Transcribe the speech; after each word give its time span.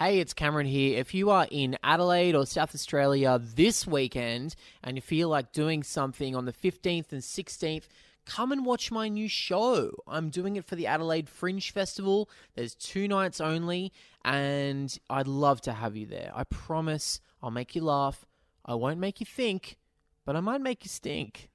Hey, 0.00 0.20
it's 0.20 0.32
Cameron 0.32 0.68
here. 0.68 0.96
If 0.96 1.12
you 1.12 1.30
are 1.30 1.48
in 1.50 1.76
Adelaide 1.82 2.36
or 2.36 2.46
South 2.46 2.72
Australia 2.72 3.40
this 3.42 3.84
weekend 3.84 4.54
and 4.84 4.96
you 4.96 5.02
feel 5.02 5.28
like 5.28 5.50
doing 5.50 5.82
something 5.82 6.36
on 6.36 6.44
the 6.44 6.52
15th 6.52 7.10
and 7.10 7.20
16th, 7.20 7.88
come 8.24 8.52
and 8.52 8.64
watch 8.64 8.92
my 8.92 9.08
new 9.08 9.28
show. 9.28 9.90
I'm 10.06 10.30
doing 10.30 10.54
it 10.54 10.64
for 10.64 10.76
the 10.76 10.86
Adelaide 10.86 11.28
Fringe 11.28 11.72
Festival. 11.72 12.30
There's 12.54 12.76
two 12.76 13.08
nights 13.08 13.40
only, 13.40 13.92
and 14.24 14.96
I'd 15.10 15.26
love 15.26 15.62
to 15.62 15.72
have 15.72 15.96
you 15.96 16.06
there. 16.06 16.30
I 16.32 16.44
promise 16.44 17.20
I'll 17.42 17.50
make 17.50 17.74
you 17.74 17.82
laugh. 17.82 18.24
I 18.64 18.76
won't 18.76 19.00
make 19.00 19.18
you 19.18 19.26
think, 19.26 19.78
but 20.24 20.36
I 20.36 20.40
might 20.40 20.60
make 20.60 20.84
you 20.84 20.90
stink. 20.90 21.50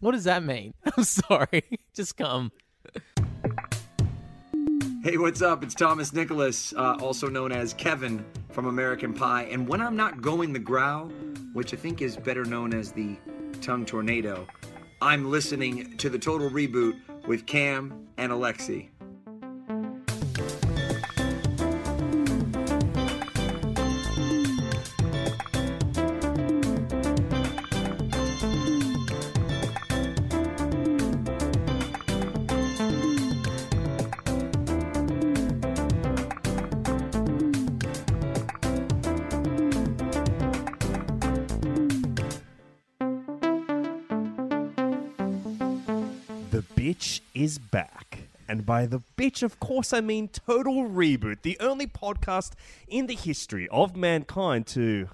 What 0.00 0.14
does 0.14 0.24
that 0.24 0.42
mean? 0.42 0.74
I'm 0.96 1.04
sorry. 1.04 1.62
Just 1.94 2.16
come. 2.16 2.50
Hey, 5.04 5.18
what's 5.18 5.42
up? 5.42 5.62
It's 5.62 5.74
Thomas 5.74 6.14
Nicholas, 6.14 6.72
uh, 6.72 6.96
also 6.98 7.28
known 7.28 7.52
as 7.52 7.74
Kevin 7.74 8.24
from 8.52 8.64
American 8.64 9.12
Pie. 9.12 9.42
And 9.50 9.68
when 9.68 9.82
I'm 9.82 9.96
not 9.96 10.22
going 10.22 10.54
the 10.54 10.58
growl, 10.58 11.10
which 11.52 11.74
I 11.74 11.76
think 11.76 12.00
is 12.00 12.16
better 12.16 12.46
known 12.46 12.72
as 12.72 12.90
the 12.90 13.18
tongue 13.60 13.84
tornado, 13.84 14.46
I'm 15.02 15.30
listening 15.30 15.98
to 15.98 16.08
the 16.08 16.18
total 16.18 16.48
reboot 16.48 16.98
with 17.26 17.44
Cam 17.44 18.08
and 18.16 18.32
Alexi. 18.32 18.88
And 48.64 48.66
by 48.66 48.86
the 48.86 49.02
bitch, 49.18 49.42
of 49.42 49.60
course, 49.60 49.92
I 49.92 50.00
mean 50.00 50.28
Total 50.28 50.88
Reboot, 50.88 51.42
the 51.42 51.58
only 51.60 51.86
podcast 51.86 52.52
in 52.88 53.08
the 53.08 53.14
history 53.14 53.68
of 53.68 53.94
mankind 53.94 54.66
to 54.68 55.08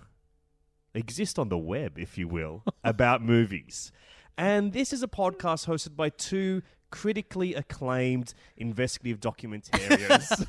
exist 0.95 1.37
on 1.37 1.49
the 1.49 1.59
web, 1.59 1.99
if 1.99 2.17
you 2.17 2.29
will, 2.29 2.63
about 2.85 3.23
movies. 3.23 3.91
And 4.39 4.73
this 4.73 4.93
is 4.93 5.03
a 5.03 5.09
podcast 5.09 5.67
hosted 5.67 5.97
by 5.97 6.11
two 6.11 6.63
critically 6.93 7.55
acclaimed 7.55 8.35
investigative 8.57 9.19
documentarians. 9.19 10.47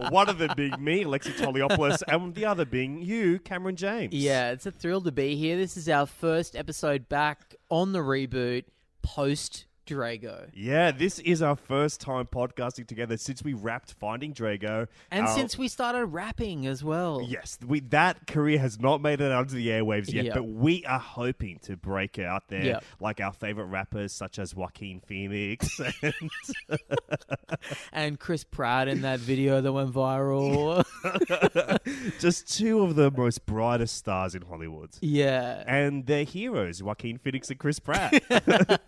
One 0.10 0.30
of 0.30 0.38
them 0.38 0.52
being 0.56 0.82
me, 0.82 1.04
Alexi 1.04 1.36
Toliopoulos, 1.36 2.02
and 2.08 2.34
the 2.34 2.46
other 2.46 2.64
being 2.64 3.02
you, 3.02 3.38
Cameron 3.40 3.76
James. 3.76 4.14
Yeah, 4.14 4.50
it's 4.52 4.64
a 4.64 4.72
thrill 4.72 5.02
to 5.02 5.12
be 5.12 5.36
here. 5.36 5.58
This 5.58 5.76
is 5.76 5.90
our 5.90 6.06
first 6.06 6.56
episode 6.56 7.06
back 7.10 7.54
on 7.68 7.92
the 7.92 7.98
reboot 7.98 8.64
post 9.02 9.65
Drago. 9.86 10.48
Yeah, 10.52 10.90
this 10.90 11.18
is 11.20 11.40
our 11.42 11.56
first 11.56 12.00
time 12.00 12.26
podcasting 12.26 12.86
together 12.86 13.16
since 13.16 13.42
we 13.42 13.54
wrapped 13.54 13.92
Finding 13.94 14.34
Drago. 14.34 14.88
And 15.10 15.28
since 15.28 15.56
we 15.56 15.68
started 15.68 16.06
rapping 16.06 16.66
as 16.66 16.82
well. 16.84 17.24
Yes, 17.26 17.58
we, 17.66 17.80
that 17.80 18.26
career 18.26 18.58
has 18.58 18.78
not 18.80 19.00
made 19.00 19.20
it 19.20 19.32
onto 19.32 19.54
the 19.54 19.68
airwaves 19.68 20.12
yet, 20.12 20.26
Yep. 20.26 20.34
but 20.34 20.42
we 20.44 20.84
are 20.84 20.98
hoping 20.98 21.58
to 21.60 21.76
break 21.76 22.18
out 22.18 22.48
there 22.48 22.64
Yep. 22.64 22.84
like 23.00 23.20
our 23.20 23.32
favorite 23.32 23.66
rappers 23.66 24.12
such 24.12 24.38
as 24.38 24.54
Joaquin 24.54 25.00
Phoenix. 25.00 25.80
and 26.02 26.30
And 27.92 28.18
Chris 28.20 28.44
Pratt 28.44 28.88
in 28.88 29.02
that 29.02 29.20
video 29.20 29.60
that 29.60 29.72
went 29.72 29.92
viral. 29.92 30.84
just 32.20 32.52
two 32.56 32.82
of 32.82 32.94
the 32.96 33.10
most 33.10 33.46
brightest 33.46 33.96
stars 33.96 34.34
in 34.34 34.42
Hollywood. 34.42 34.90
yeah. 35.00 35.62
And 35.66 36.06
their 36.06 36.24
heroes, 36.24 36.82
Joaquin 36.82 37.18
Phoenix 37.18 37.50
and 37.50 37.58
Chris 37.58 37.78
Pratt. 37.78 38.22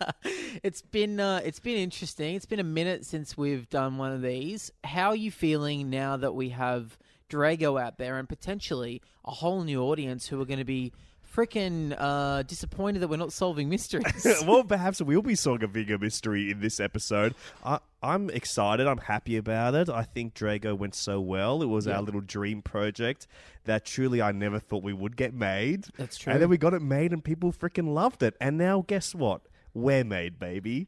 It's 0.61 0.81
been 0.89 1.19
uh, 1.19 1.41
it's 1.43 1.59
been 1.59 1.77
interesting. 1.77 2.35
It's 2.35 2.45
been 2.45 2.59
a 2.59 2.63
minute 2.63 3.05
since 3.05 3.37
we've 3.37 3.69
done 3.69 3.97
one 3.97 4.11
of 4.11 4.21
these. 4.21 4.71
How 4.83 5.09
are 5.09 5.15
you 5.15 5.31
feeling 5.31 5.89
now 5.89 6.17
that 6.17 6.33
we 6.33 6.49
have 6.49 6.97
Drago 7.29 7.81
out 7.81 7.97
there 7.97 8.17
and 8.17 8.27
potentially 8.27 9.01
a 9.25 9.31
whole 9.31 9.63
new 9.63 9.81
audience 9.83 10.27
who 10.27 10.41
are 10.41 10.45
going 10.45 10.59
to 10.59 10.65
be 10.65 10.91
freaking 11.35 11.95
uh, 11.97 12.41
disappointed 12.43 12.99
that 12.99 13.07
we're 13.07 13.17
not 13.17 13.31
solving 13.31 13.69
mysteries? 13.69 14.25
well, 14.47 14.63
perhaps 14.63 15.01
we'll 15.01 15.21
be 15.21 15.35
solving 15.35 15.63
a 15.63 15.67
bigger 15.67 15.97
mystery 15.97 16.49
in 16.51 16.59
this 16.59 16.79
episode. 16.79 17.35
I, 17.63 17.79
I'm 18.01 18.29
excited. 18.31 18.87
I'm 18.87 18.97
happy 18.97 19.37
about 19.37 19.75
it. 19.75 19.89
I 19.89 20.03
think 20.03 20.33
Drago 20.33 20.75
went 20.77 20.95
so 20.95 21.21
well. 21.21 21.61
It 21.61 21.67
was 21.67 21.85
Yeah. 21.85 21.97
our 21.97 22.01
little 22.01 22.21
dream 22.21 22.61
project 22.61 23.27
that 23.65 23.85
truly 23.85 24.21
I 24.21 24.31
never 24.31 24.57
thought 24.59 24.83
we 24.83 24.93
would 24.93 25.15
get 25.15 25.33
made. 25.33 25.85
That's 25.97 26.17
true. 26.17 26.33
And 26.33 26.41
then 26.41 26.49
we 26.49 26.57
got 26.57 26.73
it 26.73 26.81
made, 26.81 27.13
and 27.13 27.23
people 27.23 27.51
freaking 27.51 27.93
loved 27.93 28.23
it. 28.23 28.35
And 28.41 28.57
now, 28.57 28.83
guess 28.87 29.13
what? 29.13 29.41
We're 29.73 30.03
made, 30.03 30.39
baby. 30.39 30.87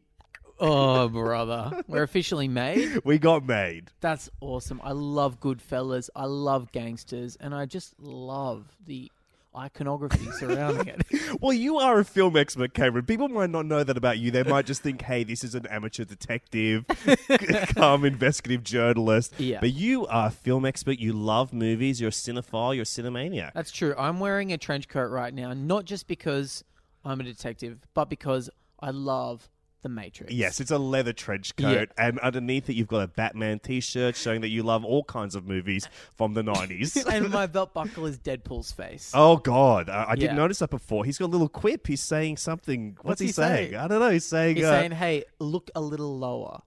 oh, 0.60 1.08
brother, 1.10 1.82
we're 1.88 2.04
officially 2.04 2.48
made. 2.48 3.00
We 3.06 3.18
got 3.18 3.46
made. 3.46 3.90
That's 4.00 4.30
awesome. 4.42 4.80
I 4.84 4.92
love 4.92 5.40
Goodfellas. 5.40 6.10
I 6.16 6.26
love 6.26 6.72
gangsters, 6.72 7.36
and 7.38 7.56
I 7.56 7.66
just 7.66 8.00
love 8.00 8.66
the 8.86 9.12
iconography 9.58 10.32
surrounding 10.40 10.88
it. 10.88 11.02
Well, 11.42 11.52
you 11.52 11.78
are 11.78 12.00
a 12.00 12.06
film 12.06 12.38
expert, 12.38 12.74
Cameron. 12.74 13.06
People 13.06 13.28
might 13.28 13.50
not 13.50 13.66
know 13.66 13.84
that 13.84 13.98
about 13.98 14.18
you. 14.20 14.32
They 14.32 14.44
might 14.44 14.66
just 14.66 14.82
think, 14.82 15.02
hey, 15.02 15.24
this 15.24 15.44
is 15.44 15.56
an 15.56 15.66
amateur 15.66 16.06
detective, 16.06 16.86
come 17.76 18.06
investigative 18.06 18.64
journalist. 18.64 19.34
Yeah. 19.40 19.60
But 19.60 19.74
you 19.74 20.06
are 20.08 20.28
a 20.28 20.32
film 20.32 20.66
expert. 20.66 21.00
You 21.00 21.14
love 21.14 21.54
movies. 21.54 22.00
You're 22.00 22.10
a 22.10 22.12
cinephile. 22.12 22.76
You're 22.76 22.84
a 22.84 22.86
cinemaniac. 22.86 23.52
That's 23.54 23.72
true. 23.72 23.94
I'm 23.98 24.20
wearing 24.20 24.54
a 24.54 24.58
trench 24.58 24.88
coat 24.88 25.10
right 25.10 25.34
now, 25.34 25.52
not 25.54 25.86
just 25.86 26.08
because 26.08 26.64
I'm 27.04 27.20
a 27.20 27.24
detective, 27.24 27.80
but 27.94 28.10
because 28.10 28.50
I 28.82 28.90
love 28.92 29.50
The 29.84 29.90
Matrix. 29.90 30.34
Yes, 30.34 30.60
it's 30.60 30.72
a 30.72 30.78
leather 30.78 31.14
trench 31.14 31.56
coat, 31.56 31.90
and 31.98 32.20
underneath 32.20 32.70
it, 32.70 32.74
you've 32.76 32.88
got 32.88 33.02
a 33.02 33.08
Batman 33.08 33.60
T-shirt 33.60 34.16
showing 34.16 34.42
that 34.42 34.50
you 34.50 34.64
love 34.64 34.84
all 34.86 35.04
kinds 35.04 35.36
of 35.36 35.48
movies 35.48 35.88
from 36.16 36.34
the 36.34 36.44
nineties. 36.44 36.96
and 37.06 37.30
my 37.30 37.46
belt 37.56 37.74
buckle 37.74 38.06
is 38.06 38.18
Deadpool's 38.20 38.72
face. 38.72 39.12
oh 39.14 39.38
God, 39.38 39.90
I, 39.90 40.12
I 40.12 40.16
didn't 40.16 40.36
notice 40.36 40.60
that 40.60 40.70
before. 40.70 41.06
He's 41.06 41.18
got 41.18 41.26
a 41.26 41.34
little 41.34 41.50
quip. 41.50 41.88
He's 41.88 42.02
saying 42.02 42.38
something. 42.38 42.98
What's, 43.02 43.06
What's 43.06 43.22
he 43.22 43.28
saying? 43.32 43.72
saying? 43.72 43.76
I 43.76 43.88
don't 43.88 44.00
know. 44.00 44.10
He's 44.10 44.26
saying. 44.26 44.56
He's 44.58 44.66
uh, 44.66 44.80
saying, 44.80 44.92
"Hey, 44.92 45.24
look 45.40 45.70
a 45.76 45.82
little 45.82 46.18
lower." 46.18 46.62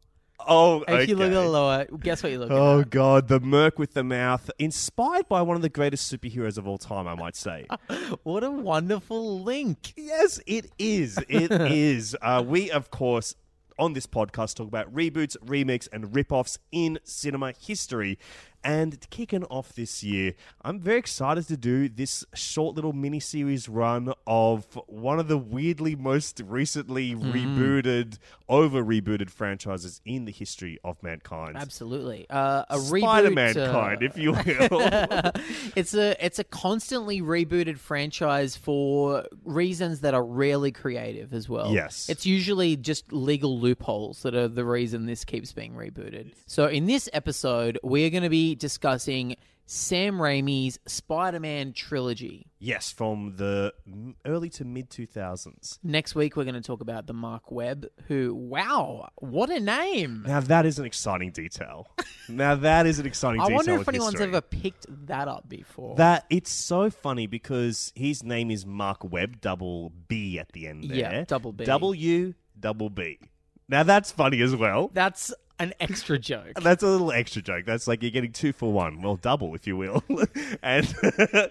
Oh, 0.47 0.85
If 0.89 1.09
you 1.09 1.17
look 1.17 1.25
a 1.25 1.27
okay. 1.27 1.35
little 1.37 1.51
lower, 1.53 1.85
guess 2.01 2.23
what 2.23 2.31
you're 2.33 2.41
looking 2.41 2.57
Oh 2.57 2.81
at? 2.81 2.91
God, 2.91 3.29
the 3.29 3.41
Merc 3.41 3.79
with 3.79 3.95
the 3.95 4.05
mouth, 4.05 4.51
inspired 4.59 5.29
by 5.29 5.43
one 5.43 5.57
of 5.57 5.63
the 5.63 5.69
greatest 5.69 6.13
superheroes 6.13 6.59
of 6.59 6.67
all 6.67 6.79
time, 6.79 7.07
I 7.09 7.15
might 7.15 7.37
say. 7.37 7.67
What 8.23 8.45
a 8.45 8.51
wonderful 8.51 9.41
link. 9.43 9.93
yes, 9.97 10.41
it 10.47 10.71
is. 10.79 11.19
It 11.29 11.51
is. 11.73 12.17
Uh, 12.23 12.43
we, 12.47 12.71
of 12.71 12.91
course, 12.91 13.35
on 13.79 13.93
this 13.93 14.07
podcast, 14.07 14.55
talk 14.57 14.69
about 14.69 14.95
reboots, 14.95 15.37
remakes, 15.45 15.89
and 15.93 16.15
rip-offs 16.15 16.59
in 16.73 16.99
cinema 17.05 17.53
history. 17.53 18.19
And 18.65 18.99
kicking 19.11 19.45
off 19.45 19.75
this 19.75 20.03
year, 20.03 20.33
I'm 20.63 20.81
very 20.81 20.99
excited 20.99 21.47
to 21.49 21.57
do 21.57 21.89
this 21.89 22.25
short 22.35 22.75
little 22.75 22.95
mini-series 22.95 23.69
run 23.69 24.15
of 24.27 24.65
one 24.87 25.21
of 25.21 25.29
the 25.29 25.37
weirdly 25.37 25.95
most 25.95 26.41
recently 26.47 27.15
rebooted, 27.15 28.19
over-rebooted 28.49 29.29
franchises 29.29 30.01
in 30.07 30.25
the 30.25 30.33
history 30.33 30.79
of 30.83 31.03
mankind. 31.03 31.57
Absolutely. 31.59 32.27
Uh, 32.31 32.65
a 32.71 32.79
Spider-Man 32.79 33.55
reboot. 33.55 34.01
uh, 34.03 34.05
if 34.05 34.17
you 34.17 34.33
will. 34.71 35.43
it's 35.77 35.93
a 35.95 36.25
it's 36.25 36.39
a 36.39 36.45
constantly 36.45 37.21
rebooted 37.21 37.79
franchise 37.79 38.57
for 38.57 39.27
reasons 39.45 40.01
that 40.01 40.15
are 40.15 40.25
rarely 40.25 40.73
creative 40.73 41.35
as 41.35 41.49
well. 41.51 41.73
Yes. 41.73 42.09
It's 42.09 42.25
usually 42.25 42.77
just 42.77 43.13
legal 43.13 43.61
loopholes 43.61 44.23
that 44.23 44.35
are 44.35 44.49
the 44.49 44.65
reason 44.65 45.05
this 45.05 45.25
keeps 45.25 45.53
being 45.53 45.75
rebooted. 45.75 46.33
So 46.47 46.67
in 46.67 46.87
this 46.87 47.11
episode, 47.13 47.79
we're 47.83 48.09
going 48.11 48.23
to 48.23 48.31
be 48.31 48.54
discussing 48.55 49.37
Sam 49.67 50.17
Raimi's 50.19 50.79
Spider-Man 50.87 51.73
trilogy. 51.73 52.51
yes, 52.59 52.93
from 52.93 53.37
the 53.37 53.73
m- 53.87 54.15
early 54.27 54.51
to 54.51 54.65
mid 54.65 54.91
2000s. 54.91 55.79
Next 55.83 56.15
week 56.15 56.37
we're 56.37 56.45
going 56.45 56.55
to 56.55 56.61
talk 56.61 56.83
about 56.83 57.07
the 57.07 57.15
Mark 57.15 57.51
Webb 57.51 57.87
who 58.09 58.35
wow, 58.35 59.09
what 59.17 59.49
a 59.49 59.61
name. 59.61 60.25
Now 60.27 60.41
that 60.41 60.67
is 60.67 60.79
an 60.79 60.85
exciting 60.85 61.31
detail. 61.31 61.89
now 62.29 62.57
that 62.57 62.85
is 62.87 62.99
an 62.99 63.07
exciting 63.07 63.41
I 63.41 63.45
detail. 63.45 63.55
I 63.55 63.57
wonder 63.57 63.81
if 63.81 63.89
anyone's 63.89 64.13
history. 64.13 64.29
ever 64.29 64.43
picked 64.43 64.85
that 65.07 65.29
up 65.29 65.49
before. 65.49 65.97
That 65.97 66.27
it's 66.29 66.53
so 66.53 66.91
funny 66.91 67.27
because 67.27 67.91
his 67.95 68.23
name 68.23 68.51
is 68.51 68.67
Mark 68.67 69.03
Webb, 69.03 69.41
double 69.41 69.93
B 70.09 70.39
at 70.39 70.53
the 70.53 70.67
end 70.67 70.85
there. 70.85 70.99
Yeah, 70.99 71.25
double 71.25 71.53
B. 71.53 71.65
W 71.65 72.35
double 72.61 72.91
B. 72.91 73.19
Now 73.67 73.83
that's 73.83 74.13
funny 74.13 74.43
as 74.43 74.55
well. 74.55 74.91
That's 74.93 75.33
an 75.59 75.73
extra 75.81 76.19
joke. 76.19 76.55
That's 76.61 76.83
a 76.83 76.87
little 76.89 77.13
extra 77.13 77.43
joke. 77.43 77.65
That's 77.65 77.87
like 77.87 78.03
you're 78.03 78.11
getting 78.11 78.33
two 78.33 78.53
for 78.53 78.73
one. 78.73 79.03
Well, 79.03 79.17
double, 79.17 79.55
if 79.55 79.67
you 79.67 79.77
will. 79.77 80.03
and 80.63 80.95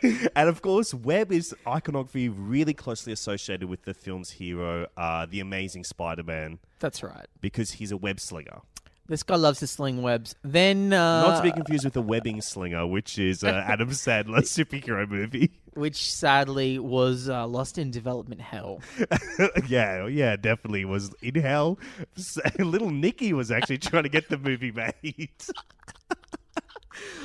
and 0.35 0.49
of 0.49 0.61
course, 0.61 0.93
Webb 0.93 1.31
is 1.31 1.55
iconography 1.67 2.29
really 2.29 2.73
closely 2.73 3.13
associated 3.13 3.69
with 3.69 3.83
the 3.83 3.93
film's 3.93 4.31
hero, 4.31 4.87
uh, 4.97 5.25
the 5.29 5.39
Amazing 5.39 5.83
Spider-Man, 5.85 6.59
That's 6.79 7.01
right. 7.03 7.27
because 7.41 7.73
he's 7.73 7.91
a 7.91 7.97
web 7.97 8.19
slinger. 8.19 8.61
This 9.07 9.21
guy 9.21 9.35
loves 9.35 9.59
to 9.59 9.67
sling 9.67 10.01
webs. 10.01 10.33
Then, 10.43 10.93
uh, 10.93 11.27
Not 11.27 11.37
to 11.37 11.43
be 11.43 11.51
confused 11.51 11.83
with 11.83 11.93
the 11.93 12.01
Webbing 12.01 12.41
Slinger, 12.41 12.87
which 12.87 13.19
is 13.19 13.43
uh, 13.43 13.47
Adam 13.67 13.89
Sandler's 13.89 14.49
superhero 14.49 15.07
movie. 15.09 15.51
which 15.73 16.09
sadly 16.09 16.79
was 16.79 17.27
uh, 17.27 17.45
lost 17.45 17.77
in 17.77 17.91
development 17.91 18.39
hell. 18.39 18.79
yeah, 19.67 20.07
yeah, 20.07 20.37
definitely 20.37 20.85
was 20.85 21.13
in 21.21 21.35
hell. 21.35 21.79
Little 22.59 22.91
Nicky 22.91 23.33
was 23.33 23.51
actually 23.51 23.79
trying 23.79 24.03
to 24.03 24.09
get 24.09 24.29
the 24.29 24.37
movie 24.37 24.71
made. 24.71 25.29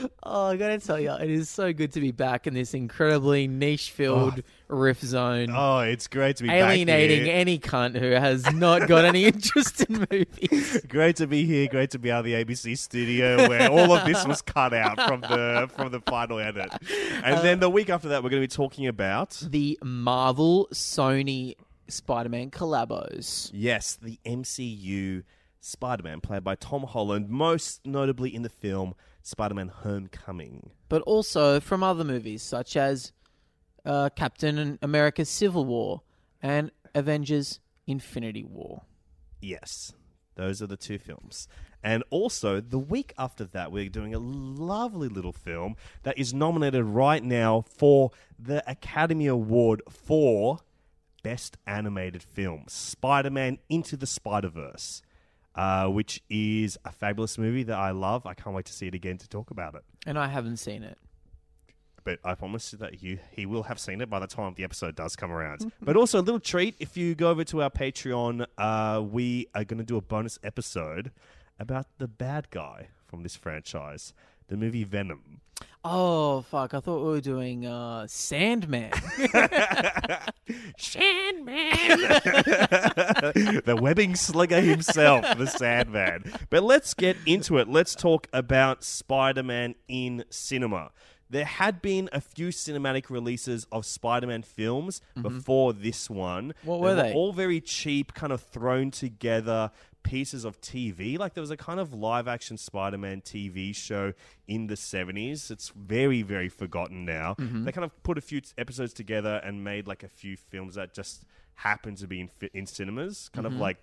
Oh, 0.23 0.49
I 0.49 0.57
gotta 0.57 0.79
tell 0.79 1.01
you, 1.01 1.13
it 1.13 1.31
is 1.31 1.49
so 1.49 1.73
good 1.73 1.93
to 1.93 2.01
be 2.01 2.13
back 2.13 2.47
in 2.47 2.53
this 2.53 2.75
incredibly 2.75 3.49
niche-filled 3.49 4.41
oh. 4.41 4.77
riff 4.77 5.01
zone. 5.01 5.49
Oh, 5.55 5.79
it's 5.79 6.07
great 6.07 6.37
to 6.37 6.43
be 6.43 6.49
back 6.49 6.71
alienating 6.71 7.29
any 7.29 7.59
cunt 7.59 7.99
who 7.99 8.11
has 8.11 8.53
not 8.53 8.89
got 8.89 9.07
any 9.07 9.25
interest 9.27 9.81
in 9.83 10.07
movies. 10.11 10.81
Great 10.89 11.17
to 11.17 11.27
be 11.27 11.47
here. 11.47 11.67
Great 11.69 11.91
to 11.93 11.99
be 11.99 12.11
out 12.11 12.21
of 12.21 12.25
the 12.27 12.35
ABC 12.35 12.77
studio 12.77 13.49
where 13.49 13.71
all 13.71 13.93
of 13.93 14.07
this 14.07 14.27
was 14.27 14.43
cut 14.43 14.75
out 14.75 15.01
from 15.01 15.23
the 15.23 15.71
from 15.75 15.93
the 15.93 16.01
final 16.01 16.39
edit. 16.39 16.71
And 17.25 17.37
uh, 17.37 17.43
then 17.43 17.61
the 17.61 17.71
week 17.71 17.89
after 17.89 18.09
that, 18.09 18.23
we're 18.23 18.31
going 18.31 18.43
to 18.43 18.49
be 18.49 18.55
talking 18.55 18.87
about 18.87 19.31
The 19.49 19.79
Marvel 19.83 20.69
Sony 20.73 21.55
Spider-Man 21.89 22.51
collabos. 22.51 23.51
yes, 23.55 23.97
the 24.01 24.19
MCU 24.27 25.23
Spider-Man, 25.61 26.21
played 26.21 26.45
by 26.45 26.55
Tom 26.55 26.85
Holland, 26.85 27.29
most 27.29 27.87
notably 27.87 28.35
in 28.35 28.43
the 28.43 28.49
film 28.49 28.95
Spider-Man: 29.29 29.69
Homecoming. 29.69 30.71
but 30.89 31.03
also 31.03 31.61
from 31.61 31.83
other 31.83 32.05
movies 32.05 32.43
such 32.43 32.77
as 32.77 33.13
uh, 33.85 34.09
Captain 34.17 34.79
America's 34.83 35.29
Civil 35.29 35.65
War 35.65 36.03
and 36.43 36.71
Avengers 36.95 37.61
Infinity 37.87 38.45
War. 38.45 38.83
Yes, 39.41 39.93
those 40.35 40.61
are 40.63 40.67
the 40.67 40.77
two 40.77 40.99
films. 40.99 41.47
And 41.83 42.03
also, 42.11 42.61
the 42.61 42.79
week 42.79 43.13
after 43.17 43.45
that, 43.45 43.71
we're 43.71 43.89
doing 43.89 44.13
a 44.13 44.19
lovely 44.19 45.09
little 45.09 45.33
film 45.33 45.77
that 46.03 46.19
is 46.19 46.35
nominated 46.35 46.85
right 46.85 47.23
now 47.23 47.65
for 47.69 48.11
the 48.39 48.69
Academy 48.69 49.27
Award 49.27 49.83
for 49.89 50.59
Best 51.23 51.57
Animated 51.67 52.23
Film 52.23 52.65
Spider 52.69 53.31
Man 53.31 53.59
Into 53.69 53.97
the 53.97 54.07
Spider 54.07 54.49
Verse, 54.49 55.03
uh, 55.59 55.89
which 55.89 56.23
is 56.31 56.79
a 56.85 56.93
fabulous 56.93 57.37
movie 57.37 57.65
that 57.65 57.77
I 57.77 57.91
love. 57.91 58.27
I 58.27 58.35
can't 58.35 58.55
wait 58.55 58.67
to 58.67 58.73
see 58.73 58.87
it 58.87 58.95
again 58.95 59.19
to 59.19 59.29
talk 59.29 59.51
about 59.51 59.75
it. 59.75 59.83
And 60.07 60.17
I 60.17 60.29
haven't 60.29 60.59
seen 60.59 60.85
it. 60.85 60.97
But 62.05 62.21
I 62.25 62.37
promise 62.37 62.71
that 62.71 63.03
you 63.03 63.19
he 63.33 63.45
will 63.45 63.65
have 63.65 63.81
seen 63.81 64.01
it 64.01 64.09
by 64.09 64.21
the 64.21 64.29
time 64.29 64.55
the 64.57 64.63
episode 64.63 64.95
does 64.95 65.17
come 65.17 65.33
around. 65.33 65.73
but 65.83 65.97
also 65.97 66.21
a 66.21 66.23
little 66.23 66.39
treat 66.39 66.77
if 66.79 66.97
you 66.97 67.17
go 67.17 67.29
over 67.29 67.43
to 67.43 67.61
our 67.63 67.71
Patreon, 67.71 68.47
uh, 68.57 69.03
we 69.03 69.49
are 69.53 69.65
going 69.65 69.79
to 69.79 69.85
do 69.85 69.97
a 69.97 70.01
bonus 70.01 70.39
episode 70.45 71.11
about 71.59 71.87
the 71.99 72.07
bad 72.07 72.51
guy 72.51 72.87
from 73.09 73.25
this 73.25 73.35
franchise, 73.35 74.15
the 74.47 74.57
movie 74.57 74.85
Venom. 74.85 75.41
Oh 75.85 76.43
fuck! 76.43 76.75
I 76.75 76.81
thought 76.81 77.05
we 77.05 77.11
were 77.11 77.21
doing 77.21 77.65
uh, 77.65 78.07
Sandman. 78.09 78.91
Sandman. 80.77 81.55
the 83.65 83.79
webbing 83.81 84.17
slinger 84.17 84.61
himself, 84.61 85.39
the 85.39 85.47
Sandman. 85.47 86.33
But 86.51 86.65
let's 86.65 86.95
get 86.95 87.17
into 87.27 87.59
it. 87.59 87.69
Let's 87.69 87.95
talk 87.95 88.27
about 88.33 88.83
Spider 88.83 89.45
Man 89.45 89.77
in 89.87 90.25
cinema. 90.31 90.91
There 91.31 91.45
had 91.45 91.83
been 91.83 92.09
a 92.13 92.23
few 92.23 92.49
cinematic 92.49 93.11
releases 93.11 93.67
of 93.71 93.85
Spider 93.85 94.27
Man 94.27 94.43
films 94.43 95.03
before 95.21 95.75
this 95.75 96.09
one. 96.09 96.49
Mm-hmm. 96.49 96.69
What 96.69 96.81
were 96.81 96.95
they? 96.95 97.13
All 97.13 97.33
very 97.33 97.61
cheap, 97.61 98.15
kind 98.15 98.33
of 98.33 98.41
thrown 98.41 98.91
together 98.91 99.71
pieces 100.09 100.45
of 100.45 100.61
TV. 100.61 101.19
Like 101.19 101.35
there 101.35 101.43
was 101.43 101.51
a 101.51 101.57
kind 101.57 101.79
of 101.79 101.93
live 101.93 102.27
action 102.29 102.57
Spider 102.57 102.99
Man 102.99 103.21
TV 103.21 103.75
show 103.75 104.13
in 104.47 104.67
the 104.67 104.75
70s. 104.75 105.51
It's 105.51 105.69
very, 105.71 106.23
very 106.23 106.49
forgotten 106.49 107.05
now. 107.05 107.35
Mm-hmm. 107.39 107.65
They 107.65 107.73
kind 107.73 107.85
of 107.85 108.03
put 108.03 108.17
a 108.19 108.21
few 108.21 108.41
episodes 108.57 108.93
together 108.93 109.41
and 109.45 109.63
made 109.65 109.87
like 109.87 110.03
a 110.03 110.09
few 110.09 110.37
films 110.37 110.77
that 110.77 110.95
just 110.95 111.25
happen 111.55 111.95
to 111.97 112.07
be 112.07 112.21
in, 112.21 112.31
in 112.55 112.67
cinemas. 112.67 113.29
Kind 113.35 113.47
Mm-hmm. 113.47 113.57
of 113.57 113.61
like 113.61 113.77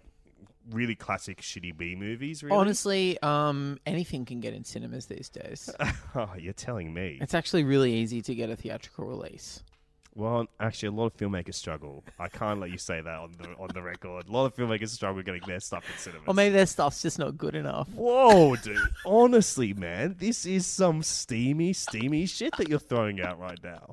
really 0.71 0.95
classic 0.95 1.41
shitty 1.41 1.77
B 1.77 1.95
movies, 1.95 2.43
really. 2.43 2.57
Honestly, 2.57 3.19
um, 3.21 3.79
anything 3.85 4.25
can 4.25 4.39
get 4.39 4.53
in 4.53 4.63
cinemas 4.63 5.05
these 5.05 5.29
days. 5.29 5.69
oh, 6.15 6.31
you're 6.39 6.53
telling 6.53 6.93
me. 6.93 7.19
It's 7.21 7.33
actually 7.35 7.63
really 7.63 7.93
easy 7.93 8.21
to 8.23 8.33
get 8.35 8.49
a 8.49 8.55
theatrical 8.55 9.05
release. 9.05 9.61
Well, 10.17 10.47
actually, 10.61 10.87
a 10.87 10.91
lot 10.91 11.07
of 11.07 11.17
filmmakers 11.17 11.55
struggle. 11.55 12.05
I 12.17 12.29
can't 12.29 12.61
let 12.61 12.71
you 12.71 12.77
say 12.77 13.01
that 13.01 13.19
on 13.19 13.33
the 13.37 13.49
on 13.59 13.67
the 13.73 13.81
record. 13.81 14.29
A 14.29 14.31
lot 14.31 14.45
of 14.45 14.55
filmmakers 14.55 14.89
struggle 14.89 15.21
getting 15.21 15.41
their 15.45 15.59
stuff 15.59 15.83
in 15.91 15.97
cinemas. 15.97 16.23
Or 16.25 16.33
maybe 16.33 16.53
their 16.53 16.65
stuff's 16.65 17.01
just 17.01 17.19
not 17.19 17.37
good 17.37 17.53
enough. 17.53 17.89
Whoa, 17.89 18.55
dude. 18.63 18.79
Honestly, 19.05 19.73
man, 19.73 20.15
this 20.17 20.45
is 20.45 20.65
some 20.65 21.03
steamy, 21.03 21.73
steamy 21.73 22.25
shit 22.27 22.55
that 22.57 22.69
you're 22.69 22.79
throwing 22.79 23.19
out 23.19 23.39
right 23.39 23.59
now. 23.61 23.89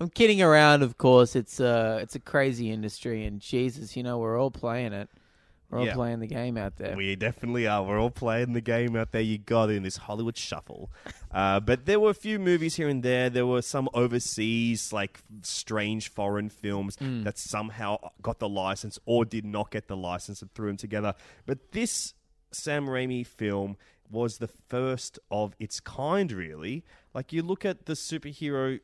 I'm 0.00 0.08
kidding 0.08 0.40
around, 0.40 0.82
of 0.82 0.96
course. 0.96 1.36
It's 1.36 1.60
a 1.60 1.98
it's 2.00 2.14
a 2.14 2.20
crazy 2.20 2.70
industry, 2.70 3.26
and 3.26 3.38
Jesus, 3.38 3.94
you 3.94 4.02
know, 4.02 4.16
we're 4.16 4.40
all 4.40 4.50
playing 4.50 4.94
it. 4.94 5.10
We're 5.70 5.80
all 5.80 5.86
Yeah. 5.86 5.94
playing 5.94 6.20
the 6.20 6.26
game 6.26 6.56
out 6.56 6.76
there. 6.76 6.96
We 6.96 7.14
definitely 7.14 7.66
are. 7.66 7.82
We're 7.84 8.00
all 8.00 8.10
playing 8.10 8.54
the 8.54 8.62
game 8.62 8.96
out 8.96 9.12
there. 9.12 9.20
You 9.20 9.36
got 9.36 9.68
in 9.68 9.82
this 9.82 9.98
Hollywood 9.98 10.36
shuffle. 10.36 10.90
Uh, 11.30 11.60
but 11.60 11.84
there 11.84 12.00
were 12.00 12.08
a 12.08 12.14
few 12.14 12.38
movies 12.38 12.76
here 12.76 12.88
and 12.88 13.02
there. 13.02 13.28
There 13.28 13.44
were 13.44 13.60
some 13.60 13.86
overseas, 13.92 14.94
like 14.94 15.20
strange 15.42 16.08
foreign 16.10 16.48
films 16.48 16.96
that 17.00 17.36
somehow 17.36 17.98
got 18.22 18.38
the 18.38 18.48
license 18.48 18.98
or 19.04 19.26
did 19.26 19.44
not 19.44 19.70
get 19.70 19.88
the 19.88 19.96
license 19.96 20.40
and 20.40 20.50
threw 20.54 20.68
them 20.68 20.78
together. 20.78 21.14
But 21.44 21.72
this 21.72 22.14
Sam 22.50 22.86
Raimi 22.86 23.26
film 23.26 23.76
was 24.10 24.38
the 24.38 24.48
first 24.48 25.18
of 25.30 25.54
its 25.58 25.80
kind, 25.80 26.32
really. 26.32 26.82
Like 27.14 27.32
you 27.32 27.42
look 27.42 27.64
at 27.64 27.86
the 27.86 27.94
superhero, 27.94 28.80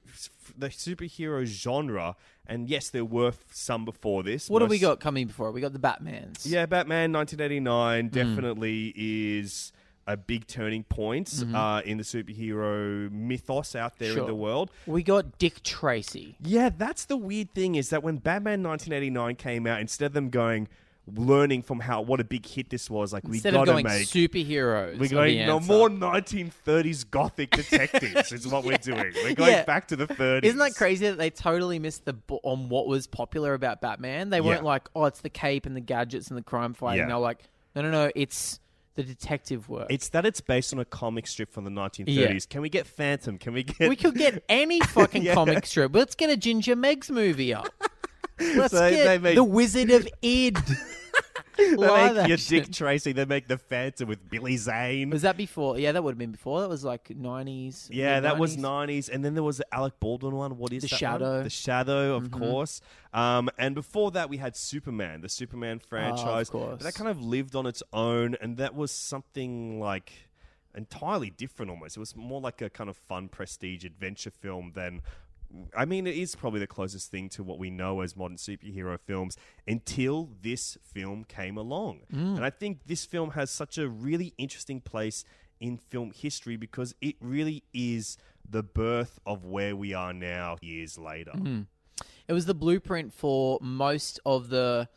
the 0.57 0.69
superhero 0.69 1.45
genre, 1.45 2.17
and 2.47 2.69
yes, 2.69 2.89
there 2.91 3.05
were 3.05 3.33
some 3.53 3.85
before 3.85 4.23
this. 4.23 4.49
what 4.49 4.63
have 4.63 4.71
we 4.71 4.79
got 4.79 4.99
coming 5.01 5.27
before? 5.27 5.51
We 5.53 5.61
got 5.61 5.73
the 5.73 5.79
Batmans. 5.79 6.41
yeah, 6.45 6.67
Batman 6.67 7.11
Hmm. 7.11 7.17
1989 7.17 8.09
definitely 8.09 8.93
is 8.97 9.73
a 10.07 10.17
big 10.19 10.47
turning 10.47 10.85
point 10.85 11.43
uh, 11.55 11.81
in 11.85 11.97
the 11.97 12.05
superhero 12.05 13.11
mythos 13.11 13.75
out 13.75 13.99
there 13.99 14.11
in 14.13 14.17
Mm-hmm. 14.19 14.27
The 14.27 14.35
world. 14.35 14.71
We 14.87 15.03
got 15.03 15.39
Dick 15.39 15.63
Tracy. 15.63 16.37
Yeah, 16.43 16.69
that's 16.77 17.07
the 17.07 17.17
weird 17.17 17.55
thing 17.55 17.75
is 17.75 17.89
that 17.91 18.03
when 18.03 18.19
Batman 18.19 18.63
1989 18.63 19.37
came 19.37 19.67
out, 19.67 19.81
instead 19.81 20.07
of 20.07 20.13
them 20.13 20.29
going 20.29 20.69
learning 21.07 21.63
from 21.63 21.81
how 21.81 22.01
what 22.01 22.19
a 22.21 22.25
big 22.25 22.47
hit 22.47 22.71
this 22.71 22.89
was, 22.89 23.13
like 23.13 23.25
Instead 23.25 23.53
we 23.53 23.59
of 23.59 23.67
gotta 23.67 23.83
going 23.83 23.85
make 23.85 24.07
superheroes. 24.09 24.99
we're 24.99 25.09
going 25.09 25.47
no 25.47 25.61
more 25.61 25.89
1930s 25.91 27.11
gothic 27.11 27.51
detectives 27.51 28.33
is 28.33 28.47
what 28.49 28.65
we're 28.65 28.79
doing. 28.83 29.13
We're 29.23 29.35
going 29.35 29.51
Yeah. 29.53 29.65
back 29.65 29.89
to 29.89 29.97
the 29.97 30.07
30s. 30.07 30.45
Isn't 30.45 30.59
that 30.59 30.75
crazy 30.75 31.07
that 31.09 31.19
they 31.19 31.31
totally 31.31 31.79
missed 31.79 32.05
the 32.05 32.15
bo- 32.15 32.41
on 32.43 32.69
what 32.69 32.87
was 32.87 33.07
popular 33.07 33.55
about 33.55 33.81
Batman? 33.81 34.31
They 34.31 34.41
weren't 34.41 34.63
Yeah. 34.63 34.67
like, 34.69 34.89
oh, 34.97 35.05
it's 35.05 35.21
the 35.21 35.29
cape 35.31 35.67
and 35.67 35.77
the 35.77 35.81
gadgets 35.81 36.29
and 36.29 36.39
the 36.39 36.43
crime 36.43 36.73
fighting. 36.75 37.01
Yeah. 37.03 37.09
They 37.09 37.15
were 37.15 37.21
like, 37.21 37.43
no, 37.77 37.83
no, 37.83 37.91
no, 37.91 38.11
it's 38.15 38.61
the 38.95 39.03
detective 39.03 39.69
work. 39.69 39.89
It's 39.91 40.09
that 40.11 40.25
it's 40.25 40.41
based 40.41 40.73
on 40.73 40.79
a 40.79 40.85
comic 40.85 41.27
strip 41.27 41.53
from 41.53 41.65
the 41.65 41.71
1930s. 41.71 42.49
Can 42.49 42.63
we 42.63 42.69
get 42.69 42.87
Phantom? 42.87 43.37
Can 43.39 43.53
we 43.53 43.65
get 43.65 43.89
we 43.89 43.97
could 43.97 44.15
get 44.15 44.43
any 44.49 44.81
fucking 44.87 45.23
Yeah. 45.25 45.35
comic 45.35 45.67
strip. 45.67 45.95
Let's 45.95 46.15
get 46.15 46.31
a 46.31 46.37
Ginger 46.37 46.77
Megs 46.77 47.11
movie 47.11 47.53
up. 47.53 47.69
Let's 48.41 48.73
So 48.73 48.91
get 48.91 49.05
they 49.05 49.19
make- 49.19 49.35
the 49.37 49.45
Wizard 49.45 49.91
of 49.91 50.09
Id. 50.23 50.57
They 51.59 51.77
live 51.77 52.17
make 52.17 52.27
your 52.29 52.35
action. 52.35 52.59
Dick 52.59 52.73
Tracy. 52.73 53.13
They 53.13 53.25
make 53.25 53.49
the 53.49 53.59
Phantom 53.59 54.09
with 54.09 54.29
Billy 54.29 54.57
Zane. 54.57 55.11
Was 55.11 55.23
that 55.23 55.37
before? 55.37 55.79
Yeah, 55.79 55.93
that 55.93 56.03
would 56.03 56.13
have 56.13 56.19
been 56.19 56.33
before. 56.33 56.61
That 56.61 56.69
was 56.69 56.85
like 56.85 57.11
nineties. 57.11 57.89
yeah, 57.93 58.21
that 58.21 58.39
was 58.39 58.57
'90s, 58.57 59.09
and 59.09 59.25
then 59.25 59.35
there 59.35 59.43
was 59.43 59.59
the 59.59 59.75
Alec 59.75 59.95
Baldwin 60.01 60.35
one. 60.35 60.59
What 60.59 60.73
is 60.73 60.83
The 60.83 60.89
that? 60.89 60.97
Shadow. 60.97 61.35
Mm-hmm. 61.37 61.45
The 61.45 61.51
Shadow, 61.51 62.17
of 62.17 62.31
course. 62.31 62.81
Um, 63.13 63.49
and 63.59 63.75
before 63.75 64.11
that, 64.13 64.29
we 64.29 64.39
had 64.39 64.57
Superman, 64.57 65.21
the 65.21 65.29
Superman 65.29 65.79
franchise. 65.79 66.49
Oh, 66.51 66.59
course. 66.59 66.71
But 66.79 66.85
that 66.85 66.95
kind 66.95 67.09
of 67.11 67.21
lived 67.23 67.55
on 67.55 67.67
its 67.67 67.83
own, 67.93 68.37
and 68.41 68.57
that 68.57 68.75
was 68.75 68.91
something 68.91 69.79
like 69.81 70.13
entirely 70.75 71.31
different. 71.31 71.71
Almost, 71.71 71.97
it 71.97 72.01
was 72.01 72.17
more 72.17 72.41
like 72.41 72.61
a 72.63 72.71
kind 72.71 72.91
of 72.91 72.97
fun 72.97 73.29
prestige 73.29 73.85
adventure 73.85 74.31
film 74.31 74.73
than. 74.75 75.03
I 75.77 75.85
mean, 75.85 76.07
it 76.07 76.17
is 76.17 76.35
probably 76.35 76.61
the 76.61 76.67
closest 76.67 77.11
thing 77.11 77.29
to 77.31 77.43
what 77.43 77.59
we 77.59 77.71
know 77.71 78.01
as 78.01 78.17
modern 78.17 78.37
superhero 78.37 78.99
films 78.99 79.37
until 79.67 80.31
this 80.43 80.79
film 80.83 81.25
came 81.25 81.57
along. 81.57 82.01
Mm. 82.13 82.37
And 82.37 82.45
I 82.45 82.51
think 82.51 82.81
this 82.87 83.05
film 83.05 83.31
has 83.33 83.51
such 83.51 83.79
a 83.79 83.89
really 83.89 84.35
interesting 84.39 84.81
place 84.81 85.25
in 85.61 85.77
film 85.79 86.13
history 86.15 86.57
because 86.57 86.95
it 87.01 87.17
really 87.21 87.63
is 87.73 88.19
the 88.49 88.63
birth 88.63 89.19
of 89.25 89.45
where 89.45 89.75
we 89.75 89.95
are 89.95 90.13
now 90.13 90.57
years 90.61 90.99
later. 90.99 91.33
It 92.27 92.33
was 92.33 92.47
the 92.47 92.55
blueprint 92.55 93.13
for 93.13 93.59
most 93.61 94.21
of 94.27 94.49
the 94.49 94.89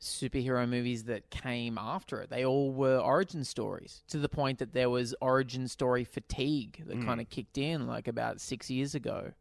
superhero 0.00 0.68
movies 0.68 1.04
that 1.04 1.30
came 1.30 1.78
after 1.78 2.20
it. 2.20 2.28
They 2.28 2.44
all 2.44 2.72
were 2.72 2.98
origin 2.98 3.44
stories 3.44 4.02
to 4.08 4.18
the 4.18 4.28
point 4.28 4.58
that 4.58 4.72
there 4.72 4.90
was 4.90 5.14
origin 5.20 5.68
story 5.68 6.04
fatigue 6.04 6.82
that 6.86 7.04
kind 7.04 7.20
of 7.20 7.30
kicked 7.30 7.56
in 7.56 7.86
like 7.86 8.08
about 8.08 8.40
six 8.40 8.68
years 8.68 8.94
ago. 8.94 9.32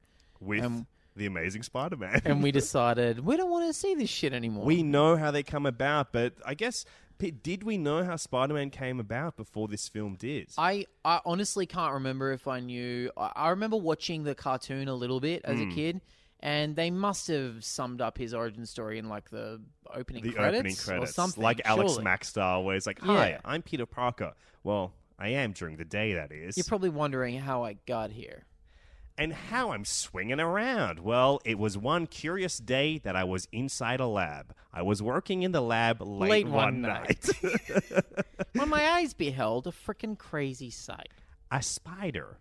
With 0.41 0.85
the 1.15 1.25
Amazing 1.25 1.63
Spider 1.63 1.95
Man. 1.97 2.21
And 2.25 2.41
we 2.43 2.51
decided 2.61 3.19
we 3.25 3.37
don't 3.37 3.49
want 3.51 3.67
to 3.67 3.73
see 3.73 3.95
this 3.95 4.09
shit 4.09 4.33
anymore. 4.33 4.65
we 4.65 4.81
know 4.83 5.15
how 5.15 5.31
they 5.31 5.43
come 5.43 5.65
about, 5.65 6.11
but 6.11 6.33
I 6.45 6.53
guess 6.55 6.83
did 7.43 7.61
we 7.61 7.77
know 7.77 8.03
how 8.03 8.15
Spider-Man 8.15 8.71
came 8.71 8.99
about 8.99 9.37
before 9.37 9.67
this 9.67 9.87
film 9.87 10.15
did? 10.15 10.49
I, 10.57 10.87
I 11.05 11.21
honestly 11.23 11.67
can't 11.67 11.93
remember 11.93 12.31
if 12.31 12.47
I 12.47 12.59
knew. 12.61 13.11
I, 13.15 13.31
I 13.35 13.49
remember 13.49 13.77
watching 13.77 14.23
the 14.23 14.33
cartoon 14.33 14.87
a 14.87 14.95
little 14.95 15.19
bit 15.19 15.41
as 15.45 15.59
Hmm. 15.59 15.69
a 15.69 15.71
kid, 15.75 16.01
and 16.39 16.75
they 16.75 16.89
must 16.89 17.27
have 17.27 17.63
summed 17.63 18.01
up 18.01 18.17
his 18.17 18.33
origin 18.33 18.65
story 18.65 18.97
in 18.97 19.07
like 19.07 19.29
the 19.29 19.61
opening 19.93 20.23
the 20.23 20.31
credits, 20.31 20.57
opening 20.59 20.75
credits, 20.77 21.11
or 21.11 21.13
something. 21.13 21.43
like 21.43 21.61
Alex 21.63 21.91
surely. 21.91 22.03
Mack 22.05 22.25
style, 22.25 22.63
where 22.63 22.75
it's 22.75 22.87
like, 22.87 22.97
"Hi, 23.01 23.29
Yeah. 23.29 23.39
I'm 23.45 23.61
Peter 23.61 23.85
Parker." 23.85 24.33
Well, 24.63 24.91
I 25.19 25.27
am 25.29 25.51
during 25.51 25.77
the 25.77 25.85
day, 25.85 26.13
that 26.15 26.31
is. 26.31 26.57
You're 26.57 26.63
probably 26.63 26.89
wondering 26.89 27.37
how 27.37 27.63
I 27.63 27.73
got 27.85 28.09
here. 28.09 28.45
And 29.21 29.33
how 29.33 29.71
I'm 29.71 29.85
swinging 29.85 30.39
around. 30.39 30.99
Well, 30.99 31.41
it 31.45 31.59
was 31.59 31.77
one 31.77 32.07
curious 32.07 32.57
day 32.57 32.97
that 33.03 33.15
I 33.15 33.23
was 33.23 33.47
inside 33.51 33.99
a 33.99 34.07
lab. 34.07 34.55
I 34.73 34.81
was 34.81 34.99
working 35.03 35.43
in 35.43 35.51
the 35.51 35.61
lab 35.61 36.01
late, 36.01 36.31
Late 36.31 36.47
one, 36.47 36.53
one 36.53 36.81
night. 36.81 37.29
when 38.53 38.69
my 38.69 38.83
eyes 38.83 39.13
beheld 39.13 39.67
a 39.67 39.71
frickin' 39.71 40.17
crazy 40.17 40.71
sight. 40.71 41.09
a 41.51 41.61
spider 41.61 42.39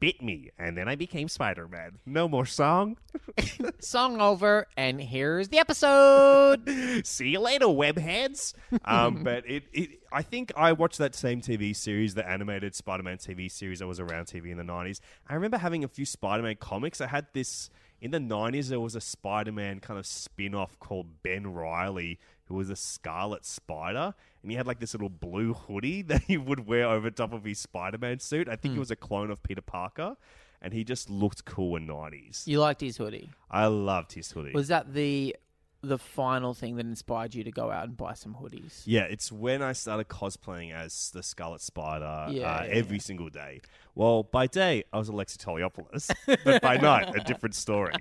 bit 0.00 0.22
me, 0.22 0.50
and 0.58 0.76
then 0.76 0.88
I 0.88 0.96
became 0.96 1.28
Spider 1.28 1.68
Man. 1.68 1.98
No 2.06 2.28
more 2.28 2.46
song. 2.46 2.96
Song 3.80 4.20
over, 4.20 4.66
and 4.76 5.00
here's 5.00 5.48
the 5.48 5.58
episode. 5.58 6.68
See 7.04 7.28
you 7.28 7.40
later, 7.40 7.66
webheads. 7.66 8.54
Um, 8.84 9.22
but 9.24 9.48
it, 9.48 9.64
it, 9.72 9.90
I 10.12 10.22
think 10.22 10.52
I 10.56 10.72
watched 10.72 10.98
that 10.98 11.14
same 11.14 11.40
TV 11.40 11.74
series, 11.74 12.14
the 12.14 12.28
animated 12.28 12.74
Spider-Man 12.74 13.18
TV 13.18 13.50
series 13.50 13.80
that 13.80 13.86
was 13.86 14.00
around 14.00 14.26
TV 14.26 14.50
in 14.50 14.56
the 14.56 14.64
'90s. 14.64 15.00
I 15.28 15.34
remember 15.34 15.58
having 15.58 15.84
a 15.84 15.88
few 15.88 16.06
Spider-Man 16.06 16.56
comics. 16.56 17.00
I 17.00 17.06
had 17.06 17.26
this 17.32 17.70
in 18.00 18.10
the 18.10 18.18
'90s. 18.18 18.68
There 18.68 18.80
was 18.80 18.94
a 18.94 19.00
Spider-Man 19.00 19.80
kind 19.80 19.98
of 19.98 20.06
spin-off 20.06 20.78
called 20.78 21.22
Ben 21.22 21.52
Riley, 21.52 22.18
who 22.46 22.54
was 22.54 22.70
a 22.70 22.76
Scarlet 22.76 23.44
Spider, 23.44 24.14
and 24.42 24.50
he 24.50 24.56
had 24.56 24.66
like 24.66 24.80
this 24.80 24.94
little 24.94 25.08
blue 25.08 25.54
hoodie 25.54 26.02
that 26.10 26.22
he 26.22 26.36
would 26.36 26.66
wear 26.66 26.86
over 26.88 27.10
top 27.10 27.32
of 27.32 27.44
his 27.44 27.58
Spider-Man 27.58 28.20
suit. 28.20 28.48
I 28.48 28.56
think 28.56 28.72
he 28.72 28.76
hmm. 28.76 28.80
was 28.80 28.90
a 28.90 28.96
clone 28.96 29.30
of 29.30 29.42
Peter 29.42 29.62
Parker. 29.62 30.16
And 30.62 30.72
he 30.72 30.82
just 30.82 31.10
looked 31.10 31.44
cool 31.44 31.76
in 31.76 31.86
'90s. 31.86 32.46
you 32.46 32.58
liked 32.58 32.80
his 32.80 32.96
hoodie. 32.96 33.28
I 33.50 33.66
loved 33.66 34.12
his 34.12 34.30
hoodie. 34.30 34.52
Was 34.52 34.68
that 34.68 34.94
the 34.94 35.36
the 35.84 35.98
final 35.98 36.54
thing 36.54 36.76
that 36.76 36.86
inspired 36.86 37.34
you 37.34 37.44
to 37.44 37.50
go 37.50 37.70
out 37.70 37.84
and 37.84 37.96
buy 37.96 38.14
some 38.14 38.34
hoodies? 38.34 38.82
Yeah, 38.84 39.02
it's 39.02 39.30
when 39.30 39.62
I 39.62 39.72
started 39.72 40.08
cosplaying 40.08 40.72
as 40.72 41.10
the 41.10 41.22
Scarlet 41.22 41.60
Spider 41.60 42.26
Yeah, 42.30 42.56
uh, 42.56 42.64
yeah, 42.64 42.68
every 42.70 42.98
single 42.98 43.28
day. 43.28 43.60
Well, 43.94 44.24
by 44.24 44.46
day, 44.48 44.84
I 44.92 44.98
was 44.98 45.08
Alexi 45.08 45.36
Toliopoulos, 45.36 46.10
but 46.44 46.60
by 46.62 46.76
night, 46.90 47.14
a 47.14 47.20
different 47.20 47.54
story. 47.54 47.94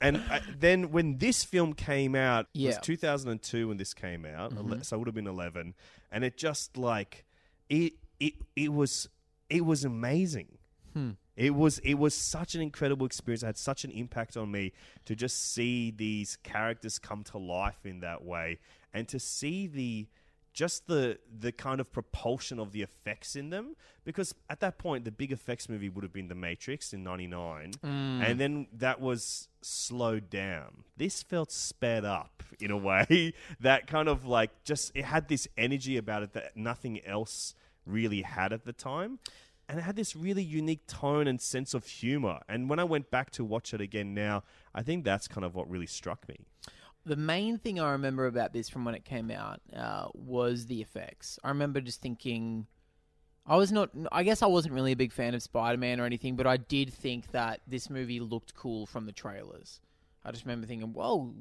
And 0.00 0.18
I, 0.30 0.40
then 0.58 0.92
when 0.92 1.18
this 1.18 1.42
film 1.42 1.72
came 1.72 2.14
out, 2.14 2.46
it 2.54 2.66
was 2.66 2.74
Yeah. 2.76 2.80
2002 2.80 3.68
when 3.68 3.76
this 3.76 3.92
came 3.94 4.24
out, 4.24 4.52
Mm-hmm. 4.54 4.72
ele- 4.74 4.82
so 4.84 4.96
it 4.96 4.98
would 5.00 5.08
have 5.08 5.14
been 5.14 5.26
11. 5.26 5.74
And 6.12 6.24
it 6.24 6.36
just 6.36 6.76
like, 6.76 7.24
it, 7.68 7.94
it, 8.20 8.34
it 8.54 8.72
was, 8.72 9.08
it 9.48 9.64
was 9.64 9.84
amazing. 9.84 10.58
It 11.36 11.54
was 11.54 11.78
it 11.78 11.94
was 11.94 12.14
such 12.14 12.54
an 12.54 12.60
incredible 12.60 13.06
experience. 13.06 13.42
It 13.42 13.46
had 13.46 13.58
such 13.58 13.84
an 13.84 13.90
impact 13.90 14.36
on 14.36 14.50
me 14.50 14.72
to 15.04 15.14
just 15.14 15.52
see 15.52 15.90
these 15.90 16.36
characters 16.42 16.98
come 16.98 17.24
to 17.24 17.38
life 17.38 17.84
in 17.84 18.00
that 18.00 18.24
way, 18.24 18.58
and 18.92 19.08
to 19.08 19.18
see 19.18 19.66
the 19.66 20.08
just 20.52 20.86
the 20.86 21.18
the 21.38 21.52
kind 21.52 21.80
of 21.80 21.92
propulsion 21.92 22.58
of 22.58 22.72
the 22.72 22.82
effects 22.82 23.36
in 23.36 23.50
them. 23.50 23.76
Because 24.04 24.34
at 24.48 24.60
that 24.60 24.78
point, 24.78 25.04
the 25.04 25.12
big 25.12 25.30
effects 25.30 25.68
movie 25.68 25.88
would 25.88 26.02
have 26.02 26.12
been 26.12 26.28
The 26.28 26.34
Matrix 26.34 26.92
in 26.92 27.04
'99, 27.04 27.72
mm. 27.72 27.86
and 27.86 28.40
then 28.40 28.66
that 28.72 29.00
was 29.00 29.48
slowed 29.62 30.30
down. 30.30 30.84
This 30.96 31.22
felt 31.22 31.52
sped 31.52 32.04
up 32.04 32.42
in 32.58 32.70
a 32.70 32.76
way 32.76 33.32
that 33.60 33.86
kind 33.86 34.08
of 34.08 34.24
like 34.24 34.64
just 34.64 34.92
it 34.94 35.04
had 35.04 35.28
this 35.28 35.46
energy 35.56 35.96
about 35.96 36.22
it 36.22 36.32
that 36.32 36.56
nothing 36.56 37.04
else 37.04 37.54
really 37.86 38.22
had 38.22 38.52
at 38.52 38.64
the 38.64 38.72
time 38.72 39.18
and 39.70 39.78
it 39.78 39.82
had 39.82 39.94
this 39.94 40.16
really 40.16 40.42
unique 40.42 40.84
tone 40.88 41.28
and 41.28 41.40
sense 41.40 41.74
of 41.74 41.86
humor. 41.86 42.40
And 42.48 42.68
when 42.68 42.80
I 42.80 42.84
went 42.84 43.08
back 43.08 43.30
to 43.32 43.44
watch 43.44 43.72
it 43.72 43.80
again 43.80 44.14
now, 44.14 44.42
I 44.74 44.82
think 44.82 45.04
that's 45.04 45.28
kind 45.28 45.44
of 45.44 45.54
what 45.54 45.70
really 45.70 45.86
struck 45.86 46.28
me. 46.28 46.40
The 47.06 47.14
main 47.14 47.56
thing 47.56 47.78
I 47.78 47.92
remember 47.92 48.26
about 48.26 48.52
this 48.52 48.68
from 48.68 48.84
when 48.84 48.96
it 48.96 49.04
came 49.04 49.30
out 49.30 49.60
uh, 49.74 50.08
was 50.12 50.66
the 50.66 50.82
effects. 50.82 51.38
I 51.44 51.50
remember 51.50 51.80
just 51.80 52.02
thinking, 52.02 52.66
I 53.46 53.56
was 53.56 53.70
not, 53.70 53.90
I 54.10 54.24
guess 54.24 54.42
I 54.42 54.46
wasn't 54.46 54.74
really 54.74 54.90
a 54.90 54.96
big 54.96 55.12
fan 55.12 55.34
of 55.34 55.42
Spider 55.42 55.78
Man 55.78 56.00
or 56.00 56.04
anything, 56.04 56.34
but 56.34 56.48
I 56.48 56.56
did 56.56 56.92
think 56.92 57.30
that 57.30 57.60
this 57.64 57.88
movie 57.88 58.18
looked 58.18 58.56
cool 58.56 58.86
from 58.86 59.06
the 59.06 59.12
trailers. 59.12 59.80
I 60.24 60.32
just 60.32 60.44
remember 60.46 60.66
thinking, 60.66 60.92
whoa, 60.94 61.32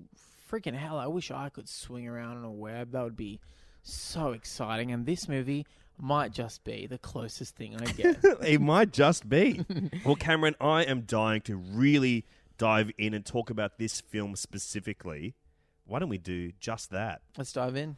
freaking 0.52 0.76
hell, 0.76 1.00
I 1.00 1.08
wish 1.08 1.32
I 1.32 1.50
could 1.50 1.68
swing 1.68 2.08
around 2.08 2.38
on 2.38 2.46
a 2.46 2.52
web. 2.52 2.92
That 2.92 3.04
would 3.04 3.18
be 3.18 3.40
so 3.82 4.34
exciting. 4.34 4.92
And 4.92 5.08
this 5.08 5.28
movie 5.28 5.66
might 6.02 6.32
just 6.32 6.64
be 6.64 6.88
the 6.88 6.98
closest 6.98 7.56
thing 7.56 7.76
I 7.76 7.86
get. 7.86 8.20
it 8.42 8.62
might 8.62 8.92
just 8.92 9.28
be. 9.28 9.66
well, 10.06 10.16
Cameron, 10.16 10.56
I 10.60 10.84
am 10.84 11.02
dying 11.02 11.42
to 11.42 11.56
really 11.56 12.26
dive 12.58 12.92
in 12.98 13.14
and 13.14 13.26
talk 13.26 13.50
about 13.50 13.78
this 13.78 14.02
film 14.02 14.36
specifically. 14.36 15.36
Why 15.86 16.00
don't 16.00 16.10
we 16.10 16.18
do 16.18 16.52
just 16.60 16.92
that? 16.92 17.22
Let's 17.38 17.54
dive 17.54 17.76
in. 17.76 17.98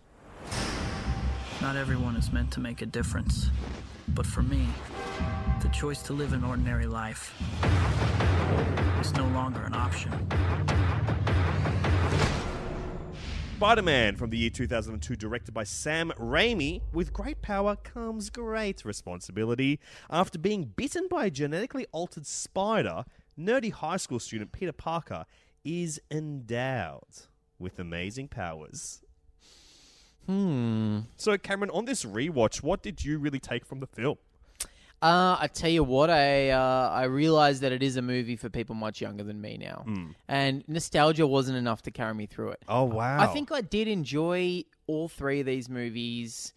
Not 1.62 1.76
everyone 1.76 2.16
is 2.16 2.32
meant 2.32 2.52
to 2.54 2.60
make 2.60 2.82
a 2.82 2.86
difference. 2.86 3.50
But 4.10 4.26
for 4.26 4.42
me, 4.42 4.68
the 5.62 5.70
choice 5.70 6.02
to 6.04 6.14
live 6.14 6.34
an 6.34 6.44
ordinary 6.44 6.88
life 6.88 7.34
is 9.00 9.14
no 9.14 9.28
longer 9.28 9.62
an 9.62 9.74
option. 9.74 10.12
Spider 13.62 13.84
Man 13.84 14.16
from 14.16 14.32
the 14.32 14.40
year 14.40 14.50
2002, 14.50 15.16
directed 15.16 15.54
by 15.54 15.64
Sam 15.64 16.12
Raimi. 16.18 16.82
With 16.94 17.14
great 17.14 17.44
power 17.44 17.76
comes 17.76 18.32
great 18.32 18.84
responsibility. 18.84 19.80
After 20.10 20.40
being 20.40 20.64
bitten 20.76 21.08
by 21.08 21.28
a 21.28 21.30
genetically 21.30 21.86
altered 21.92 22.26
spider, 22.26 23.06
nerdy 23.38 23.72
high 23.72 23.98
school 23.98 24.18
student 24.18 24.52
Peter 24.52 24.72
Parker 24.72 25.26
is 25.64 26.02
endowed 26.10 27.28
with 27.60 27.78
amazing 27.78 28.30
powers. 28.30 29.04
Hmm. 30.26 31.02
So, 31.16 31.38
Cameron, 31.38 31.70
on 31.70 31.86
this 31.86 32.04
rewatch, 32.04 32.64
what 32.64 32.82
did 32.82 33.06
you 33.06 33.20
really 33.20 33.40
take 33.40 33.64
from 33.64 33.80
the 33.80 33.86
film? 33.86 34.18
Uh, 35.02 35.36
I 35.40 35.48
tell 35.48 35.70
you 35.70 35.84
what, 35.84 36.12
I 36.12 36.50
uh, 36.50 36.90
I 36.94 37.06
realized 37.06 37.62
that 37.62 37.72
it 37.72 37.82
is 37.82 37.98
a 37.98 38.04
movie 38.04 38.36
for 38.36 38.50
people 38.50 38.76
much 38.76 39.02
younger 39.02 39.24
than 39.24 39.42
me 39.42 39.58
now, 39.58 39.84
and 40.28 40.64
nostalgia 40.68 41.26
wasn't 41.26 41.58
enough 41.58 41.82
to 41.84 41.92
carry 41.92 42.14
me 42.14 42.28
through 42.28 42.52
it. 42.52 42.64
Oh, 42.68 42.84
wow. 42.84 43.20
I 43.20 43.28
think 43.28 43.52
I 43.52 43.62
did 43.62 43.88
enjoy 43.88 44.64
all 44.86 45.08
three 45.08 45.40
of 45.40 45.48
these 45.48 45.70
movies, 45.70 46.54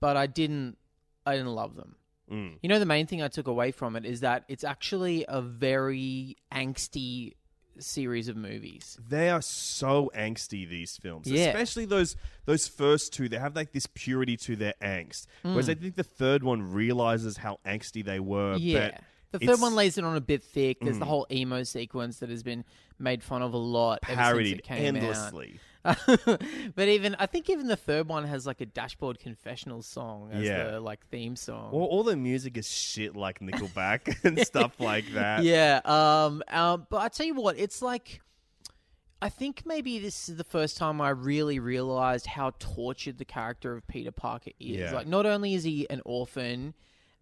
but 0.00 0.18
I 0.18 0.26
didn't 0.26 0.76
I 1.24 1.36
didn't 1.36 1.54
love 1.54 1.76
them. 1.76 1.96
Mm. 2.30 2.58
You 2.60 2.68
know, 2.68 2.78
the 2.78 2.86
main 2.86 3.06
thing 3.06 3.22
I 3.22 3.28
took 3.28 3.46
away 3.46 3.70
from 3.70 3.96
it 3.96 4.04
is 4.04 4.20
that 4.20 4.44
it's 4.48 4.64
actually 4.64 5.24
a 5.26 5.40
very 5.40 6.36
angsty 6.52 7.36
series 7.80 8.28
of 8.28 8.36
movies. 8.36 8.98
They 9.08 9.30
are 9.30 9.42
so 9.42 10.10
angsty 10.16 10.68
these 10.68 10.96
films, 10.96 11.26
Yeah. 11.30 11.46
especially 11.48 11.84
those 11.86 12.16
those 12.46 12.66
first 12.68 13.12
two. 13.12 13.28
They 13.28 13.38
have 13.38 13.54
like 13.56 13.72
this 13.72 13.86
purity 13.94 14.36
to 14.38 14.56
their 14.56 14.74
angst, 14.82 15.26
whereas 15.42 15.68
I 15.68 15.74
think 15.74 15.96
the 15.96 16.02
third 16.04 16.42
one 16.42 16.72
realizes 16.72 17.36
how 17.38 17.58
angsty 17.66 18.04
they 18.04 18.20
were. 18.20 18.56
Yeah. 18.56 18.90
but 18.92 19.40
The 19.40 19.46
third 19.46 19.58
Mm. 19.58 19.62
one 19.62 19.74
lays 19.74 19.98
it 19.98 20.04
on 20.04 20.16
a 20.16 20.20
bit 20.22 20.42
thick. 20.42 20.78
There's 20.80 20.98
the 20.98 21.04
whole 21.04 21.26
emo 21.30 21.62
sequence 21.62 22.18
that 22.20 22.30
has 22.30 22.42
been 22.42 22.64
made 22.98 23.22
fun 23.22 23.42
of 23.42 23.52
a 23.52 23.58
lot 23.58 23.98
ever 24.04 24.12
since 24.14 24.18
parodied 24.18 24.56
it 24.58 24.64
came 24.64 24.96
out. 24.96 25.34
but 26.74 26.88
even 26.88 27.14
I 27.18 27.26
think 27.26 27.48
even 27.50 27.66
the 27.68 27.76
third 27.76 28.08
one 28.08 28.24
has 28.24 28.46
like 28.46 28.60
a 28.60 28.66
dashboard 28.66 29.18
confessional 29.18 29.82
song 29.82 30.30
as 30.32 30.44
Yeah. 30.44 30.70
the 30.72 30.80
like 30.80 31.06
theme 31.06 31.36
song. 31.36 31.70
All, 31.72 31.84
all 31.84 32.02
the 32.02 32.16
music 32.16 32.56
is 32.56 32.68
shit 32.70 33.16
like 33.16 33.40
Nickelback 33.40 34.16
and 34.24 34.38
stuff 34.46 34.78
like 34.80 35.12
that. 35.14 35.42
yeah. 35.44 35.80
Um. 35.84 36.42
Um. 36.48 36.86
But 36.90 36.98
I 36.98 37.08
tell 37.08 37.26
you 37.26 37.34
what, 37.34 37.58
it's 37.58 37.82
like. 37.82 38.20
I 39.20 39.28
think 39.30 39.64
maybe 39.66 39.98
this 39.98 40.28
is 40.28 40.36
the 40.36 40.44
first 40.44 40.76
time 40.76 41.00
I 41.00 41.08
really 41.10 41.58
realized 41.58 42.24
how 42.26 42.52
tortured 42.60 43.18
the 43.18 43.24
character 43.24 43.74
of 43.74 43.84
Peter 43.88 44.12
Parker 44.12 44.52
is. 44.60 44.76
Yeah. 44.76 44.92
Like, 44.92 45.08
not 45.08 45.26
only 45.26 45.54
is 45.54 45.64
he 45.64 45.90
an 45.90 46.02
orphan 46.04 46.72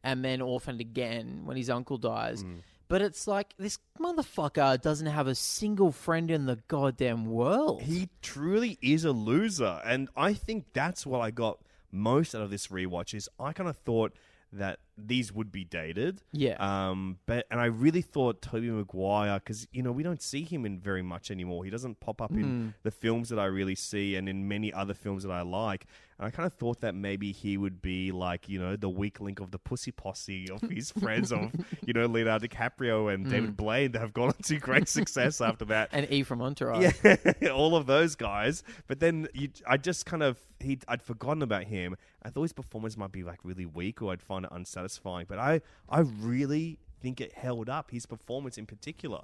and 0.04 0.22
then 0.22 0.42
orphaned 0.42 0.82
again 0.82 1.40
when 1.46 1.56
his 1.56 1.70
uncle 1.70 1.96
dies, 1.96 2.44
Mm. 2.44 2.58
But 2.88 3.02
it's 3.02 3.26
like 3.26 3.54
this 3.58 3.78
motherfucker 3.98 4.80
doesn't 4.80 5.06
have 5.06 5.26
a 5.26 5.34
single 5.34 5.92
friend 5.92 6.30
in 6.30 6.46
the 6.46 6.58
goddamn 6.68 7.26
world. 7.26 7.82
He 7.82 8.08
truly 8.22 8.78
is 8.80 9.04
a 9.04 9.12
loser, 9.12 9.80
and 9.84 10.08
I 10.16 10.34
think 10.34 10.66
that's 10.72 11.04
what 11.06 11.20
I 11.20 11.30
got 11.30 11.58
most 11.90 12.34
out 12.34 12.42
of 12.42 12.50
this 12.50 12.68
rewatch. 12.68 13.14
Is 13.14 13.28
I 13.38 13.52
kind 13.52 13.68
of 13.68 13.76
thought 13.76 14.12
that 14.52 14.78
these 14.98 15.32
would 15.32 15.52
be 15.52 15.64
dated. 15.64 16.22
Yeah. 16.32 16.56
Um, 16.58 17.18
but 17.26 17.46
and 17.50 17.60
I 17.60 17.66
really 17.66 18.02
thought 18.02 18.40
Tobey 18.40 18.70
Maguire 18.70 19.38
because 19.38 19.66
you 19.72 19.82
know 19.82 19.92
we 19.92 20.02
don't 20.02 20.22
see 20.22 20.42
him 20.42 20.64
in 20.64 20.78
very 20.78 21.02
much 21.02 21.30
anymore. 21.30 21.64
He 21.64 21.70
doesn't 21.70 22.00
pop 22.00 22.22
up 22.22 22.32
in 22.32 22.74
the 22.82 22.90
films 22.90 23.28
that 23.28 23.38
I 23.38 23.44
really 23.46 23.74
see 23.74 24.16
and 24.16 24.28
in 24.28 24.48
many 24.48 24.72
other 24.72 24.94
films 24.94 25.22
that 25.24 25.32
I 25.32 25.42
like. 25.42 25.86
And 26.18 26.26
I 26.26 26.30
kind 26.30 26.46
of 26.46 26.54
thought 26.54 26.80
that 26.80 26.94
maybe 26.94 27.30
he 27.30 27.58
would 27.58 27.82
be 27.82 28.10
like 28.10 28.48
you 28.48 28.58
know 28.58 28.74
the 28.74 28.88
weak 28.88 29.20
link 29.20 29.38
of 29.40 29.50
the 29.50 29.58
pussy 29.58 29.92
posse 29.92 30.48
of 30.50 30.62
his 30.70 30.90
friends 30.90 31.30
of 31.30 31.52
you 31.86 31.92
know 31.92 32.06
Leonardo 32.06 32.46
DiCaprio 32.46 33.12
and 33.12 33.28
David 33.28 33.54
Blaine 33.56 33.92
that 33.92 33.98
have 34.00 34.14
gone 34.14 34.28
on 34.28 34.42
to 34.44 34.56
great 34.58 34.88
success 34.88 35.42
after 35.42 35.66
that. 35.66 35.90
and 35.92 36.10
E 36.10 36.22
from 36.22 36.40
Entourage. 36.40 36.94
Yeah, 37.04 37.26
all 37.52 37.76
of 37.76 37.86
those 37.86 38.14
guys. 38.16 38.62
But 38.86 39.00
then 39.00 39.28
you, 39.34 39.50
I 39.66 39.76
just 39.76 40.06
kind 40.06 40.22
of 40.22 40.38
he 40.58 40.78
I'd 40.88 41.02
forgotten 41.02 41.42
about 41.42 41.64
him. 41.64 41.96
I 42.22 42.30
thought 42.30 42.42
his 42.42 42.52
performance 42.54 42.96
might 42.96 43.12
be 43.12 43.22
like 43.22 43.40
really 43.44 43.66
weak, 43.66 44.00
or 44.00 44.10
I'd 44.12 44.22
find 44.22 44.46
it 44.46 44.50
unsatisfying. 44.52 44.85
But 45.28 45.38
I 45.38 45.60
I 45.88 46.00
really 46.00 46.78
think 47.00 47.20
it 47.20 47.32
held 47.34 47.68
up 47.68 47.90
his 47.90 48.06
performance 48.06 48.58
in 48.58 48.66
particular 48.66 49.22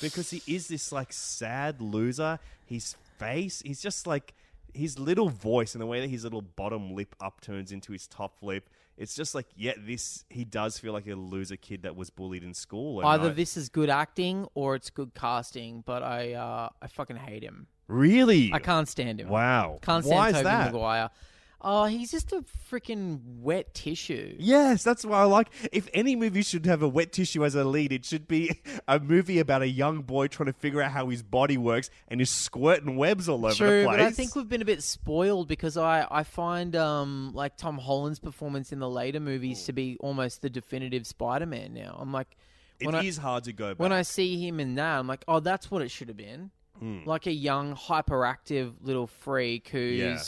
because 0.00 0.30
he 0.30 0.42
is 0.46 0.68
this 0.68 0.92
like 0.92 1.12
sad 1.12 1.80
loser. 1.80 2.38
His 2.64 2.94
face, 3.18 3.62
he's 3.64 3.80
just 3.80 4.06
like 4.06 4.34
his 4.74 4.98
little 4.98 5.30
voice 5.30 5.74
and 5.74 5.80
the 5.80 5.86
way 5.86 6.00
that 6.00 6.10
his 6.10 6.24
little 6.24 6.42
bottom 6.42 6.94
lip 6.94 7.14
upturns 7.20 7.72
into 7.72 7.92
his 7.92 8.06
top 8.06 8.42
lip. 8.42 8.68
It's 8.98 9.14
just 9.14 9.34
like, 9.34 9.46
yeah, 9.56 9.72
this 9.78 10.24
he 10.30 10.44
does 10.44 10.78
feel 10.78 10.92
like 10.92 11.06
a 11.06 11.14
loser 11.14 11.56
kid 11.56 11.82
that 11.82 11.96
was 11.96 12.08
bullied 12.10 12.42
in 12.42 12.54
school. 12.54 13.04
Either 13.04 13.28
I- 13.30 13.32
this 13.32 13.56
is 13.56 13.68
good 13.68 13.90
acting 13.90 14.46
or 14.54 14.74
it's 14.74 14.90
good 14.90 15.14
casting, 15.14 15.82
but 15.86 16.02
I 16.02 16.32
uh, 16.34 16.68
I 16.80 16.86
fucking 16.88 17.16
hate 17.16 17.42
him. 17.42 17.66
really, 17.88 18.50
I 18.52 18.58
can't 18.58 18.88
stand 18.88 19.20
him. 19.20 19.28
Wow, 19.28 19.78
Can't 19.82 20.04
stand 20.04 20.16
Why 20.18 20.32
Tobey 20.32 20.44
that? 20.44 20.72
Maguire. 20.72 21.10
Oh, 21.62 21.86
he's 21.86 22.10
just 22.10 22.32
a 22.32 22.44
freaking 22.70 23.20
wet 23.40 23.72
tissue. 23.74 24.36
Yes, 24.38 24.84
that's 24.84 25.04
why 25.04 25.20
I 25.20 25.24
like. 25.24 25.48
If 25.72 25.88
any 25.94 26.14
movie 26.14 26.42
should 26.42 26.66
have 26.66 26.82
a 26.82 26.88
wet 26.88 27.12
tissue 27.12 27.44
as 27.44 27.54
a 27.54 27.64
lead, 27.64 27.92
it 27.92 28.04
should 28.04 28.28
be 28.28 28.60
a 28.88 29.00
movie 29.00 29.38
about 29.38 29.62
a 29.62 29.68
young 29.68 30.02
boy 30.02 30.28
trying 30.28 30.46
to 30.46 30.52
figure 30.52 30.82
out 30.82 30.92
how 30.92 31.08
his 31.08 31.22
body 31.22 31.56
works 31.56 31.88
and 32.08 32.20
is 32.20 32.30
squirting 32.30 32.96
webs 32.96 33.28
all 33.28 33.44
over 33.44 33.54
True, 33.54 33.80
the 33.80 33.86
place. 33.86 33.96
but 33.96 34.00
I 34.04 34.10
think 34.10 34.36
we've 34.36 34.48
been 34.48 34.62
a 34.62 34.66
bit 34.66 34.82
spoiled 34.82 35.48
because 35.48 35.76
I, 35.76 36.06
I 36.10 36.22
find 36.24 36.76
um 36.76 37.32
like 37.34 37.56
Tom 37.56 37.78
Holland's 37.78 38.18
performance 38.18 38.70
in 38.70 38.78
the 38.78 38.88
later 38.90 39.18
movies 39.20 39.64
to 39.64 39.72
be 39.72 39.96
almost 40.00 40.42
the 40.42 40.50
definitive 40.50 41.06
Spider-Man 41.06 41.72
now. 41.72 41.96
I'm 41.98 42.12
like 42.12 42.36
it 42.78 42.86
when 42.86 42.94
I, 42.94 43.02
is 43.04 43.16
hard 43.16 43.44
to 43.44 43.52
go 43.54 43.70
back. 43.70 43.78
when 43.80 43.92
I 43.92 44.02
see 44.02 44.38
him 44.46 44.60
in 44.60 44.74
that, 44.74 44.98
I'm 44.98 45.06
like, 45.06 45.24
oh, 45.26 45.40
that's 45.40 45.70
what 45.70 45.80
it 45.80 45.90
should 45.90 46.08
have 46.08 46.18
been. 46.18 46.50
Hmm. 46.78 46.98
Like 47.06 47.26
a 47.26 47.32
young, 47.32 47.74
hyperactive 47.74 48.74
little 48.82 49.06
freak 49.06 49.68
who's 49.68 49.98
Yeah. 49.98 50.18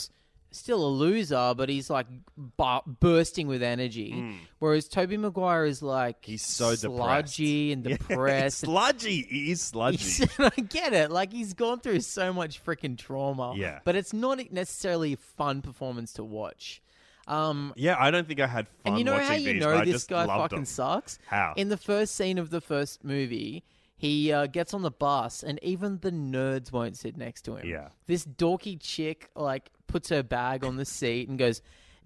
Still 0.51 0.83
a 0.83 0.89
loser, 0.89 1.53
but 1.55 1.69
he's 1.69 1.89
like 1.91 2.07
bu- 2.35 2.81
bursting 2.99 3.47
with 3.47 3.61
energy. 3.61 4.39
Whereas 4.57 4.87
Tobey 4.87 5.15
Maguire 5.17 5.65
is 5.65 5.83
like. 5.83 6.25
He's 6.25 6.41
so 6.41 6.73
sludgy 6.75 7.71
and 7.71 7.83
depressed. 7.83 8.63
and 8.63 8.71
sludgy. 8.71 9.27
He 9.29 9.51
is 9.51 9.61
sludgy. 9.61 9.97
He's- 9.97 10.27
I 10.39 10.49
get 10.61 10.93
it. 10.93 11.11
Like 11.11 11.31
he's 11.31 11.53
gone 11.53 11.79
through 11.81 12.01
so 12.01 12.33
much 12.33 12.63
freaking 12.65 12.97
trauma. 12.97 13.53
Yeah. 13.55 13.79
But 13.85 13.95
it's 13.95 14.11
not 14.11 14.39
necessarily 14.51 15.13
a 15.13 15.17
fun 15.17 15.61
performance 15.61 16.13
to 16.13 16.23
watch. 16.23 16.81
Um, 17.27 17.73
yeah, 17.75 17.95
I 17.99 18.09
don't 18.09 18.27
think 18.27 18.39
I 18.39 18.47
had 18.47 18.67
fun 18.67 18.77
and 18.85 18.97
you 18.97 19.03
know 19.03 19.13
watching 19.13 19.27
how 19.27 19.33
you 19.35 19.53
these, 19.53 19.61
know 19.61 19.85
this 19.85 20.05
guy 20.05 20.25
fucking 20.25 20.57
them. 20.59 20.65
sucks? 20.65 21.19
How? 21.27 21.53
In 21.55 21.69
the 21.69 21.77
first 21.77 22.15
scene 22.15 22.39
of 22.39 22.49
the 22.49 22.59
first 22.59 23.03
movie, 23.03 23.63
he 23.95 24.31
uh, 24.33 24.47
gets 24.47 24.73
on 24.73 24.81
the 24.81 24.89
bus, 24.89 25.43
and 25.43 25.59
even 25.61 25.99
the 26.01 26.09
nerds 26.11 26.71
won't 26.71 26.97
sit 26.97 27.17
next 27.17 27.43
to 27.43 27.57
him. 27.57 27.67
Yeah. 27.69 27.89
This 28.07 28.25
dorky 28.25 28.79
chick 28.81 29.29
like 29.35 29.69
puts 29.89 30.07
her 30.09 30.23
bag 30.23 30.63
on 30.63 30.77
the 30.77 30.85
seat 30.85 31.27
and 31.27 31.37
goes, 31.37 31.61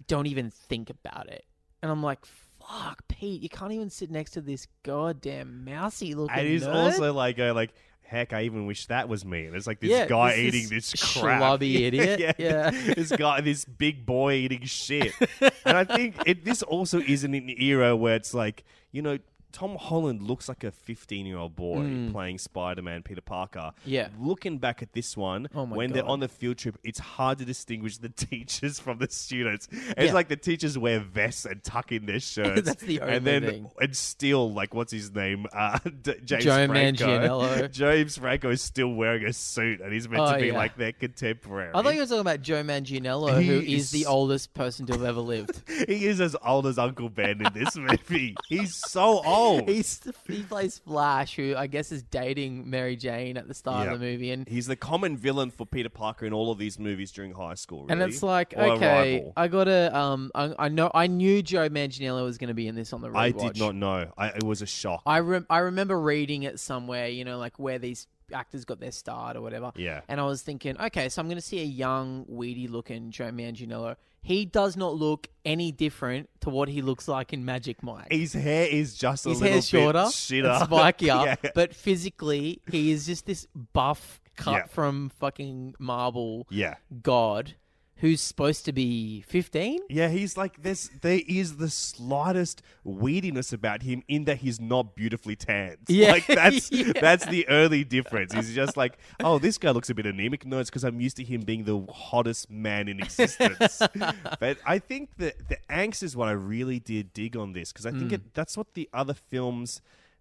"Don't 0.08 0.26
even 0.26 0.50
think 0.50 0.90
about 0.90 1.28
it." 1.28 1.44
And 1.82 1.92
I'm 1.92 2.02
like, 2.02 2.24
"Fuck, 2.58 3.06
Pete, 3.08 3.42
you 3.42 3.48
can't 3.48 3.72
even 3.72 3.90
sit 3.90 4.10
next 4.10 4.32
to 4.32 4.40
this 4.40 4.66
goddamn 4.82 5.64
mousy 5.64 6.14
looking." 6.14 6.36
And 6.36 6.48
he's 6.48 6.64
nerd." 6.64 6.74
also 6.74 7.12
like, 7.12 7.38
uh, 7.38 7.54
like, 7.54 7.70
heck, 8.02 8.32
I 8.32 8.42
even 8.42 8.66
wish 8.66 8.86
that 8.86 9.08
was 9.08 9.24
me. 9.24 9.46
And 9.46 9.54
it's 9.56 9.66
like 9.66 9.80
this 9.80 9.90
Yeah, 9.90 10.06
guy 10.06 10.30
this- 10.36 10.54
eating 10.54 10.68
this 10.70 10.90
this 10.92 11.20
crap. 11.20 11.40
schlubby 11.40 11.74
idiot. 11.86 12.36
Yeah. 12.38 12.70
this 12.94 13.12
guy, 13.12 13.40
this 13.40 13.64
big 13.64 14.04
boy 14.06 14.34
eating 14.34 14.64
shit. 14.64 15.12
and 15.64 15.76
I 15.76 15.84
think 15.84 16.16
it, 16.26 16.44
this 16.44 16.62
also 16.62 17.00
is 17.00 17.24
in 17.24 17.34
an 17.34 17.48
era 17.60 17.94
where 17.96 18.14
it's 18.16 18.34
like, 18.34 18.64
you 18.92 19.02
know, 19.02 19.18
Tom 19.54 19.76
Holland 19.76 20.20
looks 20.20 20.48
like 20.48 20.64
a 20.64 20.72
15 20.72 21.26
year 21.26 21.38
old 21.38 21.54
boy 21.54 22.08
playing 22.10 22.38
Spider 22.38 22.82
Man, 22.82 23.02
Peter 23.04 23.20
Parker. 23.20 23.60
Mm. 23.60 23.72
Yeah. 23.84 24.08
Looking 24.18 24.58
back 24.58 24.82
at 24.82 24.92
this 24.92 25.16
one, 25.16 25.46
Oh 25.54 25.64
when 25.64 25.92
they're 25.92 26.04
on 26.04 26.18
the 26.18 26.26
field 26.28 26.58
trip, 26.58 26.76
it's 26.82 26.98
hard 26.98 27.38
to 27.38 27.44
distinguish 27.44 27.98
the 27.98 28.08
teachers 28.28 28.80
from 28.80 28.98
the 28.98 29.08
students. 29.08 29.68
It's 29.70 29.94
Yeah. 30.08 30.12
like 30.12 30.26
the 30.28 30.36
teachers 30.36 30.76
wear 30.76 30.98
vests 30.98 31.44
and 31.44 31.62
tuck 31.62 31.92
in 31.92 32.04
their 32.06 32.18
shirts. 32.32 32.62
That's 32.62 32.82
the 32.82 33.00
only 33.00 33.14
And 33.16 33.24
then, 33.24 33.42
thing. 33.44 33.70
and 33.80 33.96
still, 33.96 34.52
like, 34.52 34.74
what's 34.74 34.90
his 34.92 35.14
name? 35.14 35.46
Uh, 35.52 35.78
D- 36.02 36.14
James 36.24 36.42
Joe 36.44 36.66
Franco. 36.66 37.06
Manganiello. 37.06 37.70
James 37.70 38.18
Franco 38.18 38.50
is 38.50 38.60
still 38.60 38.92
wearing 38.92 39.24
a 39.24 39.32
suit, 39.32 39.80
and 39.80 39.92
he's 39.92 40.08
meant 40.08 40.22
Oh, 40.24 40.32
to 40.32 40.40
be 40.40 40.48
yeah. 40.48 40.54
like 40.56 40.76
their 40.76 40.90
contemporary. 40.92 41.70
I 41.72 41.80
thought 41.82 41.94
you 41.94 42.00
were 42.00 42.06
talking 42.06 42.20
about 42.22 42.42
Joe 42.42 42.64
Manganiello, 42.64 43.40
He 43.40 43.46
who 43.46 43.60
is- 43.60 43.84
is 43.84 43.90
the 43.92 44.06
oldest 44.06 44.52
person 44.52 44.84
to 44.86 44.94
have 44.94 45.04
ever 45.04 45.20
lived. 45.20 45.62
he 45.68 46.06
is 46.06 46.20
as 46.20 46.34
old 46.44 46.66
as 46.66 46.76
Uncle 46.76 47.08
Ben 47.08 47.40
in 47.40 47.52
this 47.54 47.76
movie. 47.76 48.34
He's 48.48 48.74
so 48.74 49.22
old. 49.24 49.43
He's 49.66 50.00
he 50.28 50.42
plays 50.42 50.78
Flash, 50.78 51.36
who 51.36 51.54
I 51.56 51.66
guess 51.66 51.92
is 51.92 52.02
dating 52.02 52.68
Mary 52.68 52.96
Jane 52.96 53.36
at 53.36 53.48
the 53.48 53.54
start 53.54 53.86
Yeah. 53.86 53.92
of 53.94 54.00
the 54.00 54.06
movie, 54.06 54.30
and 54.30 54.48
He's 54.48 54.66
the 54.66 54.76
common 54.76 55.16
villain 55.16 55.50
for 55.50 55.66
Peter 55.66 55.88
Parker 55.88 56.26
in 56.26 56.32
all 56.32 56.50
of 56.50 56.58
these 56.58 56.78
movies 56.78 57.12
during 57.12 57.32
high 57.32 57.54
school. 57.54 57.84
Really. 57.86 57.92
and 57.92 58.02
it's 58.02 58.22
like 58.22 58.54
Or 58.56 58.62
okay. 58.72 59.32
I 59.36 59.48
gotta 59.48 59.96
um, 59.96 60.30
I, 60.34 60.54
I 60.58 60.68
know 60.68 60.90
I 60.94 61.06
knew 61.06 61.42
Joe 61.42 61.68
Manganiello 61.68 62.24
was 62.24 62.38
going 62.38 62.48
to 62.48 62.54
be 62.54 62.68
in 62.68 62.74
this 62.74 62.92
on 62.92 63.00
the 63.00 63.08
rewatch. 63.08 63.16
I 63.16 63.30
did 63.30 63.58
not 63.58 63.74
know. 63.74 64.10
I, 64.18 64.28
it 64.28 64.42
was 64.44 64.62
a 64.62 64.66
shock. 64.66 65.02
I 65.06 65.20
rem- 65.20 65.46
I 65.50 65.58
remember 65.58 66.00
reading 66.00 66.42
it 66.44 66.58
somewhere, 66.60 67.08
you 67.08 67.24
know, 67.24 67.38
like 67.38 67.58
where 67.58 67.78
these 67.78 68.06
actors 68.34 68.64
got 68.64 68.80
their 68.80 68.92
start 68.92 69.36
or 69.36 69.40
whatever. 69.40 69.72
Yeah. 69.76 70.00
And 70.08 70.20
I 70.20 70.24
was 70.24 70.42
thinking, 70.42 70.78
okay, 70.80 71.08
so 71.08 71.20
I'm 71.22 71.28
going 71.28 71.36
to 71.38 71.42
see 71.42 71.60
a 71.60 71.64
young, 71.64 72.26
weedy 72.28 72.68
looking 72.68 73.10
Joe 73.10 73.30
Manganiello. 73.30 73.96
He 74.20 74.44
does 74.46 74.76
not 74.76 74.94
look 74.94 75.28
any 75.44 75.70
different 75.70 76.28
to 76.40 76.50
what 76.50 76.68
he 76.68 76.80
looks 76.82 77.08
like 77.08 77.32
in 77.32 77.44
Magic 77.44 77.82
Mike. 77.82 78.08
His 78.10 78.32
hair 78.32 78.66
is 78.66 78.94
just 78.94 79.26
a 79.26 79.30
His 79.30 79.40
little 79.40 79.52
hair's 79.54 79.68
shorter, 79.68 79.98
shitter. 80.04 80.58
spikier, 80.68 81.26
Yeah. 81.42 81.50
but 81.54 81.74
physically 81.74 82.60
he 82.70 82.90
is 82.90 83.06
just 83.06 83.26
this 83.26 83.46
buff 83.74 84.20
cut 84.36 84.52
Yeah. 84.52 84.64
from 84.66 85.10
fucking 85.20 85.74
marble 85.78 86.46
yeah. 86.50 86.74
god 87.02 87.54
who's 87.98 88.20
supposed 88.20 88.64
to 88.64 88.72
be 88.72 89.22
15. 89.28 89.80
Yeah, 89.88 90.08
he's 90.08 90.36
like 90.36 90.62
this. 90.62 90.90
there 91.00 91.20
is 91.26 91.56
the 91.56 91.70
slightest 91.70 92.62
weediness 92.84 93.52
about 93.52 93.82
him 93.82 94.02
in 94.08 94.24
that 94.24 94.38
he's 94.38 94.60
not 94.60 94.96
beautifully 94.96 95.36
tanned. 95.36 95.78
Yeah. 95.88 96.04
Like 96.14 96.26
that's 96.26 96.70
Yeah. 96.72 96.92
that's 97.00 97.26
the 97.26 97.48
early 97.48 97.82
difference. 97.82 98.32
He's 98.32 98.54
just 98.54 98.76
like, 98.76 98.98
oh, 99.20 99.38
this 99.38 99.58
guy 99.58 99.70
looks 99.70 99.90
a 99.90 99.94
bit 99.94 100.06
anemic. 100.06 100.46
No, 100.46 100.60
it's 100.60 100.70
because 100.70 100.84
I'm 100.84 101.00
used 101.00 101.16
to 101.16 101.24
him 101.24 101.40
being 101.40 101.64
the 101.64 101.84
hottest 101.92 102.50
man 102.50 102.86
in 102.86 103.00
existence. 103.00 103.80
but 104.40 104.58
I 104.64 104.78
think 104.78 105.16
that 105.16 105.48
the 105.48 105.58
angst 105.68 106.04
is 106.04 106.16
what 106.16 106.28
I 106.28 106.32
really 106.32 106.78
did 106.78 107.12
dig 107.12 107.36
on 107.36 107.52
this 107.52 107.72
because 107.72 107.86
I 107.86 107.90
think 107.90 108.10
mm. 108.10 108.14
it, 108.14 108.34
that's 108.34 108.56
what 108.56 108.74
the 108.74 108.88
other 108.92 109.14
films 109.14 109.80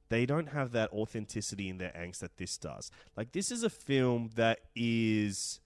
they 0.10 0.26
don't 0.26 0.48
have 0.48 0.72
that 0.72 0.92
authenticity 0.92 1.70
in 1.70 1.78
their 1.78 1.92
angst 1.92 2.20
that 2.20 2.38
this 2.38 2.58
does. 2.58 2.92
Like 3.16 3.32
this 3.32 3.52
is 3.52 3.64
a 3.64 3.70
film 3.70 4.32
that 4.36 4.60
is 4.76 5.60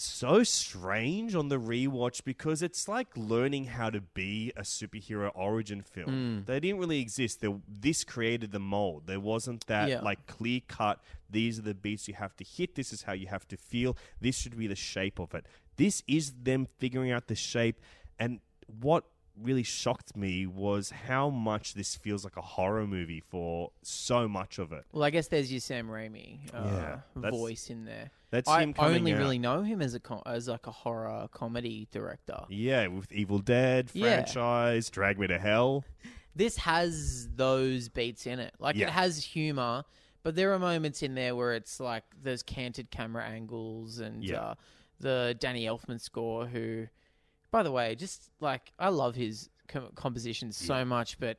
so 0.00 0.42
strange 0.44 1.34
on 1.34 1.48
the 1.48 1.58
rewatch 1.58 2.22
because 2.24 2.62
it's 2.62 2.86
like 2.88 3.08
learning 3.16 3.64
how 3.64 3.90
to 3.90 4.00
be 4.00 4.52
a 4.56 4.62
superhero 4.62 5.30
origin 5.34 5.82
film. 5.82 6.06
Hmm. 6.06 6.44
They 6.44 6.60
didn't 6.60 6.78
really 6.78 7.00
exist. 7.00 7.40
There, 7.40 7.58
this 7.68 8.04
created 8.04 8.52
the 8.52 8.60
mold. 8.60 9.04
There 9.06 9.18
wasn't 9.18 9.66
that 9.66 9.88
Yeah. 9.88 10.00
like 10.00 10.26
clear 10.26 10.60
cut. 10.68 11.02
These 11.28 11.58
are 11.58 11.62
the 11.62 11.74
beats 11.74 12.06
you 12.06 12.14
have 12.14 12.36
to 12.36 12.44
hit. 12.44 12.74
This 12.76 12.92
is 12.92 13.02
how 13.02 13.12
you 13.12 13.26
have 13.26 13.46
to 13.48 13.56
feel. 13.56 13.96
This 14.20 14.38
should 14.38 14.56
be 14.56 14.66
the 14.68 14.76
shape 14.76 15.18
of 15.18 15.34
it. 15.34 15.46
This 15.76 16.02
is 16.06 16.32
them 16.42 16.66
figuring 16.78 17.10
out 17.10 17.26
the 17.26 17.34
shape. 17.34 17.80
And 18.20 18.40
what 18.80 19.04
really 19.42 19.62
shocked 19.62 20.16
me 20.16 20.46
was 20.46 20.90
how 20.90 21.30
much 21.30 21.74
this 21.74 21.94
feels 21.96 22.24
like 22.24 22.36
a 22.36 22.42
horror 22.42 22.86
movie 22.86 23.20
for 23.20 23.70
so 23.82 24.28
much 24.28 24.58
of 24.58 24.72
it. 24.72 24.84
Well, 24.92 25.04
I 25.04 25.10
guess 25.10 25.28
there's 25.28 25.50
your 25.50 25.60
Sam 25.60 25.88
Raimi 25.88 26.38
uh, 26.54 26.98
Yeah, 27.16 27.30
voice 27.30 27.70
in 27.70 27.84
there. 27.84 28.10
That's 28.30 28.48
I 28.48 28.62
him 28.62 28.74
only 28.78 29.12
out. 29.14 29.18
really 29.18 29.38
know 29.38 29.62
him 29.62 29.80
as 29.80 29.94
a 29.94 30.00
com- 30.00 30.22
as 30.26 30.48
like 30.48 30.66
a 30.66 30.70
horror 30.70 31.28
comedy 31.32 31.88
director. 31.90 32.40
Yeah, 32.48 32.86
with 32.88 33.10
Evil 33.12 33.38
Dead 33.38 33.90
Yeah. 33.94 34.16
franchise, 34.16 34.90
Drag 34.90 35.18
Me 35.18 35.26
to 35.28 35.38
Hell. 35.38 35.84
This 36.36 36.56
has 36.58 37.28
those 37.34 37.88
beats 37.88 38.24
in 38.24 38.38
it. 38.38 38.54
Like 38.60 38.76
Yeah. 38.76 38.86
it 38.86 38.90
has 38.92 39.24
humor, 39.24 39.82
but 40.22 40.36
there 40.36 40.52
are 40.52 40.58
moments 40.60 41.02
in 41.02 41.16
there 41.16 41.34
where 41.34 41.54
it's 41.54 41.80
like 41.80 42.04
there's 42.22 42.44
canted 42.44 42.92
camera 42.92 43.24
angles 43.24 43.98
and 43.98 44.22
Yeah. 44.22 44.40
uh, 44.40 44.54
the 45.00 45.36
Danny 45.40 45.64
Elfman 45.64 46.00
score. 46.00 46.46
Who, 46.46 46.86
by 47.50 47.62
the 47.62 47.72
way, 47.72 47.94
just 47.94 48.30
like 48.40 48.72
I 48.78 48.88
love 48.88 49.14
his 49.14 49.48
com- 49.68 49.90
compositions 49.94 50.56
so 50.56 50.84
much, 50.84 51.18
but 51.18 51.38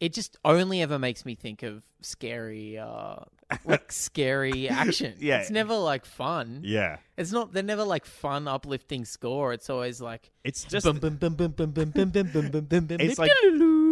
it 0.00 0.12
just 0.12 0.36
only 0.44 0.82
ever 0.82 0.98
makes 0.98 1.24
me 1.24 1.34
think 1.34 1.62
of 1.62 1.82
scary 2.02 2.78
uh, 2.78 3.16
like 3.64 3.90
scary 3.92 4.68
action. 4.68 5.14
Yeah. 5.18 5.40
It's 5.40 5.50
never 5.50 5.74
like 5.76 6.04
fun. 6.04 6.60
Yeah. 6.64 6.98
It's 7.16 7.32
not 7.32 7.52
they're 7.52 7.62
never 7.62 7.84
like 7.84 8.04
fun 8.04 8.46
uplifting 8.48 9.04
score. 9.04 9.52
It's 9.52 9.70
always 9.70 10.00
like 10.00 10.30
It's 10.44 10.64
just 10.64 10.84
bum, 10.84 10.98
bum, 10.98 11.16
bum, 11.16 11.34
bum, 11.34 11.52
bum, 11.52 11.70
bum, 11.70 11.90
bum, 11.90 12.10
bum, 12.10 12.30
bum, 12.32 12.48
bum, 12.50 12.64
bum, 12.64 12.86
bum, 12.86 13.00
It's 13.00 13.18
like- 13.18 13.30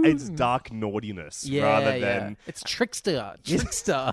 it's 0.06 0.28
dark 0.28 0.70
naughtiness 0.70 1.46
yeah, 1.46 1.62
rather 1.62 1.96
yeah. 1.96 2.18
than 2.18 2.36
it's 2.46 2.62
trickster, 2.62 3.36
trickster. 3.42 4.10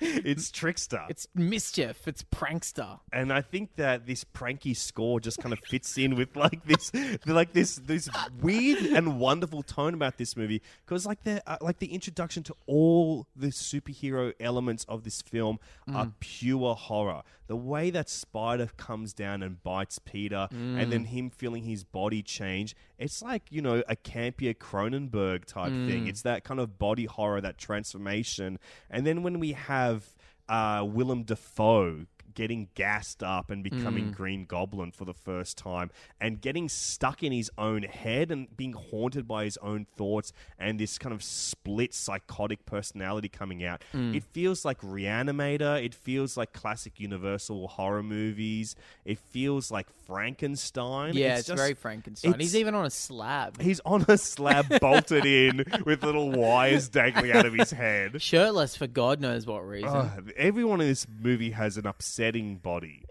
it's 0.00 0.52
trickster. 0.52 1.04
it's 1.08 1.26
mischief. 1.34 2.06
It's 2.06 2.22
prankster. 2.22 3.00
and 3.12 3.32
I 3.32 3.40
think 3.40 3.74
that 3.74 4.06
this 4.06 4.22
pranky 4.22 4.72
score 4.76 5.18
just 5.18 5.38
kind 5.38 5.52
of 5.52 5.58
fits 5.58 5.98
in 5.98 6.14
with 6.14 6.36
like 6.36 6.64
this, 6.64 6.92
like 7.26 7.54
this, 7.54 7.74
this 7.76 8.08
weird 8.40 8.78
and 8.92 9.18
wonderful 9.18 9.64
tone 9.64 9.94
about 9.94 10.16
this 10.16 10.36
movie 10.36 10.62
because 10.86 11.06
like 11.06 11.24
the 11.24 11.42
uh, 11.50 11.56
like 11.60 11.80
the 11.80 11.92
introduction 11.92 12.44
to 12.44 12.54
all 12.66 13.26
the 13.34 13.48
superhero 13.48 14.32
elements 14.38 14.84
of 14.88 15.02
this 15.02 15.22
film 15.22 15.58
are 15.92 16.12
pure 16.20 16.76
horror. 16.76 17.22
The 17.48 17.56
way 17.56 17.90
that 17.90 18.08
Spider 18.08 18.51
comes 18.76 19.12
down 19.12 19.42
and 19.42 19.62
bites 19.62 19.98
Peter, 19.98 20.48
and 20.50 20.92
then 20.92 21.04
him 21.04 21.30
feeling 21.30 21.64
his 21.64 21.84
body 21.84 22.22
change, 22.22 22.74
it's 22.98 23.22
like 23.22 23.42
you 23.50 23.62
know 23.62 23.82
a 23.88 23.96
campier 23.96 24.56
Cronenberg 24.56 25.44
type 25.44 25.72
thing. 25.88 26.06
It's 26.08 26.22
that 26.22 26.44
kind 26.44 26.60
of 26.60 26.78
body 26.78 27.04
horror, 27.06 27.40
that 27.40 27.58
transformation, 27.58 28.58
and 28.90 29.06
then 29.06 29.22
when 29.22 29.38
we 29.38 29.52
have 29.52 30.14
uh, 30.48 30.84
Willem 30.86 31.22
Dafoe 31.22 32.06
getting 32.34 32.68
gassed 32.74 33.22
up 33.22 33.50
and 33.50 33.62
becoming 33.62 34.10
mm. 34.10 34.14
Green 34.14 34.44
Goblin 34.44 34.92
for 34.92 35.04
the 35.04 35.14
first 35.14 35.56
time 35.58 35.90
and 36.20 36.40
getting 36.40 36.68
stuck 36.68 37.22
in 37.22 37.32
his 37.32 37.50
own 37.58 37.82
head 37.82 38.30
and 38.30 38.54
being 38.56 38.72
haunted 38.72 39.26
by 39.26 39.44
his 39.44 39.56
own 39.58 39.86
thoughts 39.96 40.32
and 40.58 40.78
this 40.78 40.98
kind 40.98 41.14
of 41.14 41.22
split 41.22 41.94
psychotic 41.94 42.64
personality 42.66 43.28
coming 43.28 43.64
out. 43.64 43.82
Mm. 43.94 44.14
It 44.14 44.24
feels 44.24 44.64
like 44.64 44.80
Reanimator. 44.80 45.82
It 45.84 45.94
feels 45.94 46.36
like 46.36 46.52
classic 46.52 46.98
Universal 46.98 47.68
horror 47.68 48.02
movies. 48.02 48.76
It 49.04 49.18
feels 49.18 49.70
like 49.70 49.88
Frankenstein. 50.06 51.14
Yeah, 51.14 51.38
it's, 51.38 51.46
just- 51.46 51.58
very 51.58 51.74
Frankenstein. 51.74 52.32
it's- 52.32 52.42
He's 52.42 52.56
even 52.56 52.74
on 52.74 52.84
a 52.86 52.90
slab. 52.90 53.60
He's 53.60 53.80
on 53.84 54.04
a 54.08 54.18
slab 54.18 54.80
bolted 54.80 55.24
in 55.24 55.64
with 55.84 56.02
little 56.02 56.30
wires 56.30 56.88
dangling 56.88 57.32
out 57.32 57.46
of 57.46 57.52
his 57.54 57.70
head. 57.70 58.20
Shirtless 58.22 58.76
for 58.76 58.86
God 58.86 59.20
knows 59.20 59.46
what 59.46 59.66
reason. 59.66 59.88
Ugh, 59.88 60.32
everyone 60.36 60.80
in 60.80 60.88
this 60.88 61.06
movie 61.20 61.50
has 61.50 61.76
an 61.76 61.86
upsetting 62.22 62.56
body. 62.56 63.04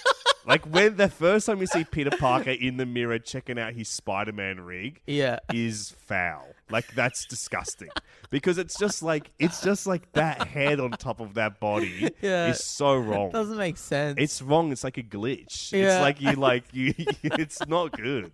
like 0.46 0.64
when 0.66 0.96
the 0.96 1.08
first 1.08 1.46
time 1.46 1.60
you 1.60 1.66
see 1.66 1.84
Peter 1.84 2.10
Parker 2.18 2.50
in 2.50 2.76
the 2.76 2.86
mirror 2.86 3.18
checking 3.18 3.58
out 3.58 3.72
his 3.72 3.88
Spider-Man 3.88 4.60
rig 4.60 5.00
yeah. 5.06 5.38
is 5.52 5.94
foul. 6.06 6.46
Like 6.70 6.94
that's 6.94 7.24
disgusting 7.24 7.88
because 8.30 8.58
it's 8.58 8.78
just 8.78 9.02
like 9.02 9.30
it's 9.38 9.62
just 9.62 9.86
like 9.86 10.12
that 10.12 10.46
head 10.48 10.80
on 10.80 10.90
top 10.90 11.20
of 11.20 11.34
that 11.34 11.60
body 11.60 12.10
Yeah. 12.20 12.48
is 12.48 12.62
so 12.62 12.96
wrong. 12.96 13.30
Doesn't 13.30 13.56
make 13.56 13.78
sense. 13.78 14.16
It's 14.18 14.42
wrong. 14.42 14.70
It's 14.72 14.84
like 14.84 14.98
a 14.98 15.02
glitch. 15.02 15.72
Yeah. 15.72 15.94
It's 15.96 16.00
like 16.02 16.20
you 16.20 16.32
like 16.32 16.64
you. 16.72 16.92
It's 17.22 17.66
not 17.66 17.92
good. 17.92 18.30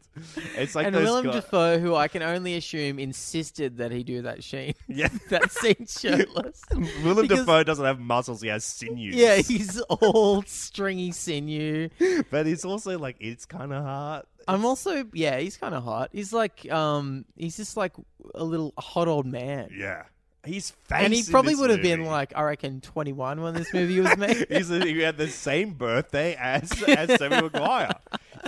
It's 0.57 0.75
like 0.75 0.87
and 0.89 0.97
Willem 0.97 1.27
guy- 1.27 1.33
Dafoe, 1.33 1.79
who 1.79 1.95
I 1.95 2.09
can 2.09 2.23
only 2.23 2.57
assume 2.57 2.99
insisted 2.99 3.77
that 3.79 3.93
he 3.93 4.03
do 4.03 4.23
that 4.23 4.43
scene. 4.43 4.75
Yeah. 4.89 5.09
that 5.31 5.51
scene 5.53 5.87
shirtless. 5.89 6.63
Willem 7.05 7.23
Because- 7.27 7.41
Dafoe 7.41 7.63
doesn't 7.63 7.85
have 7.85 8.01
muscles. 8.01 8.41
He 8.43 8.49
has 8.49 8.65
sinews. 8.65 9.15
yeah, 9.15 9.37
he's 9.37 9.81
all 9.83 10.43
stringy 10.43 11.13
sinew. 11.13 11.89
but 12.31 12.47
it's 12.47 12.65
also 12.65 12.99
like 12.99 13.17
it's 13.21 13.47
kind 13.47 13.73
of 13.73 13.83
hard. 13.85 14.25
I'm 14.49 14.65
also 14.65 15.05
yeah, 15.13 15.39
he's 15.39 15.57
kind 15.57 15.75
of 15.75 15.85
hot. 15.85 16.11
He's 16.13 16.33
like 16.33 16.71
um, 16.71 17.25
he's 17.37 17.57
just 17.57 17.77
like 17.77 17.93
a 18.35 18.45
little 18.45 18.73
hot 18.79 19.09
old 19.09 19.27
man. 19.27 19.71
Yeah. 19.77 20.05
He's 20.47 20.71
face. 20.71 21.03
And 21.03 21.13
he 21.13 21.21
in 21.21 21.27
probably 21.27 21.53
this 21.55 21.61
would 21.61 21.71
have 21.71 21.81
been 21.81 22.01
movie- 22.01 22.11
like, 22.11 22.37
I 22.37 22.43
reckon, 22.43 22.83
21 22.83 23.41
when 23.41 23.55
this 23.55 23.73
movie 23.73 23.99
was 24.01 24.15
made. 24.19 24.47
He's 24.51 24.69
he 24.69 25.01
had 25.01 25.17
the 25.17 25.29
same 25.29 25.73
birthday 25.73 26.35
as 26.35 26.71
as 26.83 27.19
Tobey 27.19 27.41
Maguire. 27.41 27.95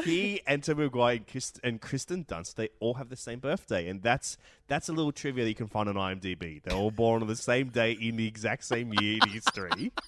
He 0.04 0.42
and 0.46 0.62
Tobey 0.62 0.82
Maguire 0.82 1.20
and, 1.32 1.50
and 1.64 1.80
Kirsten 1.80 2.26
Dunst, 2.26 2.56
they 2.56 2.68
all 2.80 2.94
have 2.94 3.08
the 3.08 3.16
same 3.16 3.38
birthday, 3.38 3.88
and 3.88 4.02
that's 4.02 4.36
that's 4.68 4.90
a 4.90 4.92
little 4.92 5.10
trivia 5.12 5.44
that 5.44 5.48
you 5.48 5.54
can 5.54 5.68
find 5.68 5.88
on 5.88 5.94
IMDb. 5.94 6.62
They're 6.62 6.76
all 6.76 6.90
born 6.90 7.22
on 7.22 7.28
the 7.28 7.36
same 7.36 7.68
day 7.68 7.92
in 7.92 8.16
the 8.16 8.28
exact 8.28 8.64
same 8.64 8.92
year 9.00 9.18
in 9.22 9.28
history. 9.30 9.90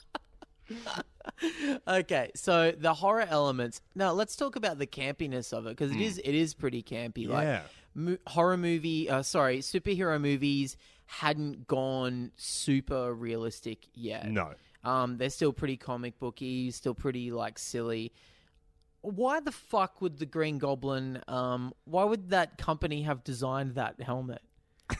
okay, 1.88 2.30
so 2.34 2.72
the 2.72 2.94
horror 2.94 3.26
elements. 3.28 3.80
Now 3.94 4.12
let's 4.12 4.36
talk 4.36 4.56
about 4.56 4.78
the 4.78 4.86
campiness 4.86 5.52
of 5.52 5.66
it 5.66 5.70
because 5.76 5.92
it 5.92 6.00
is 6.00 6.18
it 6.18 6.34
is 6.34 6.54
pretty 6.54 6.82
campy. 6.82 7.26
Hmm. 7.26 7.32
Yeah. 7.32 7.36
Like 7.36 7.62
mo- 7.94 8.18
horror 8.26 8.56
movie, 8.56 9.08
uh, 9.10 9.22
sorry, 9.22 9.58
superhero 9.58 10.20
movies 10.20 10.76
hadn't 11.06 11.66
gone 11.66 12.32
super 12.36 13.14
realistic 13.14 13.86
yet. 13.94 14.28
No, 14.30 14.52
Um, 14.84 15.16
they're 15.16 15.30
still 15.30 15.52
pretty 15.52 15.76
comic 15.76 16.18
booky, 16.18 16.70
still 16.70 16.94
pretty 16.94 17.30
like 17.30 17.58
silly. 17.58 18.12
Why 19.00 19.40
the 19.40 19.52
fuck 19.52 20.02
would 20.02 20.18
the 20.18 20.26
Green 20.26 20.58
Goblin? 20.58 21.22
Um, 21.28 21.72
why 21.84 22.04
would 22.04 22.30
that 22.30 22.58
company 22.58 23.02
have 23.02 23.22
designed 23.24 23.76
that 23.76 24.00
helmet? 24.02 24.42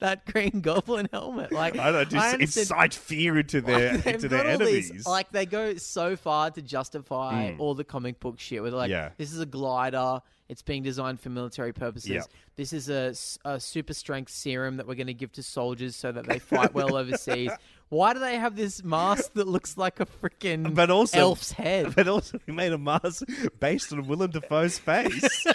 that 0.00 0.24
Green 0.26 0.60
Goblin 0.62 1.08
helmet, 1.12 1.52
like 1.52 1.78
I 1.78 1.92
don't 1.92 2.12
know, 2.12 2.20
just 2.38 2.58
incite 2.58 2.94
fear 2.94 3.38
into 3.38 3.60
their 3.62 3.96
They've 3.96 4.14
into 4.14 4.28
their 4.28 4.50
all 4.52 4.58
these- 4.58 4.86
enemies. 4.90 5.06
like 5.06 5.30
they 5.30 5.46
go 5.46 5.76
so 5.76 6.16
far 6.16 6.50
to 6.50 6.62
justify 6.62 7.52
hmm. 7.52 7.60
all 7.60 7.74
the 7.74 7.84
comic 7.84 8.20
book 8.20 8.38
shit. 8.38 8.62
Where 8.62 8.70
they're 8.70 8.78
like, 8.78 8.90
Yeah. 8.90 9.10
this 9.16 9.32
is 9.32 9.40
a 9.40 9.46
glider. 9.46 10.20
It's 10.48 10.62
being 10.62 10.82
designed 10.82 11.20
for 11.20 11.28
military 11.28 11.74
purposes. 11.74 12.08
Yeah. 12.10 12.22
This 12.56 12.72
is 12.72 12.88
a, 12.88 13.12
a 13.44 13.60
super 13.60 13.92
strength 13.92 14.32
serum 14.32 14.78
that 14.78 14.86
we're 14.88 14.94
going 14.94 15.08
to 15.08 15.14
give 15.14 15.30
to 15.32 15.42
soldiers 15.42 15.94
so 15.94 16.10
that 16.10 16.26
they 16.26 16.38
fight 16.38 16.72
well 16.72 16.96
overseas. 16.96 17.50
Why 17.90 18.14
do 18.14 18.18
they 18.20 18.36
have 18.36 18.56
this 18.56 18.82
mask 18.82 19.34
that 19.34 19.46
looks 19.46 19.76
like 19.76 20.00
a 20.00 20.06
freaking 20.06 20.74
But 20.74 20.90
also- 20.90 21.18
elf's 21.18 21.52
head? 21.52 21.94
but 21.94 22.08
also, 22.08 22.38
he 22.46 22.52
made 22.52 22.72
a 22.72 22.78
mask 22.78 23.24
based 23.60 23.92
on 23.92 24.06
Willem 24.06 24.30
Dafoe's 24.30 24.78
face. 24.78 25.46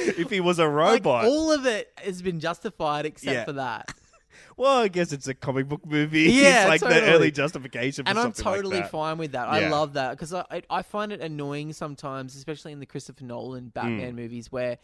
if 0.18 0.30
he 0.30 0.40
was 0.40 0.58
a 0.58 0.66
Like 0.66 1.04
robot, 1.04 1.24
all 1.26 1.52
of 1.52 1.66
it 1.66 1.92
has 2.02 2.22
been 2.22 2.40
justified 2.40 3.06
except 3.06 3.32
Yeah. 3.34 3.44
for 3.44 3.52
that. 3.52 3.92
well, 4.56 4.78
I 4.78 4.88
guess 4.88 5.12
it's 5.12 5.28
a 5.28 5.34
comic 5.34 5.68
book 5.68 5.84
movie. 5.86 6.22
Yeah, 6.32 6.60
it's 6.62 6.68
like 6.68 6.80
totally. 6.80 7.00
the 7.00 7.06
early 7.12 7.30
justification. 7.30 8.04
For 8.04 8.10
and 8.10 8.18
I'm 8.18 8.24
something 8.26 8.44
like 8.44 8.54
totally 8.56 8.80
that. 8.80 8.90
fine 8.90 9.18
with 9.18 9.32
that. 9.32 9.48
I 9.48 9.60
Yeah. 9.60 9.70
love 9.70 9.94
that 9.94 10.10
because 10.12 10.32
I, 10.34 10.44
I 10.50 10.62
I 10.70 10.82
find 10.82 11.12
it 11.12 11.20
annoying 11.20 11.72
sometimes, 11.72 12.36
especially 12.36 12.72
in 12.72 12.80
the 12.80 12.86
Christopher 12.86 13.24
Nolan. 13.24 13.68
Batman 13.68 14.10
hmm. 14.10 14.16
movies, 14.16 14.50
where 14.52 14.78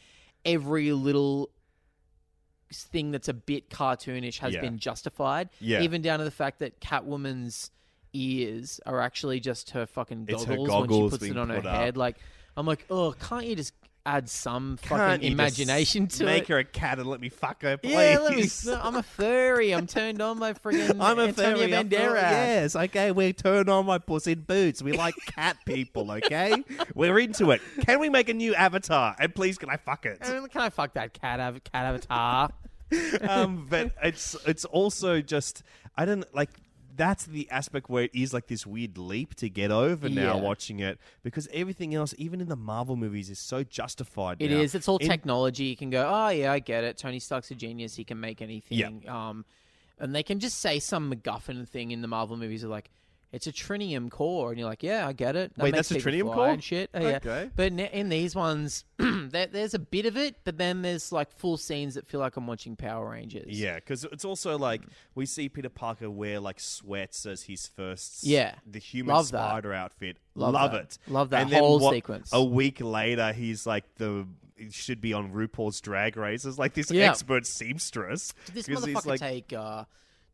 every 0.44 0.92
little 0.92 1.50
thing 2.72 3.12
that's 3.12 3.28
a 3.28 3.34
bit 3.34 3.70
cartoonish 3.70 4.38
has 4.38 4.54
Yeah. 4.54 4.60
been 4.60 4.78
justified. 4.78 5.50
Yeah. 5.60 5.82
even 5.82 6.02
down 6.02 6.18
to 6.18 6.24
the 6.24 6.30
fact 6.30 6.58
that 6.60 6.80
Catwoman's 6.80 7.70
ears 8.12 8.80
are 8.86 9.00
actually 9.00 9.40
just 9.40 9.70
her 9.70 9.86
fucking 9.86 10.26
It's 10.28 10.44
goggles, 10.44 10.46
her 10.46 10.56
when 10.56 10.66
goggles 10.66 10.98
she 10.98 11.10
puts 11.10 11.22
it 11.22 11.26
being 11.26 11.38
on 11.38 11.48
her 11.50 11.56
put 11.56 11.66
up. 11.66 11.76
head. 11.76 11.96
Like 11.96 12.16
I'm 12.56 12.66
like, 12.66 12.86
oh, 12.90 13.12
can't 13.12 13.46
you 13.46 13.54
just 13.54 13.74
add 14.06 14.28
some 14.30 14.78
Can't 14.82 15.00
fucking 15.20 15.32
imagination 15.32 16.06
to 16.06 16.22
it. 16.22 16.26
make 16.26 16.42
it? 16.44 16.48
her 16.48 16.58
a 16.58 16.64
cat 16.64 16.98
and 16.98 17.08
let 17.08 17.20
me 17.20 17.28
fuck 17.28 17.62
her, 17.62 17.76
please. 17.76 17.92
yeah, 17.92 18.18
let 18.20 18.36
me. 18.36 18.48
I'm 18.80 18.94
a 18.96 19.02
furry. 19.02 19.72
I'm 19.74 19.86
turned 19.86 20.22
on 20.22 20.38
by 20.38 20.52
friggin' 20.52 20.96
I'm 21.00 21.18
a 21.18 21.24
Antonio 21.28 21.56
furry. 21.58 21.70
Banderas. 21.70 21.88
feel- 21.90 22.12
Yes, 22.14 22.76
okay. 22.76 23.12
We 23.12 23.32
turn 23.32 23.68
on 23.68 23.86
my 23.86 23.98
puss 23.98 24.26
in 24.26 24.40
boots. 24.40 24.82
We 24.82 24.92
like 24.92 25.14
cat 25.26 25.56
people. 25.66 26.10
Okay, 26.12 26.62
we're 26.94 27.18
into 27.18 27.50
it. 27.50 27.60
Can 27.82 27.98
we 27.98 28.08
make 28.08 28.28
a 28.28 28.34
new 28.34 28.54
avatar? 28.54 29.16
And 29.18 29.34
please, 29.34 29.58
can 29.58 29.68
I 29.70 29.76
fuck 29.76 30.06
it? 30.06 30.20
Can 30.20 30.48
I 30.54 30.70
fuck 30.70 30.94
that 30.94 31.12
cat, 31.12 31.40
av- 31.40 31.62
cat 31.64 31.84
avatar? 31.86 32.50
um, 33.28 33.66
but 33.68 33.90
it's 34.02 34.36
it's 34.46 34.64
also 34.64 35.20
just 35.20 35.62
I 35.96 36.04
don't 36.04 36.24
like 36.34 36.50
that's 36.96 37.26
the 37.26 37.48
aspect 37.50 37.88
where 37.90 38.04
it 38.04 38.14
is 38.14 38.32
like 38.32 38.46
this 38.46 38.66
weird 38.66 38.96
leap 38.98 39.34
to 39.36 39.48
get 39.48 39.70
over 39.70 40.08
now 40.08 40.36
Yeah. 40.36 40.42
watching 40.42 40.80
it 40.80 40.98
because 41.22 41.48
everything 41.52 41.94
else, 41.94 42.14
even 42.18 42.40
in 42.40 42.48
the 42.48 42.56
Marvel 42.56 42.96
movies, 42.96 43.28
is 43.30 43.38
so 43.38 43.62
justified. 43.62 44.38
It 44.40 44.50
now. 44.50 44.58
is. 44.58 44.74
It's 44.74 44.88
all 44.88 44.98
In- 44.98 45.08
technology. 45.08 45.64
You 45.64 45.76
can 45.76 45.90
go, 45.90 46.06
oh 46.08 46.28
yeah, 46.28 46.52
I 46.52 46.58
get 46.58 46.84
it. 46.84 46.96
Tony 46.98 47.18
Stark's 47.18 47.50
a 47.50 47.54
genius. 47.54 47.94
He 47.96 48.04
can 48.04 48.18
make 48.20 48.40
anything. 48.42 49.08
Um, 49.08 49.44
and 49.98 50.14
they 50.14 50.22
can 50.22 50.40
just 50.40 50.58
say 50.58 50.78
some 50.78 51.12
MacGuffin 51.12 51.66
thing 51.68 51.90
in 51.90 52.02
the 52.02 52.08
Marvel 52.08 52.36
movies. 52.36 52.64
Are 52.64 52.68
like, 52.68 52.90
it's 53.32 53.46
a 53.46 53.52
trinium 53.52 54.10
core, 54.10 54.50
and 54.50 54.58
you're 54.58 54.68
like, 54.68 54.82
yeah, 54.82 55.06
I 55.06 55.12
get 55.12 55.36
it. 55.36 55.54
That 55.56 55.62
Wait, 55.64 55.72
makes 55.72 55.88
that's 55.88 56.02
a 56.04 56.10
people 56.10 56.30
trinium 56.30 56.34
fly 56.34 56.44
core? 56.44 56.48
and 56.48 56.64
shit. 56.64 56.90
Oh, 56.94 57.00
yeah. 57.00 57.16
Okay. 57.16 57.50
But 57.54 57.66
in, 57.72 57.80
in 57.80 58.08
these 58.08 58.34
ones, 58.34 58.84
there, 58.98 59.46
there's 59.46 59.74
a 59.74 59.78
bit 59.78 60.06
of 60.06 60.16
it, 60.16 60.36
but 60.44 60.58
then 60.58 60.82
there's 60.82 61.12
like 61.12 61.30
full 61.32 61.56
scenes 61.56 61.94
that 61.94 62.06
feel 62.06 62.20
like 62.20 62.36
I'm 62.36 62.46
watching 62.46 62.76
Power 62.76 63.10
Rangers. 63.10 63.46
Yeah, 63.58 63.74
because 63.76 64.04
it's 64.04 64.24
also 64.24 64.56
like 64.56 64.82
we 65.14 65.26
see 65.26 65.48
Peter 65.48 65.68
Parker 65.68 66.08
wear 66.10 66.40
like 66.40 66.60
sweats 66.60 67.26
as 67.26 67.42
his 67.42 67.66
first. 67.66 68.24
Yeah. 68.24 68.54
the 68.66 68.78
human 68.78 69.14
Love 69.14 69.30
that. 69.32 69.48
spider 69.48 69.72
outfit. 69.74 70.18
Love 70.34 70.54
Love, 70.54 70.72
that. 70.72 70.80
it. 70.82 70.98
Love 71.08 71.30
that 71.30 71.42
And 71.42 71.50
then 71.50 71.62
whole 71.62 71.90
sequence. 71.90 72.30
A 72.32 72.42
week 72.44 72.80
later, 72.80 73.32
he's 73.32 73.66
like 73.66 73.84
the. 73.96 74.26
He 74.58 74.70
should 74.70 75.02
be 75.02 75.12
on 75.12 75.32
RuPaul's 75.34 75.82
Drag 75.82 76.16
Race 76.16 76.46
as 76.46 76.58
like 76.58 76.72
this 76.72 76.90
Yeah. 76.90 77.10
expert 77.10 77.44
seamstress. 77.44 78.32
Did 78.46 78.54
this 78.54 78.66
'Cause 78.66 78.86
he's 78.86 78.96
motherfucker 78.96 79.06
like, 79.06 79.20
take 79.20 79.52
uh, 79.52 79.84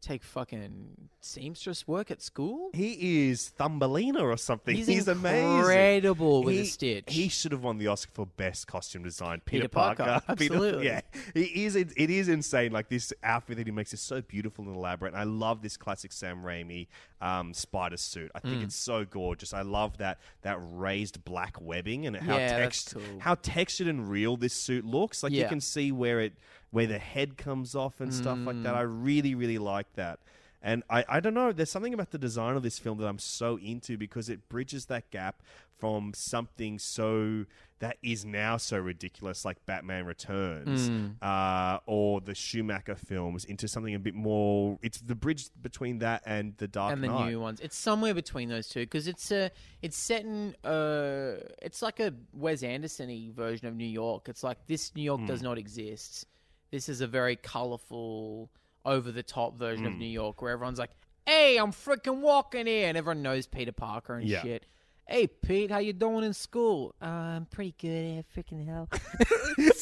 take 0.03 0.23
fucking 0.25 1.09
seamstress 1.21 1.87
work 1.87 2.11
at 2.11 2.21
school. 2.21 2.71
He 2.75 3.29
is 3.31 3.49
Thumbelina 3.51 4.21
or 4.21 4.37
something. 4.37 4.75
He's, 4.77 4.89
He's, 4.89 5.07
amazing. 5.09 5.59
incredible 5.59 6.43
with 6.43 6.55
he, 6.57 6.61
a 6.63 6.65
stitch. 6.65 7.05
He 7.07 7.29
should 7.29 7.53
have 7.53 7.63
won 7.63 7.79
the 7.79 7.87
Oscar 7.87 8.11
for 8.13 8.27
best 8.27 8.67
costume 8.67 9.05
design. 9.05 9.41
Peter, 9.45 9.63
Peter 9.63 9.69
Parker, 9.69 10.21
Peter- 10.37 10.55
absolutely. 10.55 10.87
yeah, 10.87 11.01
he 11.35 11.65
is. 11.65 11.77
It, 11.77 11.93
it 11.97 12.11
is 12.11 12.29
insane. 12.29 12.73
Like 12.73 12.89
this 12.89 13.13
outfit 13.23 13.57
that 13.59 13.67
he 13.67 13.73
makes 13.73 13.95
is 13.95 14.01
so 14.01 14.21
beautiful 14.21 14.67
and 14.67 14.75
elaborate. 14.77 15.13
And 15.15 15.21
I 15.21 15.25
love 15.25 15.63
this 15.63 15.77
classic 15.77 16.11
Sam 16.13 16.43
Raimi 16.43 16.89
um, 17.21 17.55
spider 17.55 17.97
suit. 17.97 18.31
I 18.35 18.41
Mm. 18.41 18.51
think 18.51 18.63
it's 18.65 18.75
so 18.77 19.05
gorgeous. 19.05 19.55
I 19.55 19.63
love 19.63 19.99
that 19.99 20.19
that 20.43 20.59
raised 20.61 21.25
black 21.25 21.57
webbing 21.61 22.07
and 22.09 22.17
how 22.17 22.37
Yeah, 22.37 22.59
text- 22.59 22.95
cool. 22.95 23.21
how 23.21 23.37
textured 23.37 23.87
and 23.87 24.11
real 24.11 24.37
this 24.37 24.53
suit 24.53 24.85
looks. 24.85 25.23
Like 25.23 25.33
you 25.33 25.47
can 25.47 25.61
see 25.61 25.93
where 25.93 26.19
it 26.21 26.33
where 26.73 26.87
the 26.89 26.99
head 26.99 27.37
comes 27.37 27.75
off 27.77 28.01
and 28.01 28.13
stuff 28.13 28.39
like 28.45 28.57
Mm. 28.57 28.63
that. 28.65 28.75
I 28.75 28.81
really 28.83 29.35
really 29.37 29.59
like 29.59 29.93
that. 29.95 30.19
And 30.65 30.85
I, 30.89 31.05
I 31.09 31.19
don't 31.21 31.35
know, 31.35 31.51
there's 31.53 31.71
something 31.73 31.93
about 31.93 32.11
the 32.13 32.19
design 32.19 32.55
of 32.55 32.63
this 32.63 32.79
film 32.79 32.99
that 32.99 33.07
I'm 33.09 33.19
so 33.19 33.59
into 33.59 33.97
because 33.99 34.29
it 34.29 34.49
bridges 34.49 34.87
that 34.87 35.11
gap 35.11 35.43
from 35.77 36.13
something 36.15 36.79
so 36.79 37.47
that 37.81 37.97
is 38.01 38.25
now 38.25 38.57
so 38.59 38.79
ridiculous 38.79 39.45
like 39.45 39.57
Batman 39.67 40.07
Returns 40.07 40.89
Mm. 40.89 41.21
uh, 41.21 41.81
or 41.87 42.21
the 42.21 42.37
Schumacher 42.37 42.95
films 42.95 43.45
into 43.45 43.67
something 43.67 43.93
a 43.93 43.99
bit 43.99 44.15
more. 44.15 44.79
It's 44.83 45.01
the 45.01 45.17
bridge 45.17 45.47
between 45.61 45.99
that 45.99 46.23
and 46.25 46.57
the 46.59 46.69
Dark 46.69 46.93
and 46.93 47.03
the 47.03 47.09
Knight. 47.09 47.31
new 47.31 47.41
ones. 47.41 47.59
It's 47.59 47.77
somewhere 47.77 48.15
between 48.15 48.49
those 48.49 48.69
two 48.69 48.83
because 48.83 49.09
it's 49.09 49.33
a 49.33 49.51
it's 49.83 49.97
set 49.97 50.23
in 50.25 50.55
uh 50.65 51.39
it's 51.61 51.83
like 51.83 51.99
a 51.99 52.15
Wes 52.33 52.63
Anderson-y 52.63 53.31
version 53.35 53.67
of 53.67 53.75
New 53.75 53.85
York. 53.85 54.29
It's 54.29 54.45
like 54.45 54.65
this 54.69 54.95
New 54.95 55.03
York 55.03 55.23
Hmm. 55.23 55.27
does 55.27 55.43
not 55.43 55.59
exist. 55.59 56.29
This 56.73 56.89
is 56.89 57.01
a 57.03 57.07
very 57.07 57.37
colorful, 57.37 58.51
over 58.85 59.13
the 59.13 59.23
top 59.23 59.57
version 59.57 59.85
Hmm. 59.85 59.93
of 59.93 59.99
New 59.99 60.07
York 60.07 60.43
where 60.43 60.51
everyone's 60.53 60.79
like, 60.81 60.91
"Hey, 61.27 61.57
I'm 61.59 61.71
freaking 61.71 62.21
walking 62.21 62.67
here," 62.67 62.89
and 62.89 62.99
everyone 62.99 63.23
knows 63.23 63.47
Peter 63.47 63.71
Parker 63.71 64.15
and 64.17 64.27
Yeah. 64.29 64.43
shit. 64.43 64.67
Hey 65.07 65.27
Pete, 65.27 65.71
how 65.71 65.79
you 65.79 65.93
doing 65.93 66.25
in 66.25 66.33
school? 66.33 66.95
Uh, 67.03 67.07
I'm 67.07 67.45
pretty 67.47 67.75
good. 67.79 67.89
eh, 67.89 68.23
Freaking 68.35 68.65
hell. 68.67 68.89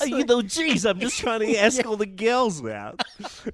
Oh, 0.01 0.05
you 0.07 0.25
know, 0.25 0.43
geez, 0.43 0.85
I'm 0.85 0.99
just 0.99 1.19
trying 1.19 1.41
to 1.41 1.57
ask 1.59 1.85
all 1.87 1.97
the 1.97 2.07
girls 2.07 2.65
out. 2.67 3.01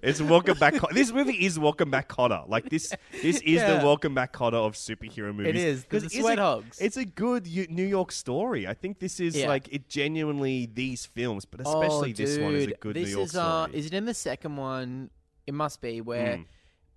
It's 0.01 0.23
Welcome 0.23 0.57
Back. 0.59 0.77
Co- 0.77 0.89
this 0.93 1.13
movie 1.13 1.45
is 1.45 1.59
Welcome 1.59 1.91
Back 1.91 2.09
Kotter. 2.09 2.49
Like 2.49 2.71
this, 2.71 2.95
this 3.21 3.37
is 3.41 3.43
Yeah. 3.61 3.79
the 3.79 3.85
Welcome 3.85 4.15
Back 4.15 4.33
Kotter 4.33 4.55
of 4.55 4.73
superhero 4.75 5.35
movies. 5.35 5.63
is, 5.63 5.85
'cause 5.85 6.05
it's 6.05 6.17
sweat 6.19 6.39
a, 6.39 6.43
hogs. 6.43 6.79
It's 6.81 6.97
a 6.97 7.05
good 7.05 7.47
U- 7.47 7.67
New 7.69 7.85
York 7.85 8.11
story. 8.13 8.67
I 8.67 8.73
think 8.73 8.99
this 9.01 9.21
is 9.21 9.37
Yeah. 9.37 9.49
like 9.49 9.69
it 9.71 9.89
genuinely 9.89 10.71
these 10.73 11.05
films, 11.05 11.45
but 11.45 11.61
especially 11.61 12.11
oh, 12.13 12.15
this 12.15 12.39
one 12.39 12.55
is 12.55 12.65
a 12.65 12.67
dude, 12.69 12.81
good 12.81 12.97
this 12.97 13.09
New 13.09 13.11
York 13.17 13.25
is, 13.27 13.31
story. 13.33 13.45
Uh, 13.47 13.67
is 13.73 13.87
it 13.87 13.93
in 13.93 14.07
the 14.07 14.15
second 14.15 14.57
one? 14.57 15.11
It 15.47 15.53
must 15.53 15.83
be 15.83 16.01
where 16.01 16.39
Mm. 16.39 16.45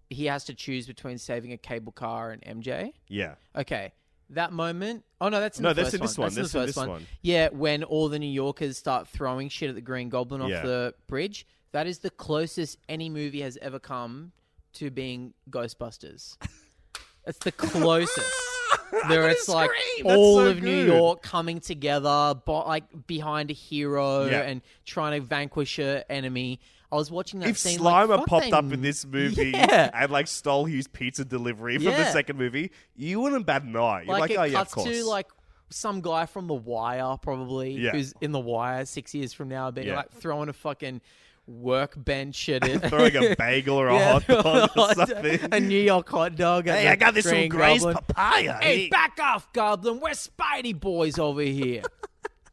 he 0.09 0.25
has 0.27 0.45
to 0.45 0.53
choose 0.53 0.87
between 0.87 1.17
saving 1.17 1.51
a 1.53 1.57
cable 1.57 1.91
car 1.91 2.31
and 2.31 2.41
MJ. 2.63 2.93
yeah, 3.09 3.35
Okay, 3.55 3.91
that 4.31 4.51
moment. 4.53 5.03
Oh 5.21 5.29
no, 5.29 5.39
that's 5.39 5.57
in 5.59 5.63
No, 5.63 5.69
the 5.69 5.81
that's 5.83 5.87
first 5.91 5.95
in 5.95 6.01
this 6.01 6.17
one. 6.17 6.25
That's 6.27 6.35
in 6.37 6.41
That's 6.43 6.51
the 6.53 6.59
in 6.59 6.65
first 6.65 6.75
this 6.75 6.77
one. 6.77 6.89
one. 6.89 7.05
Yeah, 7.21 7.49
when 7.51 7.83
all 7.83 8.09
the 8.09 8.19
New 8.19 8.27
Yorkers 8.31 8.77
start 8.77 9.07
throwing 9.07 9.49
shit 9.49 9.69
at 9.69 9.75
the 9.75 9.81
Green 9.81 10.09
Goblin 10.09 10.41
off 10.41 10.49
Yeah. 10.49 10.61
the 10.63 10.93
bridge. 11.07 11.45
That 11.71 11.85
is 11.87 11.99
the 11.99 12.09
closest 12.09 12.77
any 12.87 13.09
movie 13.09 13.41
has 13.41 13.57
ever 13.61 13.77
come 13.79 14.31
to 14.73 14.89
being 14.89 15.33
Ghostbusters. 15.49 16.37
It's 17.27 17.37
the 17.39 17.51
closest. 17.51 18.19
There, 19.07 19.29
it's 19.29 19.47
like 19.47 19.69
scream. 19.97 20.07
All 20.17 20.37
so 20.37 20.47
of 20.47 20.63
New. 20.63 20.83
York 20.85 21.21
coming 21.21 21.59
together, 21.59 22.33
bo- 22.43 22.65
like 22.67 23.05
behind 23.05 23.51
a 23.51 23.53
hero 23.53 24.25
Yeah. 24.25 24.41
and 24.41 24.61
trying 24.85 25.19
to 25.19 25.25
vanquish 25.27 25.77
a 25.77 26.09
enemy. 26.11 26.59
I 26.91 26.95
was 26.95 27.11
watching 27.11 27.39
that 27.41 27.49
if 27.49 27.57
scene. 27.57 27.79
like, 27.79 28.07
Slimer 28.09 28.17
fuck, 28.19 28.27
popped 28.27 28.51
up 28.53 28.71
in 28.73 28.81
this 28.81 29.05
movie 29.05 29.51
Yeah. 29.51 29.91
and 29.93 30.11
like 30.11 30.27
stole 30.27 30.65
his 30.65 30.87
pizza 30.87 31.23
delivery 31.23 31.75
from 31.77 31.85
the 31.85 32.11
second 32.11 32.37
movie, 32.37 32.71
you 32.95 33.19
wouldn't 33.19 33.45
bat 33.45 33.61
an 33.63 33.75
eye. 33.75 34.01
You're 34.07 34.17
like, 34.17 34.29
like, 34.31 34.39
oh 34.39 34.43
yeah, 34.43 34.61
of 34.61 34.71
course. 34.71 34.87
to 34.89 35.05
like 35.05 35.27
some 35.69 36.01
guy 36.01 36.25
from 36.25 36.47
The 36.47 36.55
Wire, 36.55 37.15
probably 37.21 37.73
Yeah. 37.73 37.91
who's 37.91 38.13
in 38.21 38.31
The 38.31 38.39
Wire 38.39 38.85
six 38.85 39.13
years 39.13 39.33
from 39.33 39.49
now, 39.49 39.69
being 39.69 39.87
Yeah. 39.87 39.97
like 39.97 40.11
throwing 40.13 40.49
a 40.49 40.53
fucking 40.53 41.01
workbench 41.63 42.49
at 42.49 42.67
it, 42.67 42.79
throwing 42.89 43.15
a 43.15 43.35
bagel 43.37 43.75
or 43.77 43.87
a 43.89 43.93
Yeah, 43.95 44.11
hot 44.19 44.27
dog 44.27 44.69
or 44.77 44.93
something. 44.95 45.39
a 45.51 45.59
New 45.59 45.79
York 45.79 46.09
hot 46.09 46.35
dog. 46.35 46.65
Hey, 46.65 46.87
I 46.87 46.95
got 46.95 47.13
this 47.13 47.29
from 47.29 47.47
Gray's 47.49 47.81
Goblin. 47.83 47.95
Papaya. 48.07 48.57
Hey, 48.61 48.89
back 48.89 49.17
off, 49.21 49.51
Goblin! 49.53 49.99
We're 49.99 50.09
Spidey 50.11 50.79
boys 50.79 51.19
over 51.19 51.41
here. 51.41 51.83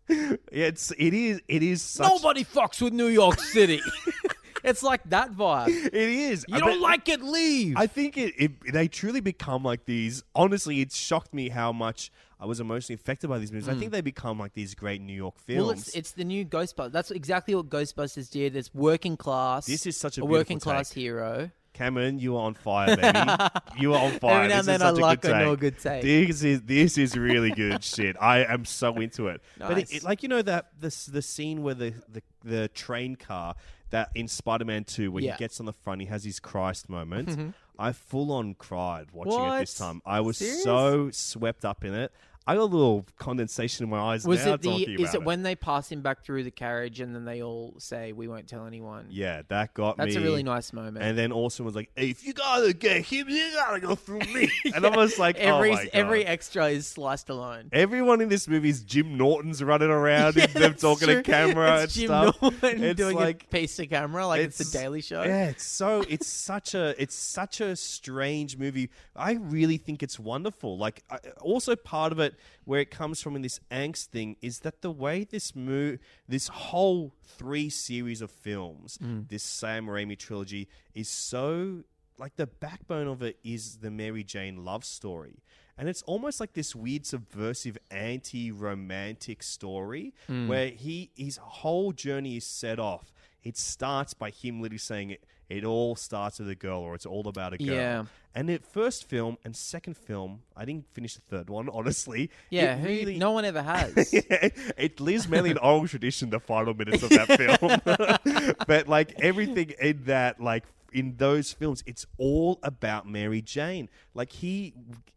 It's 0.09 0.93
it 0.99 1.15
is 1.15 1.41
it 1.49 1.63
is 1.63 1.83
such 1.83 2.09
Nobody 2.09 2.45
fucks 2.45 2.81
with 2.81 2.93
New 2.93 3.09
York 3.09 3.41
City. 3.41 3.81
it's 4.65 4.83
like 4.83 5.03
that 5.11 5.33
vibe. 5.33 5.69
it 5.69 5.95
is. 5.95 6.45
You 6.49 6.57
I 6.57 6.59
don't 6.61 6.69
bet- 6.71 6.81
like 6.81 7.09
it? 7.09 7.23
Leave. 7.23 7.77
I 7.77 7.87
think 7.87 8.17
it, 8.17 8.35
it 8.37 8.73
they 8.73 8.89
truly 8.89 9.21
become 9.21 9.63
like 9.63 9.85
these. 9.85 10.23
Honestly, 10.35 10.81
it 10.81 10.93
shocked 10.93 11.35
me 11.35 11.49
how 11.49 11.73
much 11.73 12.11
I 12.39 12.47
was 12.47 12.61
emotionally 12.61 12.95
affected 13.01 13.29
by 13.29 13.39
these 13.39 13.51
movies. 13.51 13.69
I 13.69 13.75
think 13.75 13.93
they 13.93 14.01
become 14.01 14.39
like 14.39 14.53
these 14.53 14.75
great 14.75 15.01
New 15.01 15.15
York 15.15 15.39
films. 15.39 15.59
Hmm. 15.59 15.67
Well, 15.67 15.71
it's 15.71 15.89
it's 15.95 16.11
the 16.13 16.25
new 16.25 16.45
Ghostbusters. 16.45 16.93
That's 16.93 17.11
exactly 17.11 17.55
what 17.55 17.69
Ghostbusters 17.69 18.31
did. 18.31 18.55
It's 18.57 18.73
working 18.75 19.17
class. 19.17 19.67
This 19.67 19.87
is 19.87 19.97
such 19.97 20.19
a 20.19 20.25
working 20.25 20.57
beautiful 20.59 20.73
class 20.73 20.91
take. 20.91 21.03
hero. 21.03 21.51
Cameron, 21.77 22.19
you 22.19 22.37
are 22.37 22.43
on 22.47 22.55
fire, 22.55 22.97
baby. 22.97 23.19
you 23.79 23.93
are 23.95 24.03
on 24.05 24.19
fire. 24.19 24.37
Every 24.45 24.49
now 24.49 24.59
and 24.61 24.69
then 24.69 24.83
I 24.83 24.91
such 24.95 24.99
a 24.99 25.17
good 25.17 25.23
take. 25.23 25.47
a 25.53 25.57
good 25.57 25.79
take. 25.79 26.03
This 26.03 26.43
is 26.43 26.63
this 26.63 26.99
is 26.99 27.17
really 27.17 27.51
good 27.51 27.85
shit. 27.95 28.17
I 28.21 28.45
am 28.45 28.65
so 28.65 28.95
into 28.97 29.29
it. 29.29 29.43
But 29.59 29.79
it, 29.79 29.93
it- 29.93 30.03
like 30.03 30.23
you 30.23 30.29
know 30.29 30.43
that 30.43 30.71
this 30.81 31.07
the 31.07 31.23
scene 31.23 31.63
where 31.63 31.75
the, 31.75 31.93
the 32.09 32.23
the 32.45 32.69
train 32.69 33.17
car 33.17 33.55
that 33.91 34.11
in 34.17 34.27
Spider-Man 34.27 34.85
2 34.85 35.13
where 35.13 35.23
Yeah. 35.23 35.33
he 35.35 35.39
gets 35.39 35.61
on 35.61 35.67
the 35.67 35.73
front, 35.73 36.01
he 36.01 36.07
has 36.09 36.25
his 36.25 36.41
Christ 36.41 36.89
moment. 36.89 37.29
Mm-hmm. 37.29 37.49
I 37.79 37.93
full 37.93 38.33
on 38.33 38.55
cried 38.55 39.07
watching 39.13 39.39
it 39.53 39.61
this 39.61 39.75
time. 39.75 40.01
I 40.07 40.21
was 40.21 40.39
Serious? 40.39 40.63
so 40.65 41.11
swept 41.13 41.65
up 41.65 41.85
in 41.85 41.95
it. 41.95 42.11
I 42.49 42.55
got 42.55 42.61
a 42.61 42.65
little 42.65 43.05
condensation 43.19 43.85
in 43.85 43.91
my 43.91 43.99
eyes 43.99 44.25
Was 44.25 44.47
now 44.47 44.55
it 44.55 44.63
the? 44.63 44.71
Is 44.71 45.11
about 45.11 45.15
it 45.15 45.25
when 45.25 45.43
they 45.43 45.57
pass 45.57 45.91
him 45.91 46.01
back 46.01 46.25
through 46.25 46.45
the 46.45 46.53
carriage 46.53 47.01
and 47.01 47.13
then 47.13 47.25
they 47.25 47.43
all 47.43 47.75
say, 47.79 48.13
"We 48.13 48.29
won't 48.29 48.47
tell 48.47 48.67
anyone"? 48.67 49.07
Yeah, 49.11 49.43
that 49.49 49.75
got 49.75 49.97
That's 49.97 50.09
me. 50.09 50.15
That's 50.15 50.25
a 50.25 50.29
really 50.29 50.43
nice 50.45 50.73
moment. 50.73 51.05
And 51.05 51.19
then 51.19 51.33
Orson 51.33 51.65
was 51.65 51.75
like, 51.75 51.91
if 51.97 52.25
you 52.25 52.33
gotta 52.33 52.73
get 52.73 53.05
him, 53.05 53.29
you 53.29 53.51
gotta 53.53 53.81
go 53.81 53.97
through 53.97 54.21
me. 54.21 54.49
And 54.77 54.85
I 54.85 54.97
was 54.97 55.19
like, 55.19 55.37
every 55.39 55.73
oh 55.73 55.85
every 55.93 56.27
extra 56.27 56.69
is 56.69 56.87
sliced 56.87 57.31
alone. 57.31 57.69
Everyone 57.73 58.21
in 58.21 58.29
this 58.29 58.47
movie 58.47 58.69
is 58.69 58.83
Jim 58.83 59.17
Norton's 59.17 59.63
running 59.63 59.91
around 59.91 60.37
and 60.37 60.53
them 60.53 60.75
talking 60.75 61.09
true. 61.09 61.17
to 61.17 61.23
camera 61.23 61.83
It's 61.83 61.83
and 61.83 61.91
Jim 61.93 62.09
stuff. 62.09 62.43
Norton 62.43 62.85
It's 62.85 62.97
doing 62.97 63.17
like 63.17 63.45
a 63.45 63.47
piece 63.47 63.79
of 63.79 63.89
camera 63.89 64.27
like 64.27 64.43
it's, 64.43 64.59
the 64.59 64.79
Daily 64.79 65.01
Show. 65.01 65.23
Yeah, 65.23 65.49
it's 65.49 65.65
so 65.65 66.05
it's 66.09 66.27
such 66.47 66.75
a 66.75 66.95
it's 67.01 67.15
such 67.15 67.61
a 67.61 67.75
strange 67.75 68.57
movie. 68.57 68.91
I 69.17 69.33
really 69.33 69.79
think 69.79 70.03
it's 70.03 70.19
wonderful. 70.19 70.79
Like 70.79 71.03
I, 71.11 71.19
also 71.41 71.75
part 71.75 72.13
of 72.13 72.21
it 72.21 72.36
where 72.65 72.81
it 72.81 72.91
comes 72.91 73.23
from 73.23 73.37
in 73.37 73.43
this 73.43 73.61
angst 73.71 74.07
thing 74.07 74.37
is 74.43 74.61
that 74.61 74.83
the 74.83 74.91
way 74.91 75.25
this 75.25 75.55
mo- 75.55 75.99
this 76.29 76.49
whole 76.49 77.13
three 77.25 77.69
series 77.71 78.21
of 78.23 78.31
films, 78.31 78.99
Mm. 78.99 79.29
this 79.29 79.43
Sam 79.43 79.87
Raimi 79.87 80.19
trilogy 80.19 80.69
is 80.95 81.09
so 81.09 81.85
like 82.19 82.37
the 82.37 82.47
backbone 82.47 83.09
of 83.09 83.23
it 83.23 83.39
is 83.45 83.79
the 83.79 83.91
Mary 83.91 84.25
Jane 84.25 84.65
love 84.65 84.85
story. 84.85 85.43
And 85.79 85.87
it's 85.91 86.01
almost 86.03 86.41
like 86.41 86.55
this 86.55 86.75
weird 86.75 87.05
subversive 87.05 87.77
anti-romantic 87.91 89.43
story 89.43 90.15
Hmm. 90.27 90.49
where 90.49 90.69
he 90.71 91.11
his 91.17 91.37
whole 91.37 91.93
journey 91.93 92.37
is 92.37 92.47
set 92.47 92.79
off. 92.79 93.13
It 93.43 93.57
starts 93.57 94.15
by 94.15 94.31
him 94.31 94.61
literally 94.61 94.79
saying 94.79 95.11
it 95.11 95.25
it 95.49 95.65
all 95.65 95.95
starts 95.95 96.39
with 96.39 96.49
a 96.49 96.55
girl 96.55 96.81
or 96.81 96.95
it's 96.95 97.07
all 97.07 97.29
about 97.29 97.53
a 97.53 97.59
girl. 97.59 97.75
Yeah. 97.75 98.05
And 98.35 98.51
it 98.51 98.65
first 98.65 99.09
film 99.09 99.39
and 99.45 99.57
second 99.57 99.97
film, 99.97 100.43
I 100.57 100.65
didn't 100.65 100.93
finish 100.93 101.15
the 101.15 101.23
third 101.23 101.49
one, 101.49 101.69
honestly. 101.73 102.31
Yeah, 102.51 102.77
who, 102.77 102.89
really 102.89 103.19
no 103.19 103.33
one 103.33 103.45
ever 103.45 103.63
has. 103.63 103.93
it 104.13 105.01
lives 105.01 105.29
mainly 105.29 105.51
in 105.51 105.59
oral 105.59 105.87
tradition 105.87 106.31
the 106.31 106.41
final 106.41 106.75
minutes 106.75 107.03
of 107.03 107.11
that 107.11 107.29
film 107.39 108.57
but 108.67 108.89
like 108.89 109.15
everything 109.21 109.73
in 109.81 110.03
that 110.05 110.41
like 110.41 110.65
in 110.93 111.17
those 111.17 111.53
films 111.53 111.83
it's 111.87 112.07
all 112.17 112.59
about 112.63 113.09
mary 113.09 113.43
jane 113.43 113.89
like 114.15 114.33
he 114.33 114.73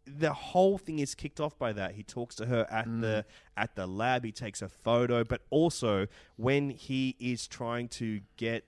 the 0.06 0.32
whole 0.32 0.76
thing 0.78 0.98
is 0.98 1.14
kicked 1.14 1.40
off 1.40 1.58
by 1.58 1.72
that 1.72 1.94
he 1.94 2.02
talks 2.02 2.34
to 2.34 2.46
her 2.46 2.66
at 2.70 2.84
the 2.86 3.24
mm. 3.24 3.24
at 3.56 3.74
the 3.76 3.86
lab 3.86 4.24
he 4.24 4.32
takes 4.32 4.60
a 4.62 4.68
photo 4.68 5.24
but 5.24 5.40
also 5.50 6.06
when 6.36 6.70
he 6.70 7.16
is 7.18 7.46
trying 7.46 7.88
to 7.88 8.20
get 8.36 8.64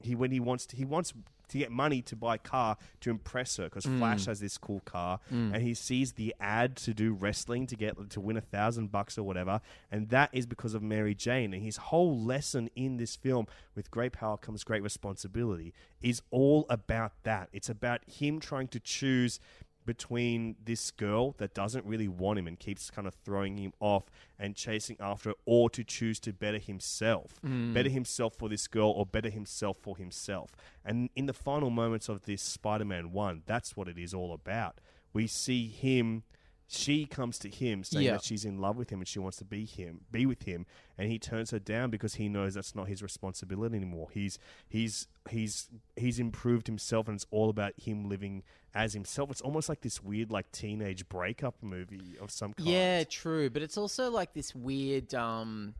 he 0.00 0.14
when 0.14 0.30
he 0.30 0.40
wants 0.40 0.66
to 0.66 0.76
he 0.76 0.84
wants 0.84 1.12
to 1.48 1.58
get 1.58 1.70
money 1.70 2.02
to 2.02 2.16
buy 2.16 2.36
a 2.36 2.38
car 2.38 2.76
to 3.00 3.10
impress 3.10 3.56
her 3.56 3.64
because 3.64 3.84
mm. 3.84 3.98
Flash 3.98 4.26
has 4.26 4.40
this 4.40 4.58
cool 4.58 4.80
car 4.80 5.20
mm. 5.32 5.54
and 5.54 5.62
he 5.62 5.74
sees 5.74 6.12
the 6.12 6.34
ad 6.40 6.76
to 6.76 6.92
do 6.92 7.12
wrestling 7.12 7.66
to 7.68 7.76
get 7.76 8.10
to 8.10 8.20
win 8.20 8.36
a 8.36 8.40
thousand 8.40 8.90
bucks 8.90 9.16
or 9.16 9.22
whatever. 9.22 9.60
And 9.90 10.08
that 10.10 10.30
is 10.32 10.46
because 10.46 10.74
of 10.74 10.82
Mary 10.82 11.14
Jane. 11.14 11.54
And 11.54 11.62
his 11.62 11.76
whole 11.76 12.18
lesson 12.18 12.68
in 12.74 12.96
this 12.96 13.16
film 13.16 13.46
with 13.74 13.90
great 13.90 14.12
power 14.12 14.36
comes 14.36 14.64
great 14.64 14.82
responsibility 14.82 15.72
is 16.00 16.22
all 16.30 16.66
about 16.68 17.12
that. 17.22 17.48
It's 17.52 17.68
about 17.68 18.00
him 18.06 18.40
trying 18.40 18.68
to 18.68 18.80
choose 18.80 19.38
between 19.86 20.56
this 20.62 20.90
girl 20.90 21.32
that 21.38 21.54
doesn't 21.54 21.86
really 21.86 22.08
want 22.08 22.38
him 22.38 22.46
and 22.46 22.58
keeps 22.58 22.90
kind 22.90 23.06
of 23.06 23.14
throwing 23.24 23.56
him 23.56 23.72
off 23.80 24.10
and 24.38 24.54
chasing 24.54 24.96
after 25.00 25.30
her, 25.30 25.34
or 25.46 25.70
to 25.70 25.82
choose 25.84 26.20
to 26.20 26.32
better 26.32 26.58
himself, 26.58 27.40
mm. 27.42 27.72
better 27.72 27.88
himself 27.88 28.34
for 28.36 28.48
this 28.48 28.66
girl, 28.66 28.90
or 28.90 29.06
better 29.06 29.30
himself 29.30 29.78
for 29.80 29.96
himself. 29.96 30.50
And 30.84 31.08
in 31.16 31.26
the 31.26 31.32
final 31.32 31.70
moments 31.70 32.08
of 32.08 32.22
this 32.22 32.42
Spider-Man 32.42 33.12
one, 33.12 33.42
that's 33.46 33.76
what 33.76 33.88
it 33.88 33.96
is 33.96 34.12
all 34.12 34.34
about. 34.34 34.80
We 35.12 35.26
see 35.26 35.68
him. 35.68 36.24
She 36.68 37.06
comes 37.06 37.38
to 37.40 37.48
him 37.48 37.84
saying 37.84 38.04
Yeah. 38.06 38.12
that 38.12 38.24
she's 38.24 38.44
in 38.44 38.58
love 38.58 38.76
with 38.76 38.90
him 38.90 38.98
and 38.98 39.06
she 39.06 39.20
wants 39.20 39.36
to 39.38 39.44
be 39.44 39.64
him, 39.64 40.00
be 40.10 40.26
with 40.26 40.42
him, 40.42 40.66
and 40.98 41.10
he 41.10 41.18
turns 41.18 41.52
her 41.52 41.60
down 41.60 41.90
because 41.90 42.14
he 42.16 42.28
knows 42.28 42.54
that's 42.54 42.74
not 42.74 42.88
his 42.88 43.02
responsibility 43.02 43.76
anymore. 43.76 44.08
He's 44.12 44.38
he's 44.68 45.06
he's 45.30 45.68
he's 45.94 46.18
improved 46.18 46.66
himself, 46.66 47.06
and 47.06 47.14
it's 47.14 47.26
all 47.30 47.50
about 47.50 47.74
him 47.78 48.08
living 48.08 48.42
as 48.74 48.94
himself. 48.94 49.30
It's 49.30 49.40
almost 49.40 49.68
like 49.68 49.82
this 49.82 50.02
weird 50.02 50.32
like 50.32 50.50
teenage 50.50 51.08
breakup 51.08 51.54
movie 51.62 52.16
of 52.20 52.30
some 52.32 52.52
kind. 52.52 52.68
Yeah, 52.68 53.04
true. 53.04 53.48
But 53.48 53.62
it's 53.62 53.76
also 53.78 54.10
like 54.10 54.34
this 54.34 54.52
weird, 54.54 55.14
um, 55.14 55.74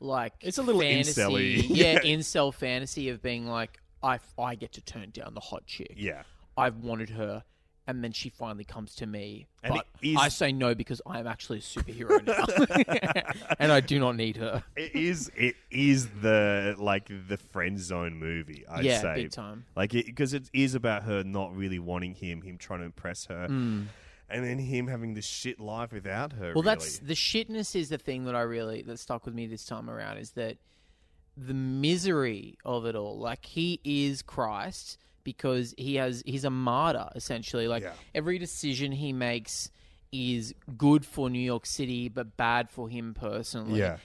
like 0.00 0.34
It's 0.42 0.58
a 0.58 0.62
little 0.62 0.80
fantasy, 0.82 1.20
incel-y. 1.20 1.38
yeah, 1.68 1.92
Yeah. 1.92 1.98
incel 2.16 2.52
fantasy 2.52 3.08
of 3.08 3.22
being 3.22 3.46
like, 3.46 3.78
I, 4.02 4.18
I 4.38 4.54
get 4.54 4.72
to 4.72 4.80
turn 4.82 5.10
down 5.10 5.32
the 5.34 5.40
hot 5.40 5.66
chick. 5.66 5.94
yeah. 5.96 6.22
I've 6.56 6.76
wanted 6.78 7.10
her, 7.10 7.44
and 7.96 8.04
then 8.04 8.12
she 8.12 8.28
finally 8.28 8.64
comes 8.64 8.94
to 8.96 9.06
me, 9.06 9.46
And 9.62 9.74
but 9.74 9.86
it 10.02 10.08
is- 10.08 10.16
I 10.18 10.28
say 10.28 10.52
no 10.52 10.74
because 10.74 11.00
I 11.06 11.20
am 11.20 11.26
actually 11.26 11.58
a 11.58 11.62
superhero 11.62 12.24
now, 12.24 13.32
and 13.58 13.70
I 13.72 13.80
do 13.80 13.98
not 13.98 14.16
need 14.16 14.36
her. 14.38 14.62
It 14.76 14.94
is 14.94 15.30
it 15.36 15.56
is 15.70 16.08
the 16.22 16.74
like 16.78 17.10
the 17.28 17.36
friend 17.36 17.78
zone 17.78 18.14
movie. 18.14 18.64
I'd 18.68 18.84
Yeah, 18.84 19.00
say 19.00 19.14
big 19.14 19.30
time. 19.30 19.64
Like 19.76 19.92
because 19.92 20.34
it, 20.34 20.50
is 20.52 20.74
about 20.74 21.04
her 21.04 21.22
not 21.22 21.54
really 21.56 21.78
wanting 21.78 22.14
him, 22.14 22.42
him 22.42 22.58
trying 22.58 22.80
to 22.80 22.86
impress 22.86 23.26
her, 23.26 23.46
hmm. 23.46 23.84
and 24.28 24.44
then 24.44 24.58
him 24.58 24.86
having 24.86 25.14
this 25.14 25.26
shit 25.26 25.60
life 25.60 25.92
without 25.92 26.32
her. 26.32 26.52
Well, 26.54 26.62
really. 26.62 26.62
that's 26.62 26.98
the 26.98 27.14
shitness 27.14 27.76
is 27.76 27.88
the 27.88 27.98
thing 27.98 28.24
that 28.24 28.34
I 28.34 28.42
really 28.42 28.82
that 28.82 28.98
stuck 28.98 29.24
with 29.26 29.34
me 29.34 29.46
this 29.46 29.64
time 29.64 29.88
around 29.88 30.18
is 30.18 30.30
that 30.32 30.56
the 31.36 31.54
misery 31.54 32.58
of 32.64 32.86
it 32.86 32.94
all. 32.94 33.18
Like 33.18 33.44
he 33.44 33.80
is 33.84 34.22
Christ 34.22 34.98
because 35.36 35.74
he 35.78 35.94
has 35.96 36.22
he's 36.26 36.44
a 36.44 36.50
martyr 36.50 37.08
essentially. 37.14 37.68
Like 37.68 37.82
Yeah. 37.82 37.92
every 38.14 38.38
decision 38.38 38.92
he 38.92 39.12
makes 39.12 39.70
is 40.12 40.54
good 40.76 41.04
for 41.06 41.30
New 41.30 41.38
York 41.52 41.66
City 41.66 42.08
but 42.08 42.36
bad 42.36 42.68
for 42.70 42.88
him 42.88 43.14
personally. 43.14 43.78
yeah. 43.78 43.98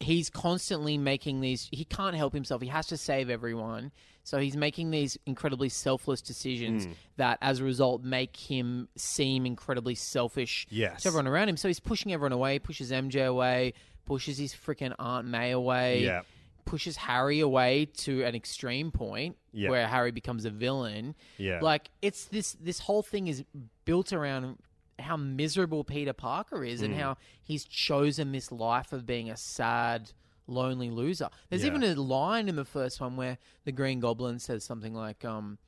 He's 0.00 0.30
constantly 0.30 0.96
making 0.96 1.40
these 1.40 1.68
he 1.72 1.84
can't 1.84 2.14
help 2.14 2.32
himself. 2.32 2.62
He 2.62 2.68
has 2.68 2.86
to 2.88 2.96
save 2.96 3.30
everyone. 3.30 3.90
So 4.22 4.38
he's 4.38 4.56
making 4.56 4.90
these 4.90 5.16
incredibly 5.24 5.70
selfless 5.70 6.20
decisions 6.20 6.84
Hmm. 6.84 6.92
that 7.16 7.38
as 7.40 7.60
a 7.60 7.64
result 7.64 8.02
make 8.02 8.36
him 8.36 8.88
seem 8.94 9.46
incredibly 9.46 9.94
selfish 9.94 10.66
Yes. 10.70 11.02
to 11.02 11.08
everyone 11.08 11.26
around 11.26 11.48
him. 11.48 11.56
So 11.56 11.66
he's 11.68 11.80
pushing 11.80 12.12
everyone 12.12 12.32
away, 12.32 12.58
pushes 12.58 12.92
MJ 12.92 13.24
away, 13.26 13.72
pushes 14.04 14.36
his 14.38 14.52
freaking 14.54 14.94
Aunt 14.98 15.26
May 15.26 15.50
away, 15.50 16.04
Yeah. 16.04 16.22
Pushes 16.68 16.96
Harry 16.96 17.40
away 17.40 17.86
to 17.86 18.22
an 18.24 18.34
extreme 18.34 18.90
point 18.90 19.36
Yeah. 19.52 19.70
where 19.70 19.86
Harry 19.88 20.10
becomes 20.10 20.44
a 20.44 20.50
villain. 20.50 21.14
Yeah. 21.38 21.60
Like 21.62 21.90
it's 22.02 22.26
this 22.26 22.52
this 22.60 22.80
whole 22.80 23.02
thing 23.02 23.26
is 23.26 23.44
built 23.84 24.12
around 24.12 24.58
how 24.98 25.16
miserable 25.16 25.84
Peter 25.84 26.12
Parker 26.12 26.64
is 26.64 26.80
Mm. 26.80 26.84
and 26.86 26.94
how 26.96 27.16
he's 27.42 27.64
chosen 27.64 28.32
this 28.32 28.50
life 28.52 28.92
of 28.92 29.06
being 29.06 29.30
a 29.30 29.36
sad 29.36 30.12
lonely 30.46 30.90
loser. 30.90 31.28
There's 31.48 31.62
Yeah. 31.62 31.68
even 31.74 31.82
a 31.84 31.94
line 31.94 32.48
in 32.48 32.56
the 32.56 32.64
first 32.64 33.00
one 33.00 33.16
where 33.16 33.38
the 33.64 33.72
Green 33.72 34.00
Goblin 34.00 34.38
says 34.38 34.64
something 34.64 34.94
like 34.94 35.24
um 35.24 35.58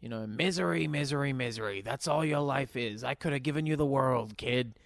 you 0.00 0.08
know, 0.08 0.24
misery, 0.28 0.86
misery, 0.86 1.32
misery. 1.32 1.80
That's 1.80 2.06
all 2.06 2.24
your 2.24 2.38
life 2.38 2.76
is. 2.76 3.02
I 3.02 3.14
could 3.14 3.32
have 3.32 3.42
given 3.42 3.66
you 3.66 3.74
the 3.74 3.84
world, 3.84 4.36
kid. 4.36 4.78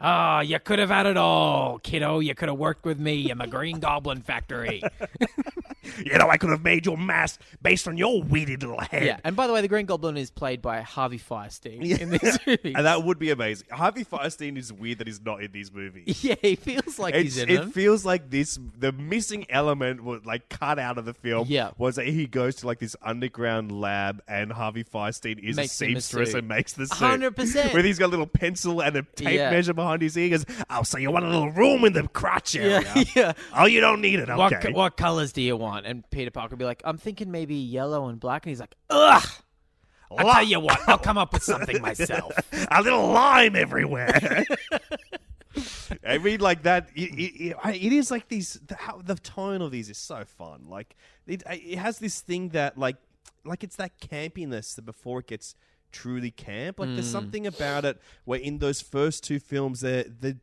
Ah, 0.00 0.40
you 0.40 0.58
could 0.58 0.78
have 0.78 0.90
had 0.90 1.06
it 1.06 1.16
all, 1.16 1.78
kiddo. 1.78 2.18
You 2.18 2.34
could 2.34 2.48
have 2.48 2.58
worked 2.58 2.84
with 2.84 2.98
me 3.00 3.30
in 3.30 3.38
the 3.38 3.46
Green 3.46 3.80
Goblin 3.80 4.20
factory. 4.20 4.82
You 6.06 6.18
know, 6.18 6.28
I 6.30 6.36
could 6.36 6.50
have 6.50 6.62
made 6.62 6.86
your 6.86 6.96
mask 6.96 7.40
based 7.62 7.88
on 7.88 7.96
your 7.96 8.22
weedy 8.22 8.56
little 8.56 8.80
head. 8.80 9.04
yeah, 9.04 9.18
and 9.24 9.34
by 9.36 9.46
the 9.46 9.52
way, 9.52 9.60
the 9.60 9.68
Green 9.68 9.86
Goblin 9.86 10.16
is 10.16 10.30
played 10.30 10.62
by 10.62 10.80
Harvey 10.80 11.18
Fierstein 11.18 11.98
in 11.98 12.10
this 12.10 12.38
movie. 12.46 12.74
And 12.74 12.86
that 12.86 13.02
would 13.04 13.18
be 13.18 13.30
amazing. 13.30 13.68
Harvey 13.70 14.04
Fierstein 14.04 14.56
is 14.56 14.72
weird 14.72 14.98
that 14.98 15.06
he's 15.06 15.20
not 15.20 15.42
in 15.42 15.52
these 15.52 15.72
movies. 15.72 16.22
yeah, 16.24 16.34
he 16.40 16.56
feels 16.56 16.98
like 16.98 17.14
It's, 17.14 17.34
he's 17.34 17.38
in 17.42 17.48
it 17.50 17.56
them. 17.60 17.70
feels 17.72 18.04
like 18.04 18.30
this 18.30 18.58
the 18.78 18.92
missing 18.92 19.46
element 19.50 20.02
was 20.04 20.24
like 20.24 20.48
cut 20.48 20.78
out 20.78 20.98
of 20.98 21.04
the 21.04 21.14
film 21.14 21.46
Yeah. 21.48 21.70
was 21.78 21.96
that 21.96 22.06
he 22.06 22.26
goes 22.26 22.56
to 22.56 22.66
like 22.66 22.78
this 22.78 22.96
underground 23.02 23.72
lab 23.72 24.22
and 24.28 24.52
Harvey 24.52 24.84
Fierstein 24.84 25.38
is 25.38 25.56
Makes 25.56 25.80
a 25.80 25.84
him 25.86 25.90
a 25.96 26.00
seamstress 26.00 26.34
and 26.34 26.48
makes 26.48 26.72
the 26.74 26.86
suit 26.86 26.98
100%. 26.98 27.74
with 27.74 27.84
he's 27.84 27.98
got 27.98 28.06
a 28.06 28.08
little 28.08 28.26
pencil 28.26 28.80
and 28.80 28.96
a 28.96 29.02
tape 29.02 29.34
Yeah. 29.36 29.50
measure 29.50 29.74
behind 29.74 30.02
his 30.02 30.16
ear 30.16 30.24
he 30.24 30.30
goes 30.30 30.46
oh 30.70 30.82
so 30.82 30.98
you 30.98 31.10
want 31.10 31.24
a 31.24 31.28
little 31.28 31.50
room 31.50 31.84
in 31.84 31.92
the 31.92 32.06
crotch 32.08 32.56
area 32.56 32.82
Yeah, 32.96 33.04
yeah. 33.14 33.32
oh 33.54 33.66
you 33.66 33.80
don't 33.80 34.00
need 34.00 34.18
it 34.20 34.28
okay 34.30 34.68
What, 34.68 34.72
what 34.74 34.96
colors 34.96 35.32
do 35.32 35.42
you 35.42 35.56
want? 35.56 35.75
And 35.84 36.08
Peter 36.10 36.30
Parker 36.30 36.50
would 36.50 36.58
be 36.58 36.64
like, 36.64 36.82
I'm 36.84 36.98
thinking 36.98 37.30
maybe 37.30 37.54
yellow 37.54 38.08
and 38.08 38.18
black. 38.18 38.46
And 38.46 38.50
he's 38.50 38.60
like, 38.60 38.74
ugh. 38.90 39.28
I'll 40.10 40.32
tell 40.32 40.42
you 40.44 40.60
what, 40.60 40.78
I'll 40.88 40.98
come 40.98 41.18
up 41.18 41.32
with 41.32 41.42
something 41.42 41.82
myself. 41.82 42.32
a 42.70 42.80
little 42.80 43.08
lime 43.08 43.56
everywhere. 43.56 44.44
I 46.06 46.18
mean, 46.18 46.40
like 46.40 46.62
that. 46.62 46.88
It, 46.94 47.10
it, 47.18 47.48
it- 47.48 47.56
it 47.64 47.92
is 47.92 48.10
like 48.10 48.28
these. 48.28 48.60
The, 48.66 48.76
how, 48.76 49.00
the 49.02 49.16
tone 49.16 49.62
of 49.62 49.70
these 49.70 49.90
is 49.90 49.98
so 49.98 50.24
fun. 50.24 50.66
Like 50.68 50.96
it, 51.26 51.42
it 51.50 51.78
has 51.78 51.98
this 51.98 52.20
thing 52.20 52.50
that 52.50 52.78
like, 52.78 52.96
like 53.44 53.64
it's 53.64 53.76
that 53.76 53.98
campiness 53.98 54.74
that 54.76 54.82
before 54.82 55.20
it 55.20 55.28
gets 55.28 55.54
truly 55.92 56.30
camp. 56.30 56.78
Like 56.78 56.90
there's 56.90 57.08
mm. 57.08 57.12
something 57.12 57.46
about 57.46 57.84
it 57.84 58.00
where 58.24 58.38
in 58.38 58.58
those 58.58 58.80
first 58.80 59.24
two 59.24 59.38
films, 59.40 59.80
the 59.80 60.12
the 60.20 60.36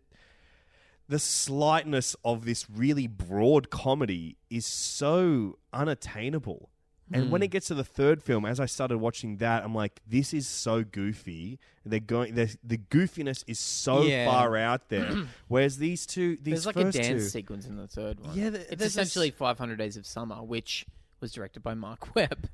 the 1.14 1.20
slightness 1.20 2.16
of 2.26 2.44
this 2.44 2.68
really 2.68 3.06
broad 3.06 3.70
comedy 3.70 4.36
is 4.50 4.66
so 4.66 5.60
unattainable. 5.72 6.72
And 7.12 7.30
when 7.30 7.44
it 7.44 7.50
hmm. 7.50 7.52
gets 7.52 7.68
to 7.68 7.76
the 7.76 7.84
third 7.84 8.24
film, 8.24 8.46
as 8.48 8.60
I 8.60 8.66
started 8.66 8.98
watching 8.98 9.38
that, 9.38 9.64
I'm 9.64 9.76
like, 9.76 10.02
this 10.08 10.34
is 10.34 10.48
so 10.48 10.84
goofy. 10.84 11.60
They're 11.86 12.00
going, 12.00 12.34
they're, 12.34 12.50
the 12.64 12.80
goofiness 12.80 13.44
is 13.46 13.60
so 13.60 14.02
Yeah. 14.02 14.26
far 14.26 14.58
out 14.58 14.90
there. 14.90 15.14
Whereas 15.50 15.78
these 15.78 16.08
two, 16.08 16.40
these 16.42 16.64
There's 16.64 16.66
like 16.66 16.78
a 16.78 16.92
dance 16.92 17.08
two, 17.08 17.20
sequence 17.20 17.68
in 17.68 17.78
the 17.78 17.88
third 17.88 18.20
one. 18.20 18.36
Yeah, 18.36 18.50
th- 18.50 18.62
it's 18.62 18.70
there's 18.70 18.80
this- 18.80 19.08
essentially 19.08 19.30
500 19.30 19.78
Days 19.78 19.98
of 19.98 20.08
Summer, 20.08 20.42
which 20.42 20.88
was 21.20 21.32
directed 21.32 21.62
by 21.62 21.76
Marc 21.76 22.16
Webb. 22.16 22.50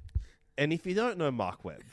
and 0.58 0.74
if 0.74 0.86
you 0.86 0.94
don't 0.94 1.18
know 1.18 1.32
Marc 1.32 1.64
Webb, 1.64 1.84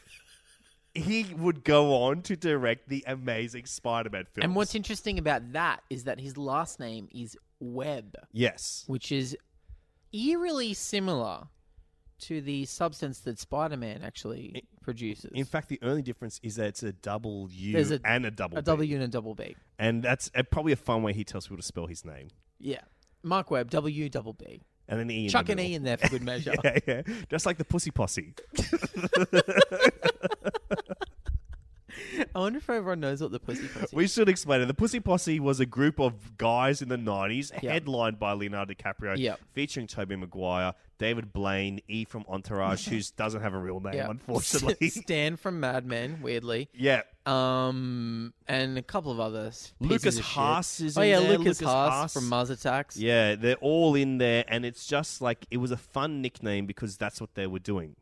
he 0.97 1.25
would 1.35 1.65
go 1.65 1.95
on 2.05 2.23
to 2.23 2.37
direct 2.37 2.89
the 2.89 3.05
amazing 3.07 3.67
Spider-Man 3.67 4.25
films. 4.33 4.45
And 4.45 4.55
what's 4.57 4.75
interesting 4.75 5.19
about 5.19 5.53
that 5.53 5.83
is 5.91 6.05
that 6.05 6.21
his 6.21 6.37
last 6.37 6.81
name 6.81 7.09
is 7.15 7.37
Webb, 7.61 8.17
yes, 8.33 8.85
which 8.87 9.11
is 9.13 9.37
eerily 10.13 10.75
similar 10.75 11.45
to 12.19 12.41
the 12.41 12.65
substance 12.65 13.21
that 13.21 13.39
Spider-Man 13.39 14.01
actually 14.03 14.65
produces. 14.83 15.31
in 15.35 15.45
fact, 15.45 15.69
the 15.69 15.79
only 15.83 16.01
difference 16.03 16.41
is 16.43 16.57
that 16.57 16.67
it's 16.69 16.83
a 16.83 16.93
double 16.93 17.49
U 17.51 17.77
a- 17.79 18.01
and 18.07 18.25
a 18.25 18.31
double 18.31 18.57
a 18.59 18.63
B. 18.63 18.67
W 18.67 18.95
and 18.95 19.05
a 19.05 19.09
double 19.09 19.35
B. 19.35 19.55
and 19.79 20.03
that's 20.03 20.31
uh, 20.35 20.43
probably 20.45 20.73
a 20.73 20.77
fun 20.77 21.03
way 21.03 21.13
he 21.13 21.25
tells 21.25 21.47
people 21.47 21.59
to 21.59 21.63
spell 21.63 21.87
his 21.87 22.05
name. 22.05 22.29
Yeah. 22.59 22.81
Marc 23.23 23.51
Webb, 23.51 23.71
W 23.71 24.09
double 24.09 24.33
B. 24.33 24.63
And 24.89 25.01
then 25.01 25.11
E. 25.11 25.25
in 25.25 25.31
Chuck 25.31 25.47
the 25.47 25.53
an. 25.53 25.61
E 25.61 25.75
in 25.75 25.83
there 25.83 25.97
for 25.97 26.09
good 26.09 26.23
measure. 26.23 26.55
yeah, 26.65 26.79
yeah, 26.87 27.03
just 27.29 27.45
like 27.45 27.59
the 27.59 27.65
Pussy 27.65 27.91
Posse. 27.91 28.35
I 32.35 32.39
wonder 32.39 32.59
if 32.59 32.69
everyone 32.71 33.01
knows 33.01 33.21
what 33.21 33.31
the 33.33 33.41
pussy 33.41 33.69
pussy. 33.75 33.95
We 33.97 34.07
should 34.09 34.29
explain 34.29 34.61
it. 34.61 34.67
The 34.67 34.75
Pussy 34.75 35.01
Posse 35.01 35.41
was 35.41 35.61
a 35.61 35.67
group 35.67 35.99
of 36.01 36.37
guys 36.39 36.83
in 36.83 36.89
the 36.89 36.97
'90s, 36.99 37.53
Yeah. 37.63 37.73
headlined 37.73 38.19
by 38.19 38.33
Leonardo 38.33 38.75
DiCaprio, 38.75 39.17
Yeah. 39.17 39.37
featuring 39.53 39.87
Tobey 39.87 40.17
Maguire, 40.17 40.75
David 40.99 41.33
Blaine, 41.33 41.81
E 41.89 42.05
from 42.05 42.25
Entourage, 42.29 42.89
who 42.89 43.01
doesn't 43.17 43.43
have 43.43 43.55
a 43.55 43.59
real 43.59 43.81
name, 43.81 43.95
yeah. 43.95 44.09
unfortunately. 44.11 44.89
Stan 44.91 45.37
from 45.37 45.61
Mad 45.61 45.85
Men, 45.87 46.21
weirdly. 46.23 46.69
yeah, 46.75 47.03
Um, 47.27 48.33
and 48.49 48.79
a 48.79 48.83
couple 48.83 49.13
of 49.13 49.21
others. 49.21 49.75
Lukas 49.81 50.05
pieces 50.05 50.19
of 50.21 50.25
shit. 50.25 50.35
Haas 50.35 50.81
is 50.81 50.97
Oh 50.99 51.03
in 51.03 51.09
yeah, 51.11 51.21
there, 51.21 51.31
Lukas, 51.39 51.61
Lukas 51.61 51.61
Haas, 51.61 51.93
Haas. 51.93 52.13
from 52.15 52.29
Mars 52.29 52.51
Attacks. 52.51 52.97
yeah, 52.97 53.35
they're 53.35 53.57
all 53.57 53.95
in 53.95 54.19
there, 54.19 54.45
and 54.49 54.65
it's 54.65 54.87
just 54.87 55.21
like 55.21 55.47
it 55.51 55.59
was 55.59 55.71
a 55.71 55.77
fun 55.77 56.23
nickname 56.23 56.67
because 56.67 56.97
that's 56.97 57.21
what 57.21 57.35
they 57.35 57.47
were 57.47 57.59
doing. 57.59 57.97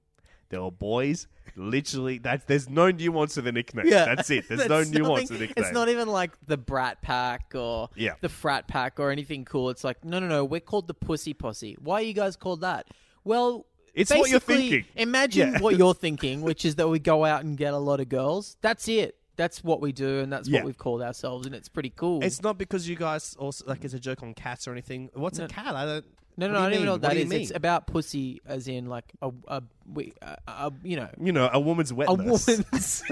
They 0.50 0.58
were 0.58 0.70
boys. 0.70 1.26
Literally, 1.56 2.18
that's 2.18 2.44
there's 2.44 2.68
no 2.68 2.90
nuance 2.90 3.34
to 3.34 3.42
the 3.42 3.52
nickname. 3.52 3.86
Yeah. 3.86 4.14
that's 4.14 4.30
it. 4.30 4.48
There's 4.48 4.60
no 4.68 4.78
That's 4.78 4.90
nuance 4.90 5.28
to 5.28 5.34
the 5.34 5.40
nickname. 5.46 5.64
It's 5.64 5.72
not 5.74 5.88
even 5.88 6.08
like 6.08 6.32
the 6.46 6.56
Brat 6.56 7.00
Pack 7.02 7.52
or 7.54 7.88
Yeah. 7.94 8.14
the 8.20 8.28
Frat 8.28 8.66
Pack 8.66 8.98
or 8.98 9.10
anything 9.10 9.44
cool. 9.44 9.70
It's 9.70 9.84
like, 9.84 10.04
no, 10.04 10.18
no, 10.18 10.26
no, 10.28 10.44
we're 10.44 10.60
called 10.60 10.88
the 10.88 10.94
Pussy 10.94 11.32
Posse. 11.34 11.76
Why 11.80 11.96
are 11.96 12.02
you 12.02 12.12
guys 12.14 12.36
called 12.36 12.62
that? 12.62 12.88
Well, 13.24 13.66
It's 13.94 14.10
what 14.10 14.28
you're 14.30 14.40
thinking. 14.40 14.84
Imagine 14.96 15.52
Yeah. 15.52 15.60
what 15.60 15.76
you're 15.76 15.94
thinking, 16.06 16.42
which 16.42 16.64
is 16.64 16.74
that 16.76 16.88
we 16.88 16.98
go 16.98 17.24
out 17.24 17.44
and 17.44 17.56
get 17.56 17.72
a 17.74 17.78
lot 17.78 18.00
of 18.00 18.08
girls. 18.08 18.56
That's 18.60 18.88
it. 18.88 19.16
That's 19.36 19.64
what 19.64 19.80
we 19.80 19.90
do, 19.92 20.20
and 20.20 20.32
that's 20.32 20.48
Yeah. 20.48 20.58
what 20.60 20.66
we've 20.66 20.78
called 20.78 21.02
ourselves, 21.02 21.44
and 21.46 21.54
it's 21.56 21.68
pretty 21.68 21.90
cool. 21.90 22.22
It's 22.22 22.40
not 22.42 22.56
because 22.56 22.88
you 22.88 22.94
guys 22.96 23.34
also 23.36 23.64
like 23.66 23.84
it's 23.84 23.94
a 23.94 23.98
joke 24.00 24.22
on 24.22 24.32
cats 24.34 24.68
or 24.68 24.72
anything. 24.72 25.10
What's 25.14 25.38
No. 25.40 25.46
a 25.46 25.48
cat? 25.48 25.74
I 25.74 25.84
don't. 25.84 26.04
No, 26.36 26.48
no, 26.48 26.58
I 26.58 26.62
don't 26.62 26.72
even 26.72 26.78
mean? 26.80 26.86
know 26.86 26.92
what 26.92 27.02
What 27.02 27.02
that 27.02 27.10
do 27.12 27.18
you 27.18 27.24
is. 27.24 27.30
mean? 27.30 27.40
It's 27.42 27.52
about 27.54 27.86
pussy, 27.86 28.40
as 28.44 28.66
in 28.66 28.86
like 28.86 29.12
a, 29.22 29.30
a, 29.46 29.62
we, 29.92 30.12
a, 30.20 30.36
a 30.48 30.72
you 30.82 30.96
know, 30.96 31.08
you 31.20 31.32
know, 31.32 31.48
a 31.52 31.60
woman's 31.60 31.92
a 31.92 31.94
wetness. 31.94 32.46
woman's 32.48 33.02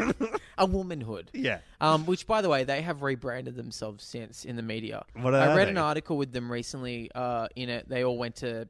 a 0.59 0.67
womanhood. 0.67 1.31
Yeah. 1.33 1.59
Um, 1.81 2.05
which, 2.07 2.27
by 2.27 2.43
the 2.43 2.49
way, 2.49 2.65
they 2.65 2.83
have 2.83 3.03
rebranded 3.03 3.55
themselves 3.55 4.05
since 4.05 4.45
in 4.45 4.57
the 4.57 4.63
media. 4.63 5.05
What 5.15 5.35
I 5.35 5.47
are 5.53 5.57
read 5.57 5.69
they? 5.69 5.73
an 5.73 5.79
article 5.79 6.17
with 6.17 6.33
them 6.33 6.51
recently. 6.51 7.11
Uh, 7.15 7.47
in 7.55 7.69
it, 7.69 7.89
they 7.89 8.03
all 8.05 8.19
went 8.19 8.37
to 8.37 8.69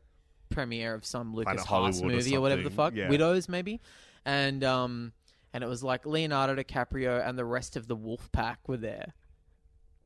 premiere 0.51 0.93
of 0.95 1.07
some 1.07 1.35
Lukas 1.35 1.65
Haas 1.65 1.67
Hollywood 1.67 2.13
or 2.13 2.17
movie 2.17 2.37
or, 2.37 2.41
whatever 2.43 2.61
the 2.63 2.69
something, 2.69 2.77
fuck, 2.77 2.95
yeah. 2.95 3.09
Widows 3.09 3.49
maybe, 3.49 3.81
and 4.27 4.63
um, 4.65 5.13
and 5.55 5.65
it 5.65 5.67
was 5.67 5.83
like 5.83 6.05
Leonardo 6.05 6.55
DiCaprio 6.63 7.27
and 7.27 7.39
the 7.39 7.45
rest 7.47 7.77
of 7.77 7.89
the 7.89 7.97
Wolf 7.97 8.31
Pack 8.33 8.69
were 8.69 8.77
there. 8.77 9.15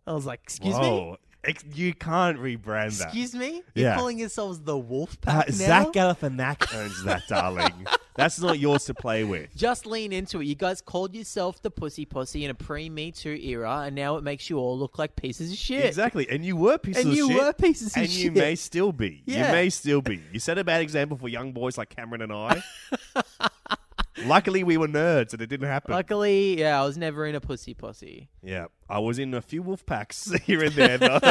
I 0.07 0.13
was 0.13 0.25
like, 0.25 0.39
excuse 0.45 0.77
me, 0.77 0.81
Whoa. 0.83 1.17
Ex- 1.47 1.65
you 1.75 1.95
can't 1.95 2.39
rebrand 2.39 2.99
that. 2.99 3.05
excuse 3.05 3.35
me, 3.35 3.63
you're 3.75 3.87
Yeah. 3.91 3.97
calling 3.97 4.19
yourselves 4.19 4.61
the 4.61 4.77
Wolf 4.77 5.17
Uh, 5.27 5.43
Pack 5.43 5.49
now? 5.49 5.55
Zach 5.55 5.87
Galifianakis 5.93 6.75
owns 6.75 7.05
that, 7.05 7.23
darling. 7.29 7.87
That's 8.17 8.41
not 8.41 8.59
yours 8.59 8.87
to 8.87 8.95
play 8.95 9.25
with. 9.25 9.55
Just 9.55 9.85
lean 9.85 10.11
into 10.13 10.41
it. 10.41 10.47
You 10.47 10.55
guys 10.55 10.81
called 10.81 11.15
yourself 11.15 11.61
the 11.61 11.71
Pussy 11.71 12.07
Pussy 12.07 12.45
in 12.47 12.51
a 12.51 12.55
pre 12.55 12.89
Me 12.89 13.13
Too 13.13 13.35
era, 13.43 13.83
and 13.87 13.95
now 13.95 14.17
it 14.17 14.25
makes 14.25 14.49
you 14.49 14.57
all 14.59 14.79
look 14.79 14.99
like 14.99 15.17
pieces 15.17 15.53
of 15.53 15.59
shit. 15.59 15.85
Exactly. 15.85 16.27
And 16.31 16.45
you 16.45 16.57
were 16.57 16.79
pieces 16.79 17.03
And 17.05 17.13
of 17.13 17.17
you 17.17 17.29
shit. 17.29 17.37
were 17.37 17.53
pieces 17.53 17.89
of 17.95 18.03
and 18.03 18.09
you 18.11 18.25
shit. 18.25 18.33
may 18.35 18.55
still 18.55 18.91
be. 18.93 19.23
Yeah. 19.27 19.47
You 19.49 19.53
may 19.53 19.69
still 19.71 20.01
be. 20.01 20.21
You 20.33 20.41
set 20.41 20.57
a 20.57 20.65
bad 20.65 20.81
example 20.81 21.19
for 21.19 21.29
young 21.29 21.53
boys 21.53 21.77
like 21.77 21.95
Cameron 21.95 22.23
and 22.23 22.33
I. 22.33 22.63
Luckily, 24.25 24.65
we 24.65 24.77
were 24.79 24.89
nerds 24.89 25.33
and 25.35 25.43
it 25.43 25.47
didn't 25.49 25.69
happen. 25.69 25.93
Luckily, 25.93 26.59
yeah, 26.59 26.81
I 26.81 26.85
was 26.85 26.97
never 26.97 27.27
in 27.27 27.35
a 27.35 27.41
Pussy 27.41 27.75
posse. 27.75 28.29
yeah. 28.43 28.67
I 28.89 28.99
was 29.01 29.19
in 29.19 29.35
a 29.35 29.43
few 29.43 29.63
wolf 29.63 29.85
packs 29.85 30.31
here 30.45 30.63
and 30.63 30.73
there, 30.73 30.97
though. 30.99 31.19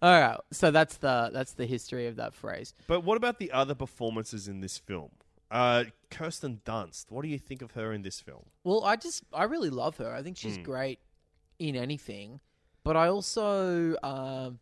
All 0.00 0.20
right, 0.20 0.38
so 0.52 0.70
that's 0.70 0.98
the 0.98 1.30
that's 1.32 1.52
the 1.54 1.66
history 1.66 2.06
of 2.06 2.16
that 2.16 2.32
phrase. 2.32 2.72
but 2.86 3.02
what 3.02 3.16
about 3.16 3.40
the 3.40 3.50
other 3.50 3.74
performances 3.74 4.46
in 4.46 4.60
this 4.60 4.78
film? 4.78 5.10
Uh, 5.50 5.84
Kirsten 6.10 6.60
Dunst. 6.64 7.06
What 7.10 7.22
do 7.22 7.28
you 7.28 7.38
think 7.38 7.62
of 7.62 7.72
her 7.72 7.92
in 7.92 8.02
this 8.02 8.20
film? 8.20 8.44
Well, 8.62 8.84
I 8.84 8.94
just 8.94 9.24
I 9.32 9.44
really 9.44 9.70
love 9.70 9.96
her. 9.96 10.14
I 10.14 10.22
think 10.22 10.36
she's 10.36 10.56
Hmm. 10.56 10.62
great 10.62 11.00
in 11.58 11.74
anything, 11.74 12.38
but 12.84 12.96
I 12.96 13.08
also 13.08 13.96
um, 14.04 14.60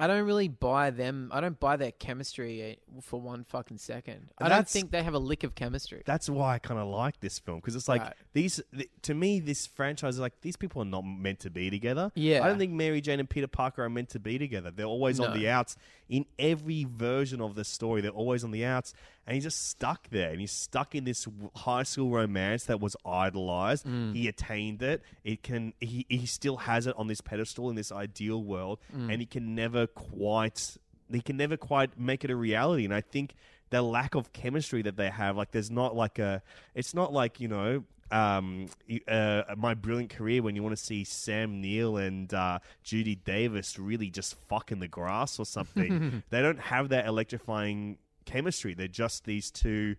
I 0.00 0.06
don't 0.06 0.26
really 0.26 0.46
buy 0.46 0.90
them. 0.90 1.28
I 1.34 1.40
don't 1.40 1.58
buy 1.58 1.76
their 1.76 1.90
chemistry 1.90 2.62
eh, 2.62 2.74
for 3.02 3.20
one 3.20 3.42
fucking 3.42 3.78
second. 3.78 4.30
I 4.38 4.44
don't 4.44 4.50
That's- 4.50 4.72
think 4.72 4.92
they 4.92 5.02
have 5.02 5.14
a 5.14 5.18
lick 5.18 5.42
of 5.42 5.56
chemistry. 5.56 6.02
That's 6.06 6.30
why 6.30 6.54
I 6.54 6.58
kind 6.60 6.78
of 6.78 6.86
like 6.86 7.18
this 7.18 7.40
film 7.40 7.58
because 7.58 7.74
it's 7.74 7.88
like 7.88 8.02
Right. 8.02 8.12
these. 8.32 8.60
th- 8.72 8.88
to 9.02 9.14
me, 9.14 9.40
this 9.40 9.66
franchise 9.66 10.14
is 10.14 10.20
like 10.20 10.40
these 10.42 10.56
people 10.56 10.82
are 10.82 10.84
not 10.84 11.02
meant 11.02 11.40
to 11.40 11.50
be 11.50 11.68
together. 11.68 12.12
Yeah. 12.14 12.44
I 12.44 12.48
don't 12.48 12.58
think 12.58 12.72
Mary 12.74 13.00
Jane 13.00 13.18
and 13.18 13.28
Peter 13.28 13.48
Parker 13.48 13.82
are 13.82 13.90
meant 13.90 14.10
to 14.10 14.20
be 14.20 14.38
together. 14.38 14.70
They're 14.70 14.86
always 14.86 15.18
on 15.18 15.30
No. 15.30 15.36
the 15.36 15.48
outs 15.48 15.76
in 16.08 16.26
every 16.38 16.84
version 16.84 17.40
of 17.40 17.56
the 17.56 17.64
story. 17.64 18.00
They're 18.00 18.12
always 18.12 18.44
on 18.44 18.52
the 18.52 18.64
outs, 18.64 18.94
and 19.28 19.34
he's 19.34 19.44
just 19.44 19.68
stuck 19.68 20.08
there. 20.08 20.30
And 20.30 20.40
he's 20.40 20.50
stuck 20.52 20.94
in 20.94 21.04
this 21.04 21.28
high 21.54 21.82
school 21.82 22.10
romance 22.10 22.64
that 22.64 22.80
was 22.80 22.96
idolized. 23.04 23.84
Mm. 23.86 24.14
He 24.14 24.26
attained 24.26 24.82
it. 24.82 25.02
It 25.22 25.42
can. 25.42 25.74
He 25.80 26.06
he 26.08 26.24
still 26.24 26.56
has 26.56 26.86
it 26.86 26.94
on 26.96 27.06
this 27.08 27.20
pedestal 27.20 27.68
in 27.68 27.76
this 27.76 27.92
ideal 27.92 28.42
world, 28.42 28.78
Mm. 28.96 29.12
and 29.12 29.20
he 29.20 29.26
can 29.26 29.54
never 29.54 29.86
quite. 29.86 30.78
He 31.12 31.20
can 31.20 31.36
never 31.36 31.56
quite 31.58 31.98
make 32.00 32.24
it 32.24 32.30
a 32.30 32.36
reality. 32.36 32.84
And 32.86 32.94
I 32.94 33.02
think 33.02 33.34
the 33.70 33.82
lack 33.82 34.14
of 34.14 34.32
chemistry 34.32 34.80
that 34.82 34.96
they 34.96 35.10
have, 35.10 35.36
like, 35.36 35.50
there's 35.52 35.70
not 35.70 35.94
like 35.94 36.18
a. 36.18 36.42
It's 36.74 36.94
not 36.94 37.12
like 37.12 37.38
you 37.38 37.48
know 37.48 37.84
um, 38.10 38.66
uh, 39.06 39.42
my 39.58 39.74
brilliant 39.74 40.08
career 40.10 40.42
when 40.42 40.56
you 40.56 40.62
want 40.62 40.74
to 40.74 40.82
see 40.82 41.04
Sam 41.04 41.60
Neill 41.60 41.98
and 41.98 42.32
uh, 42.32 42.60
Judy 42.82 43.14
Davis 43.16 43.78
really 43.78 44.08
just 44.08 44.36
fuck 44.48 44.72
in 44.72 44.78
the 44.80 44.88
grass 44.88 45.38
or 45.38 45.44
something. 45.44 46.22
they 46.30 46.40
don't 46.40 46.58
have 46.60 46.88
that 46.88 47.04
electrifying 47.06 47.98
chemistry. 48.32 48.74
They're 48.74 48.88
just 48.88 49.24
these 49.24 49.50
two. 49.50 49.96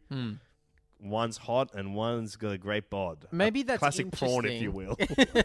One's 1.01 1.37
hot 1.37 1.73
and 1.73 1.95
one's 1.95 2.35
got 2.35 2.49
a 2.51 2.57
great 2.57 2.89
bod. 2.89 3.25
A 3.31 3.33
Maybe 3.33 3.63
that's 3.63 3.79
classic 3.79 4.11
prawn, 4.11 4.43
if 4.45 4.61
you 4.61 4.81
interesting. 4.81 5.27
will. 5.35 5.43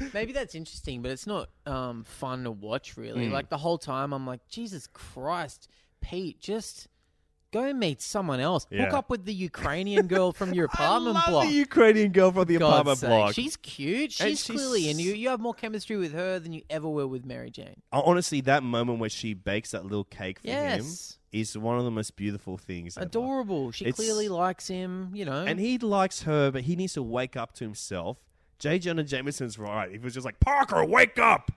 Maybe 0.14 0.32
that's 0.32 0.54
interesting, 0.54 1.02
but 1.02 1.10
it's 1.10 1.26
not 1.26 1.50
um, 1.66 2.04
fun 2.04 2.44
to 2.44 2.50
watch. 2.50 2.96
Really, 2.96 3.26
Hmm. 3.26 3.32
like 3.32 3.50
the 3.50 3.58
whole 3.58 3.76
time, 3.76 4.14
I'm 4.14 4.26
like, 4.26 4.40
Jesus 4.48 4.86
Christ, 4.86 5.68
Pete, 6.00 6.40
just 6.40 6.88
go 7.52 7.64
and 7.64 7.78
meet 7.78 8.00
someone 8.00 8.40
else. 8.40 8.66
Hook 8.72 8.94
up 8.94 9.10
with 9.10 9.26
the 9.26 9.34
Ukrainian 9.34 10.06
girl 10.06 10.32
from 10.32 10.54
your 10.54 10.64
apartment 10.72 11.16
I 11.16 11.20
love 11.20 11.28
block. 11.30 11.46
the 11.48 11.52
Ukrainian 11.52 12.12
girl 12.12 12.30
from 12.32 12.46
the 12.46 12.56
God's 12.56 12.72
apartment 12.72 12.98
sake. 13.00 13.08
block. 13.10 13.34
She's 13.34 13.56
cute. 13.58 14.12
She's, 14.12 14.42
she's- 14.42 14.46
clearly, 14.46 14.88
and 14.88 14.98
you 14.98 15.12
you 15.12 15.28
have 15.28 15.40
more 15.40 15.52
chemistry 15.52 15.96
with 15.98 16.14
her 16.14 16.38
than 16.38 16.54
you 16.54 16.62
ever 16.70 16.88
will 16.88 17.08
with 17.08 17.26
Mary 17.26 17.50
Jane. 17.50 17.82
Honestly, 17.92 18.40
that 18.42 18.62
moment 18.62 18.98
where 18.98 19.10
she 19.10 19.34
bakes 19.34 19.72
that 19.72 19.82
little 19.84 20.04
cake 20.04 20.38
for 20.40 20.48
him 20.48 20.78
Yes. 20.80 21.18
Is 21.32 21.56
one 21.56 21.78
of 21.78 21.84
the 21.84 21.90
most 21.90 22.16
beautiful 22.16 22.56
things. 22.56 22.96
ever. 22.96 23.06
Adorable. 23.06 23.70
She 23.72 23.84
It's- 23.84 23.96
clearly 23.96 24.28
likes 24.28 24.68
him. 24.68 25.10
You 25.14 25.24
know, 25.24 25.44
And 25.46 25.58
he 25.60 25.78
likes 25.78 26.22
her, 26.22 26.50
but 26.50 26.62
he 26.62 26.76
needs 26.76 26.94
to 26.94 27.02
wake 27.02 27.36
up 27.36 27.52
to 27.54 27.64
himself. 27.64 28.18
J. 28.58 28.78
Jonah 28.78 29.04
Jameson's 29.04 29.58
right. 29.58 29.90
He 29.90 29.98
was 29.98 30.12
just 30.14 30.24
like, 30.26 30.38
Parker, 30.40 30.84
wake 30.84 31.18
up! 31.18 31.50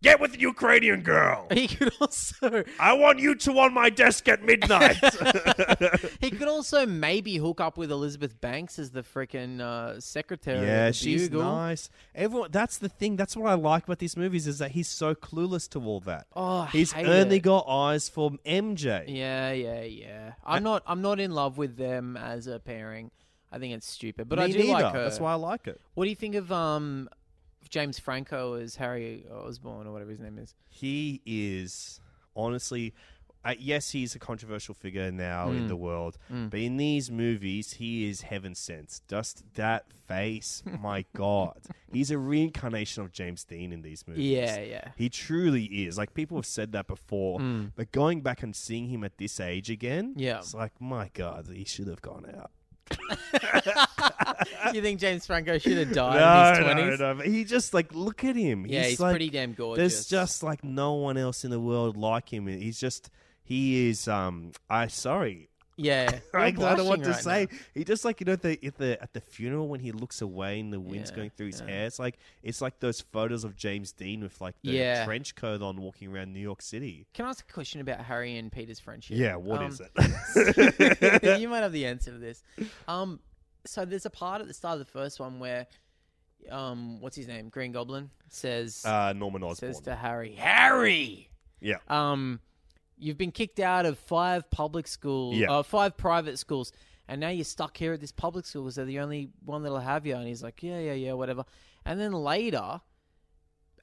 Get 0.00 0.20
with 0.20 0.32
the 0.32 0.40
Ukrainian 0.40 1.00
girl! 1.02 1.48
he 1.52 1.66
could 1.66 1.92
also 2.00 2.64
I 2.78 2.92
want 2.92 3.18
you 3.18 3.34
two 3.34 3.58
on 3.58 3.74
my 3.74 3.90
desk 3.90 4.28
at 4.28 4.42
midnight! 4.44 4.96
he 6.20 6.30
could 6.30 6.46
also 6.46 6.86
maybe 6.86 7.36
hook 7.36 7.60
up 7.60 7.76
with 7.76 7.90
Elizabeth 7.90 8.40
Banks 8.40 8.78
as 8.78 8.90
the 8.90 9.02
freaking 9.02 9.60
uh, 9.60 9.98
secretary. 10.00 10.64
yeah, 10.66 10.86
of 10.86 10.94
the 10.94 10.98
she's 10.98 11.28
Bugle. 11.28 11.42
nice. 11.42 11.90
Everyone, 12.14 12.50
that's 12.52 12.78
the 12.78 12.88
thing. 12.88 13.16
That's 13.16 13.36
what 13.36 13.50
I 13.50 13.54
like 13.54 13.84
about 13.84 13.98
these 13.98 14.16
movies 14.16 14.46
is 14.46 14.58
that 14.58 14.70
he's 14.70 14.88
so 14.88 15.14
clueless 15.14 15.68
to 15.70 15.80
all 15.80 16.00
that. 16.00 16.26
Oh, 16.36 16.60
I 16.60 16.66
he's 16.66 16.92
hate 16.92 17.06
only 17.08 17.36
it. 17.36 17.40
got 17.40 17.66
eyes 17.68 18.08
for 18.08 18.30
MJ. 18.46 19.04
Yeah, 19.08 19.50
yeah, 19.52 19.82
yeah. 19.82 20.32
I'm 20.44 20.62
not. 20.62 20.82
I'm 20.86 21.02
not 21.02 21.18
in 21.18 21.32
love 21.32 21.58
with 21.58 21.76
them 21.76 22.16
as 22.16 22.46
a 22.46 22.60
pairing. 22.60 23.10
I 23.50 23.58
think 23.58 23.74
it's 23.74 23.88
stupid, 23.88 24.28
but 24.28 24.38
I 24.38 24.48
do 24.48 24.58
neither. 24.58 24.72
like 24.72 24.92
her. 24.92 25.04
That's 25.04 25.18
why 25.18 25.32
I 25.32 25.36
like 25.36 25.66
it. 25.66 25.80
What 25.94 26.04
do 26.04 26.10
you 26.10 26.16
think 26.16 26.34
of 26.34 26.52
um, 26.52 27.08
James 27.68 27.98
Franco 27.98 28.54
as 28.54 28.76
Harry 28.76 29.24
Osborn 29.30 29.86
or 29.86 29.92
whatever 29.92 30.10
his 30.10 30.20
name 30.20 30.38
is? 30.38 30.54
He 30.70 31.20
is 31.26 32.00
honestly. 32.36 32.94
Uh, 33.44 33.54
yes, 33.56 33.90
he's 33.92 34.16
a 34.16 34.18
controversial 34.18 34.74
figure 34.74 35.12
now 35.12 35.50
in 35.50 35.64
Mm. 35.66 35.68
the 35.68 35.76
world, 35.76 36.18
but 36.28 36.58
in 36.58 36.76
these 36.76 37.08
movies, 37.08 37.74
he 37.74 38.08
is 38.08 38.22
heaven 38.22 38.52
sent. 38.56 39.00
Just 39.08 39.44
that 39.54 39.86
face, 40.08 40.64
my 40.80 41.04
God, 41.14 41.56
he's 41.92 42.10
a 42.10 42.18
reincarnation 42.18 43.04
of 43.04 43.12
James 43.12 43.44
Dean 43.44 43.72
in 43.72 43.80
these 43.82 44.06
movies. 44.08 44.24
Yeah, 44.28 44.58
yeah. 44.58 44.88
he 44.96 45.08
truly 45.08 45.64
is. 45.66 45.96
Like 45.96 46.14
people 46.14 46.36
have 46.36 46.46
said 46.46 46.72
that 46.72 46.88
before, 46.88 47.38
but 47.76 47.92
going 47.92 48.22
back 48.22 48.42
and 48.42 48.56
seeing 48.56 48.88
him 48.88 49.04
at 49.04 49.16
this 49.18 49.38
age 49.38 49.70
again, 49.70 50.14
Mm. 50.16 50.20
Yeah. 50.20 50.38
it's 50.38 50.52
like 50.52 50.72
my 50.80 51.08
God, 51.14 51.46
he 51.50 51.64
should 51.64 51.86
have 51.86 52.02
gone 52.02 52.26
out. 52.36 52.50
you 54.74 54.82
think 54.82 55.00
James 55.00 55.26
Franco 55.26 55.58
should 55.58 55.78
have 55.78 55.92
died 55.92 56.16
in 56.16 56.54
his 56.54 56.66
no, 56.68 56.74
twenties? 56.74 57.00
no, 57.00 57.12
no. 57.14 57.22
He 57.22 57.44
just 57.44 57.74
like 57.74 57.94
look 57.94 58.24
at 58.24 58.36
him. 58.36 58.66
Yeah, 58.66 58.84
he's 58.84 59.00
like, 59.00 59.12
pretty 59.12 59.30
damn 59.30 59.52
gorgeous. 59.54 59.78
There's 59.94 60.06
just 60.08 60.42
like 60.42 60.62
no 60.64 60.94
one 60.94 61.16
else 61.16 61.44
in 61.44 61.50
the 61.50 61.60
world 61.60 61.96
like 61.96 62.32
him. 62.32 62.46
He's 62.46 62.78
just 62.78 63.10
he 63.44 63.88
is. 63.90 64.06
Um, 64.08 64.52
I 64.68 64.86
sorry. 64.88 65.48
Yeah, 65.80 66.18
I 66.34 66.50
don't 66.50 66.76
know 66.76 66.84
what 66.84 67.04
to 67.04 67.10
right 67.10 67.22
say. 67.22 67.46
now. 67.48 67.58
He 67.72 67.84
just 67.84 68.04
like 68.04 68.18
you 68.20 68.24
know 68.24 68.34
the 68.34 68.58
at 68.66 68.76
the 68.78 69.00
at 69.00 69.12
the 69.12 69.20
funeral 69.20 69.68
when 69.68 69.78
he 69.78 69.92
looks 69.92 70.20
away 70.22 70.58
and 70.58 70.72
the 70.72 70.80
wind's 70.80 71.10
Yeah, 71.10 71.16
going 71.16 71.30
through 71.30 71.46
his 71.46 71.60
yeah. 71.60 71.70
hair. 71.72 71.86
It's 71.86 72.00
like 72.00 72.18
it's 72.42 72.60
like 72.60 72.80
those 72.80 73.00
photos 73.00 73.44
of 73.44 73.54
James 73.54 73.92
Dean 73.92 74.22
with 74.24 74.40
like 74.40 74.56
the 74.64 74.72
Yeah. 74.72 75.04
trench 75.04 75.36
coat 75.36 75.62
on, 75.62 75.80
walking 75.80 76.08
around 76.12 76.32
New 76.32 76.40
York 76.40 76.62
City. 76.62 77.06
Can 77.14 77.26
I 77.26 77.28
ask 77.28 77.48
a 77.48 77.52
question 77.52 77.80
about 77.80 78.00
Harry 78.00 78.36
and 78.38 78.50
Peter's 78.50 78.80
friendship? 78.80 79.16
Yeah, 79.18 79.36
what 79.36 79.62
Um, 79.62 79.68
is 79.70 79.80
it? 79.80 81.40
you 81.40 81.48
might 81.48 81.60
have 81.60 81.72
the 81.72 81.86
answer 81.86 82.10
to 82.10 82.18
this. 82.18 82.42
Um, 82.88 83.20
so 83.64 83.84
there's 83.84 84.06
a 84.06 84.10
part 84.10 84.40
at 84.40 84.46
the 84.48 84.54
start 84.54 84.80
of 84.80 84.86
the 84.86 84.90
first 84.92 85.20
one 85.20 85.38
where, 85.38 85.66
um, 86.50 87.00
what's 87.00 87.16
his 87.16 87.28
name? 87.28 87.48
Green 87.48 87.72
Goblin 87.72 88.10
says 88.28 88.84
uh, 88.84 89.12
Norman 89.16 89.42
Osborn. 89.42 89.74
says 89.74 89.82
to 89.82 89.94
Harry, 89.94 90.34
Harry, 90.36 91.30
yeah, 91.60 91.76
um, 91.88 92.40
you've 92.96 93.18
been 93.18 93.32
kicked 93.32 93.60
out 93.60 93.86
of 93.86 93.98
five 93.98 94.48
public 94.50 94.86
schools, 94.86 95.36
Yeah. 95.36 95.50
uh, 95.50 95.62
five 95.62 95.96
private 95.96 96.38
schools, 96.38 96.72
and 97.08 97.20
now 97.20 97.28
you're 97.30 97.44
stuck 97.44 97.76
here 97.76 97.92
at 97.92 98.00
this 98.00 98.12
public 98.12 98.46
school 98.46 98.62
because 98.64 98.76
they're 98.76 98.84
the 98.84 99.00
only 99.00 99.30
one 99.44 99.62
that'll 99.62 99.78
have 99.80 100.06
you. 100.06 100.14
And 100.16 100.26
he's 100.26 100.42
like, 100.42 100.62
yeah, 100.62 100.78
yeah, 100.78 100.92
yeah, 100.92 101.12
whatever. 101.14 101.44
And 101.84 101.98
then 101.98 102.12
later, 102.12 102.80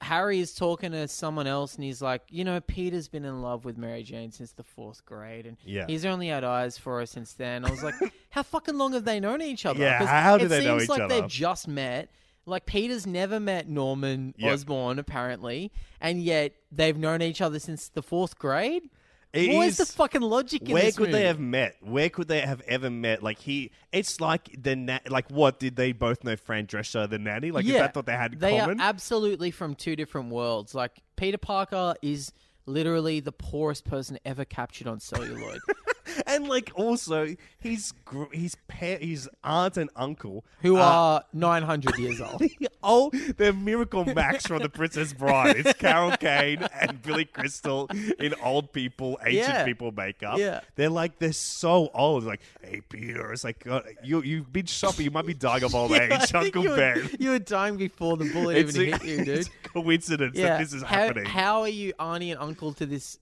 Harry 0.00 0.40
is 0.40 0.54
talking 0.54 0.92
to 0.92 1.08
someone 1.08 1.46
else, 1.46 1.74
and 1.74 1.84
he's 1.84 2.00
like, 2.02 2.22
you 2.28 2.44
know, 2.44 2.60
Peter's 2.60 3.08
been 3.08 3.24
in 3.24 3.42
love 3.42 3.64
with 3.64 3.76
Mary 3.78 4.02
Jane 4.02 4.30
since 4.32 4.52
the 4.52 4.62
fourth 4.62 5.04
grade, 5.04 5.46
and 5.46 5.56
Yeah. 5.64 5.86
he's 5.86 6.04
only 6.04 6.28
had 6.28 6.44
eyes 6.44 6.78
for 6.78 6.98
her 7.00 7.06
since 7.06 7.32
then. 7.32 7.64
I 7.64 7.70
was 7.70 7.82
like, 7.82 7.94
how 8.30 8.42
fucking 8.42 8.76
long 8.78 8.92
have 8.92 9.04
they 9.04 9.20
known 9.20 9.40
each 9.42 9.64
other? 9.66 9.80
Yeah, 9.80 10.04
how 10.06 10.38
do 10.38 10.46
it 10.46 10.48
they 10.48 10.64
know 10.64 10.78
seems 10.78 10.82
each 10.84 10.88
like 10.90 11.00
other? 11.02 11.20
they've 11.20 11.30
just 11.30 11.66
met. 11.68 12.08
Like 12.48 12.64
Peter's 12.66 13.06
never 13.08 13.40
met 13.40 13.68
Norman 13.68 14.32
Yep. 14.38 14.52
Osborn 14.52 14.98
apparently, 15.00 15.72
and 16.00 16.22
yet 16.22 16.52
they've 16.70 16.96
known 16.96 17.20
each 17.20 17.40
other 17.40 17.58
since 17.58 17.88
the 17.88 18.02
fourth 18.02 18.38
grade. 18.38 18.84
It 19.36 19.56
Where's 19.56 19.76
the 19.76 19.86
fucking 19.86 20.22
logic 20.22 20.62
in 20.62 20.72
Where 20.72 20.92
could 20.92 21.12
they 21.12 21.26
have 21.26 21.38
met? 21.38 21.76
Where 21.80 22.08
could 22.08 22.28
they 22.28 22.40
have 22.40 22.62
ever 22.62 22.90
met? 22.90 23.22
Like 23.22 23.38
he, 23.38 23.70
it's 23.92 24.20
like 24.20 24.50
the 24.62 24.76
na- 24.76 24.98
like 25.08 25.30
what 25.30 25.58
did 25.58 25.76
they 25.76 25.92
both 25.92 26.24
know? 26.24 26.36
Fran 26.36 26.66
Drescher, 26.66 27.08
the 27.08 27.18
nanny. 27.18 27.50
Like 27.50 27.64
is 27.66 27.72
that 27.72 27.94
what 27.94 28.06
they 28.06 28.12
had 28.12 28.34
in 28.34 28.38
they 28.38 28.58
common? 28.58 28.80
are 28.80 28.84
absolutely 28.84 29.50
from 29.50 29.74
two 29.74 29.96
different 29.96 30.30
worlds. 30.30 30.74
Like 30.74 31.02
Peter 31.16 31.38
Parker 31.38 31.94
is 32.02 32.32
literally 32.66 33.20
the 33.20 33.32
poorest 33.32 33.84
person 33.84 34.18
ever 34.24 34.44
captured 34.44 34.86
on 34.86 35.00
celluloid. 35.00 35.60
and 36.26 36.48
like 36.48 36.72
also 36.74 37.36
his 37.58 37.92
gr- 38.04 38.32
his 38.32 38.56
pa- 38.68 38.98
his 39.00 39.28
aunt 39.44 39.76
and 39.76 39.90
uncle 39.96 40.44
Who 40.62 40.76
uh, 40.76 40.82
are 40.82 41.24
900 41.32 41.98
years 41.98 42.20
old. 42.20 42.42
Oh, 42.88 43.10
they're 43.36 43.52
Miracle 43.52 44.04
Max 44.04 44.46
from 44.46 44.62
The 44.62 44.68
Princess 44.68 45.12
Bride. 45.12 45.56
It's 45.56 45.72
Carol 45.72 46.16
Kane 46.20 46.62
and 46.80 47.02
Billy 47.02 47.24
Crystal 47.24 47.90
in 48.20 48.32
old 48.40 48.72
people, 48.72 49.18
ancient 49.24 49.48
Yeah. 49.48 49.64
people 49.64 49.90
makeup. 49.90 50.38
Yeah. 50.38 50.60
They're 50.76 50.88
like 50.88 51.18
they're 51.18 51.32
so 51.32 51.90
old. 51.92 52.22
Like, 52.22 52.42
hey 52.62 52.82
Peter, 52.88 53.32
it's 53.32 53.42
like 53.42 53.64
God, 53.64 53.84
you 54.04 54.22
you've 54.22 54.52
been 54.52 54.66
shopping. 54.66 55.04
You 55.04 55.10
might 55.10 55.26
be 55.26 55.34
dying 55.34 55.64
of 55.64 55.74
old 55.74 55.92
I 55.92 56.04
age, 56.04 56.30
think 56.30 56.34
Uncle 56.36 56.62
you 56.62 56.70
were, 56.70 56.76
Ben. 56.76 57.10
You 57.18 57.30
were 57.30 57.40
dying 57.40 57.76
before 57.76 58.16
the 58.16 58.30
bullet 58.30 58.56
even 58.56 58.74
hit 58.74 59.04
you, 59.04 59.16
dude. 59.24 59.28
it's 59.38 59.48
a 59.64 59.68
coincidence 59.70 60.36
yeah. 60.36 60.50
that 60.50 60.58
this 60.60 60.72
is 60.72 60.82
how, 60.82 60.96
happening. 60.96 61.24
How 61.24 61.62
are 61.62 61.68
you 61.68 61.92
auntie 61.98 62.30
and 62.30 62.40
uncle 62.40 62.72
to 62.74 62.86
this 62.86 63.18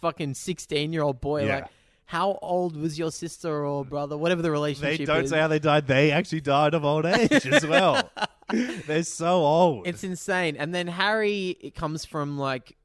fucking 0.00 0.34
16 0.34 0.92
year 0.92 1.02
old 1.02 1.20
boy? 1.20 1.44
Yeah. 1.44 1.54
Like, 1.56 1.66
how 2.10 2.40
old 2.42 2.74
was 2.76 2.98
your 2.98 3.12
sister 3.12 3.64
or 3.64 3.84
brother? 3.84 4.18
Whatever 4.18 4.42
the 4.42 4.50
relationship 4.50 4.98
they 4.98 5.04
don't 5.04 5.22
is. 5.26 5.30
say 5.30 5.38
how 5.38 5.46
they 5.46 5.60
died. 5.60 5.86
They 5.86 6.10
actually 6.10 6.40
died 6.40 6.74
of 6.74 6.84
old 6.84 7.06
age 7.06 7.46
as 7.46 7.64
well. 7.68 8.10
they're 8.50 9.04
so 9.04 9.44
old. 9.44 9.86
It's 9.86 10.02
insane. 10.02 10.56
And 10.56 10.74
then 10.74 10.88
Harry 10.88 11.50
it 11.60 11.76
comes 11.76 12.04
from 12.04 12.36
like 12.36 12.76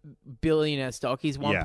billionaire 0.42 0.92
stock. 0.92 1.22
He's 1.24 1.40
one 1.40 1.54
Yeah. 1.54 1.64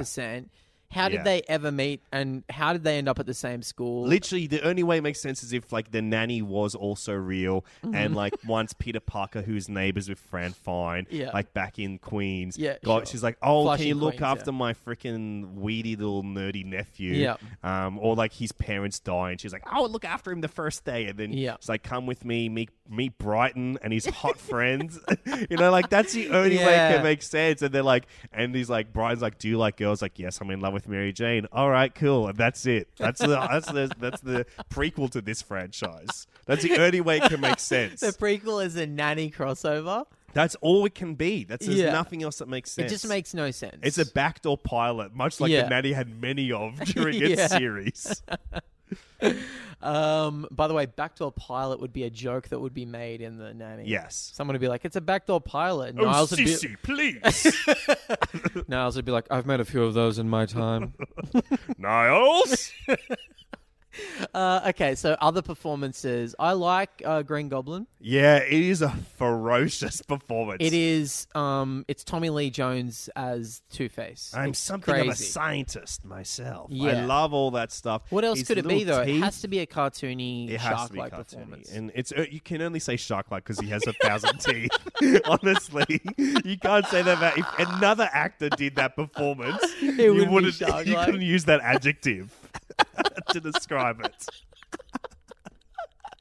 How 0.90 1.08
did 1.08 1.18
Yeah. 1.18 1.22
they 1.22 1.42
ever 1.48 1.70
meet? 1.70 2.02
And 2.10 2.42
how 2.50 2.72
did 2.72 2.82
they 2.82 2.98
end 2.98 3.08
up 3.08 3.20
at 3.20 3.26
the 3.26 3.34
same 3.34 3.62
school? 3.62 4.06
Literally, 4.06 4.48
the 4.48 4.60
only 4.62 4.82
way 4.82 4.98
it 4.98 5.02
makes 5.02 5.20
sense 5.20 5.42
is 5.44 5.52
if 5.52 5.72
like 5.72 5.92
the 5.92 6.02
nanny 6.02 6.42
was 6.42 6.74
also 6.74 7.12
real, 7.12 7.64
Mm-hmm. 7.84 7.94
and 7.94 8.16
like 8.16 8.34
once 8.46 8.72
Peter 8.72 8.98
Parker, 9.00 9.42
who's 9.42 9.68
neighbors 9.68 10.08
with 10.08 10.18
Fran 10.18 10.52
Fine, 10.52 11.06
Yeah. 11.10 11.30
like 11.32 11.54
back 11.54 11.78
in 11.78 11.98
Queens, 11.98 12.58
Yeah, 12.58 12.76
got, 12.84 13.00
sure. 13.00 13.06
she's 13.06 13.22
like, 13.22 13.38
"Oh, 13.42 13.74
can 13.76 13.86
you 13.86 13.94
look 13.94 14.16
Queens, 14.16 14.22
after 14.22 14.50
yeah. 14.50 14.56
my 14.58 14.74
freaking 14.74 15.54
weedy 15.54 15.94
little 15.96 16.22
nerdy 16.24 16.64
nephew?" 16.64 17.12
Yeah. 17.14 17.36
um, 17.62 17.98
or 18.00 18.16
like 18.16 18.32
his 18.32 18.50
parents 18.52 18.98
die, 18.98 19.30
and 19.30 19.40
she's 19.40 19.52
like, 19.52 19.62
"Oh, 19.72 19.86
look 19.86 20.04
after 20.04 20.32
him 20.32 20.40
the 20.40 20.48
first 20.48 20.84
day," 20.84 21.06
and 21.06 21.16
then 21.18 21.32
Yeah. 21.32 21.56
she's 21.60 21.68
like, 21.68 21.82
"Come 21.84 22.06
with 22.06 22.24
me, 22.24 22.48
meet 22.48 22.70
meet 22.90 23.16
Brighton 23.18 23.78
and 23.82 23.92
his 23.92 24.06
hot 24.06 24.38
friends." 24.50 24.98
you 25.50 25.56
know, 25.56 25.70
like 25.70 25.88
that's 25.90 26.12
the 26.12 26.28
only 26.30 26.56
way 26.56 26.62
it 26.62 26.66
Yeah. 26.66 26.92
can 26.94 27.02
make 27.04 27.22
sense. 27.22 27.62
And 27.62 27.72
they're 27.72 27.82
like, 27.82 28.06
and 28.32 28.54
he's 28.54 28.68
like, 28.70 28.92
Brighton's 28.92 29.22
like, 29.22 29.38
"Do 29.38 29.48
you 29.48 29.56
like 29.58 29.76
girls?" 29.76 30.02
Like, 30.02 30.18
"Yes, 30.18 30.40
I'm 30.40 30.50
in 30.50 30.60
love 30.60 30.72
with 30.72 30.88
Mary 30.88 31.12
Jane." 31.12 31.46
All 31.52 31.70
right, 31.70 31.94
cool, 31.94 32.28
and 32.28 32.36
that's 32.36 32.66
it. 32.66 32.88
That's 32.96 33.20
the 33.20 33.28
that's 33.28 33.66
the 33.70 33.90
that's 33.98 34.20
the 34.20 34.46
prequel 34.70 35.10
to 35.12 35.20
this 35.20 35.40
franchise. 35.42 36.26
That's 36.46 36.62
the 36.62 36.76
only 36.78 37.00
way 37.00 37.18
it 37.18 37.24
can 37.24 37.40
make 37.40 37.60
sense. 37.60 38.00
the 38.00 38.08
prequel 38.08 38.64
is 38.64 38.76
a 38.76 38.86
nanny 38.86 39.30
crossover. 39.30 40.04
That's 40.32 40.54
all 40.60 40.84
it 40.86 40.94
can 40.94 41.14
be. 41.16 41.42
That's 41.44 41.66
there's 41.66 41.78
Yeah. 41.78 41.90
nothing 41.92 42.22
else 42.22 42.38
that 42.38 42.48
makes 42.48 42.70
sense. 42.70 42.90
It 42.90 42.94
just 42.94 43.08
makes 43.08 43.34
no 43.34 43.50
sense. 43.50 43.78
It's 43.82 43.98
a 43.98 44.06
backdoor 44.06 44.58
pilot, 44.58 45.12
much 45.14 45.40
like 45.40 45.50
Yeah. 45.50 45.64
the 45.64 45.70
Nanny 45.70 45.92
had 45.92 46.20
many 46.20 46.52
of 46.52 46.78
during 46.84 47.20
its 47.20 47.48
series. 47.50 48.22
Um, 49.82 50.46
by 50.50 50.68
the 50.68 50.74
way, 50.74 50.84
backdoor 50.86 51.32
pilot 51.32 51.80
would 51.80 51.92
be 51.92 52.04
a 52.04 52.10
joke 52.10 52.48
that 52.48 52.58
would 52.58 52.74
be 52.74 52.84
made 52.84 53.22
in 53.22 53.38
the 53.38 53.54
nanny. 53.54 53.84
Yes. 53.86 54.30
Someone 54.34 54.54
would 54.54 54.60
be 54.60 54.68
like, 54.68 54.84
"It's 54.84 54.96
a 54.96 55.00
backdoor 55.00 55.40
pilot." 55.40 55.94
Oh, 55.98 56.04
Niles 56.04 56.30
would 56.32 56.36
be, 56.44 56.76
please. 56.82 57.56
Niles 58.68 58.96
would 58.96 59.06
be 59.06 59.12
like, 59.12 59.26
"I've 59.30 59.46
made 59.46 59.60
a 59.60 59.64
few 59.64 59.82
of 59.84 59.94
those 59.94 60.18
in 60.18 60.28
my 60.28 60.44
time." 60.44 60.92
Niles. 61.78 62.72
uh, 64.34 64.60
okay, 64.68 64.94
so 64.94 65.16
other 65.20 65.42
performances. 65.42 66.34
I 66.38 66.52
like 66.52 67.02
uh, 67.04 67.22
Green 67.22 67.48
Goblin. 67.48 67.86
yeah, 68.00 68.36
it 68.36 68.52
is 68.52 68.82
a 68.82 68.90
ferocious 69.16 70.02
performance. 70.02 70.58
It 70.60 70.72
is. 70.72 71.26
Um, 71.34 71.84
it's 71.88 72.04
Tommy 72.04 72.30
Lee 72.30 72.50
Jones 72.50 73.08
as 73.16 73.62
Two 73.70 73.88
Face. 73.88 74.32
I'm 74.36 74.50
it's 74.50 74.58
something 74.58 74.92
crazy. 74.94 75.08
of 75.08 75.14
a 75.14 75.16
scientist 75.16 76.04
myself. 76.04 76.70
I 76.72 77.04
love 77.04 77.32
all 77.32 77.52
that 77.52 77.72
stuff. 77.72 78.02
What 78.10 78.24
else 78.24 78.38
His 78.40 78.48
could 78.48 78.58
it 78.58 78.68
be 78.68 78.84
though? 78.84 79.00
It 79.02 79.20
has 79.20 79.40
to 79.42 79.48
be 79.48 79.60
a 79.60 79.66
cartoony, 79.66 80.50
It 80.50 80.60
has 80.60 80.86
to 80.88 80.92
be 80.92 80.98
shark-like 80.98 81.12
cartoony. 81.12 81.30
performance. 81.38 81.70
and 81.72 81.92
it's 81.94 82.12
uh, 82.12 82.24
you 82.30 82.40
can 82.40 82.62
only 82.62 82.80
say 82.80 82.96
shark-like 82.96 83.44
because 83.44 83.58
he 83.60 83.68
has 83.68 83.86
a 83.86 83.92
thousand 83.94 84.38
teeth. 84.40 84.70
Honestly, 85.26 86.00
you 86.44 86.58
can't 86.58 86.86
say 86.86 87.02
that. 87.02 87.18
About, 87.18 87.36
if 87.38 87.46
another 87.58 88.08
actor 88.12 88.48
did 88.50 88.76
that 88.76 88.96
performance, 88.96 89.62
you 89.80 90.14
wouldn't 90.30 90.58
be. 90.58 90.90
You 90.90 90.96
couldn't 91.04 91.22
use 91.22 91.44
that 91.46 91.60
adjective 91.62 92.30
to 93.30 93.40
describe 93.40 94.00
it. 94.04 94.26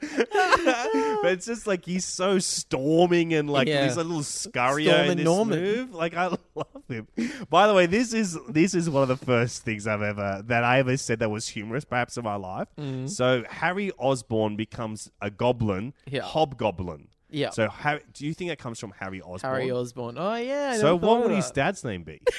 but 0.22 1.34
it's 1.34 1.46
just 1.46 1.68
like 1.68 1.84
he's 1.86 2.06
so 2.06 2.40
storming 2.40 3.34
and 3.34 3.50
like 3.50 3.68
Yeah. 3.68 3.84
he's 3.84 3.98
a 3.98 4.04
little 4.04 4.22
scurrier 4.22 4.88
in 4.88 5.18
Stormin' 5.18 5.18
this 5.18 5.26
Norman. 5.26 5.60
move. 5.62 5.94
Like 5.94 6.16
I 6.16 6.28
love 6.28 6.68
him. 6.88 7.08
By 7.50 7.68
the 7.68 7.74
way, 7.74 7.86
this 7.86 8.14
is 8.14 8.38
this 8.48 8.74
is 8.74 8.90
one 8.90 9.04
of 9.04 9.10
the 9.10 9.18
first 9.26 9.64
things 9.64 9.88
I've 9.88 10.02
ever 10.02 10.42
that 10.48 10.64
I 10.64 10.80
ever 10.80 10.96
said 10.96 11.20
that 11.20 11.30
was 11.30 11.50
humorous, 11.50 11.84
perhaps 11.84 12.16
in 12.18 12.24
my 12.24 12.36
life. 12.36 12.70
Mm. 12.78 13.10
So 13.10 13.44
Harry 13.50 13.92
Osborn 13.98 14.56
becomes 14.56 15.12
a 15.22 15.30
goblin. 15.30 15.94
Yeah. 16.08 16.22
hobgoblin. 16.22 17.10
Yeah. 17.30 17.50
So 17.50 17.68
Harry, 17.70 18.02
do 18.14 18.26
you 18.26 18.34
think 18.34 18.52
that 18.52 18.58
comes 18.60 18.80
from 18.80 18.94
Harry 19.00 19.22
Osborn? 19.22 19.54
Harry 19.54 19.70
Osborn. 19.72 20.16
Oh 20.18 20.36
yeah. 20.36 20.72
I 20.76 20.78
so 20.78 20.96
what 20.96 21.22
would 21.24 21.32
his 21.32 21.48
that. 21.48 21.56
dad's 21.56 21.84
name 21.84 22.04
be? 22.04 22.22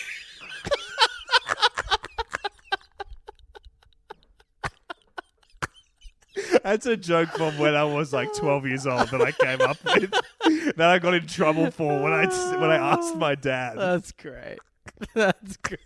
That's 6.62 6.86
a 6.86 6.96
joke 6.96 7.30
from 7.30 7.58
when 7.58 7.74
I 7.74 7.84
was 7.84 8.12
like 8.12 8.32
12 8.34 8.66
years 8.66 8.86
old 8.86 9.08
that 9.08 9.20
I 9.20 9.32
came 9.32 9.60
up 9.60 9.76
with 9.84 10.10
that 10.76 10.88
I 10.88 10.98
got 10.98 11.14
in 11.14 11.26
trouble 11.26 11.70
for 11.70 12.02
when 12.02 12.12
I 12.12 12.26
when 12.56 12.70
I 12.70 12.76
asked 12.76 13.16
my 13.16 13.34
dad. 13.34 13.78
That's 13.78 14.12
great. 14.12 14.58
That's 15.14 15.56
great. 15.58 15.80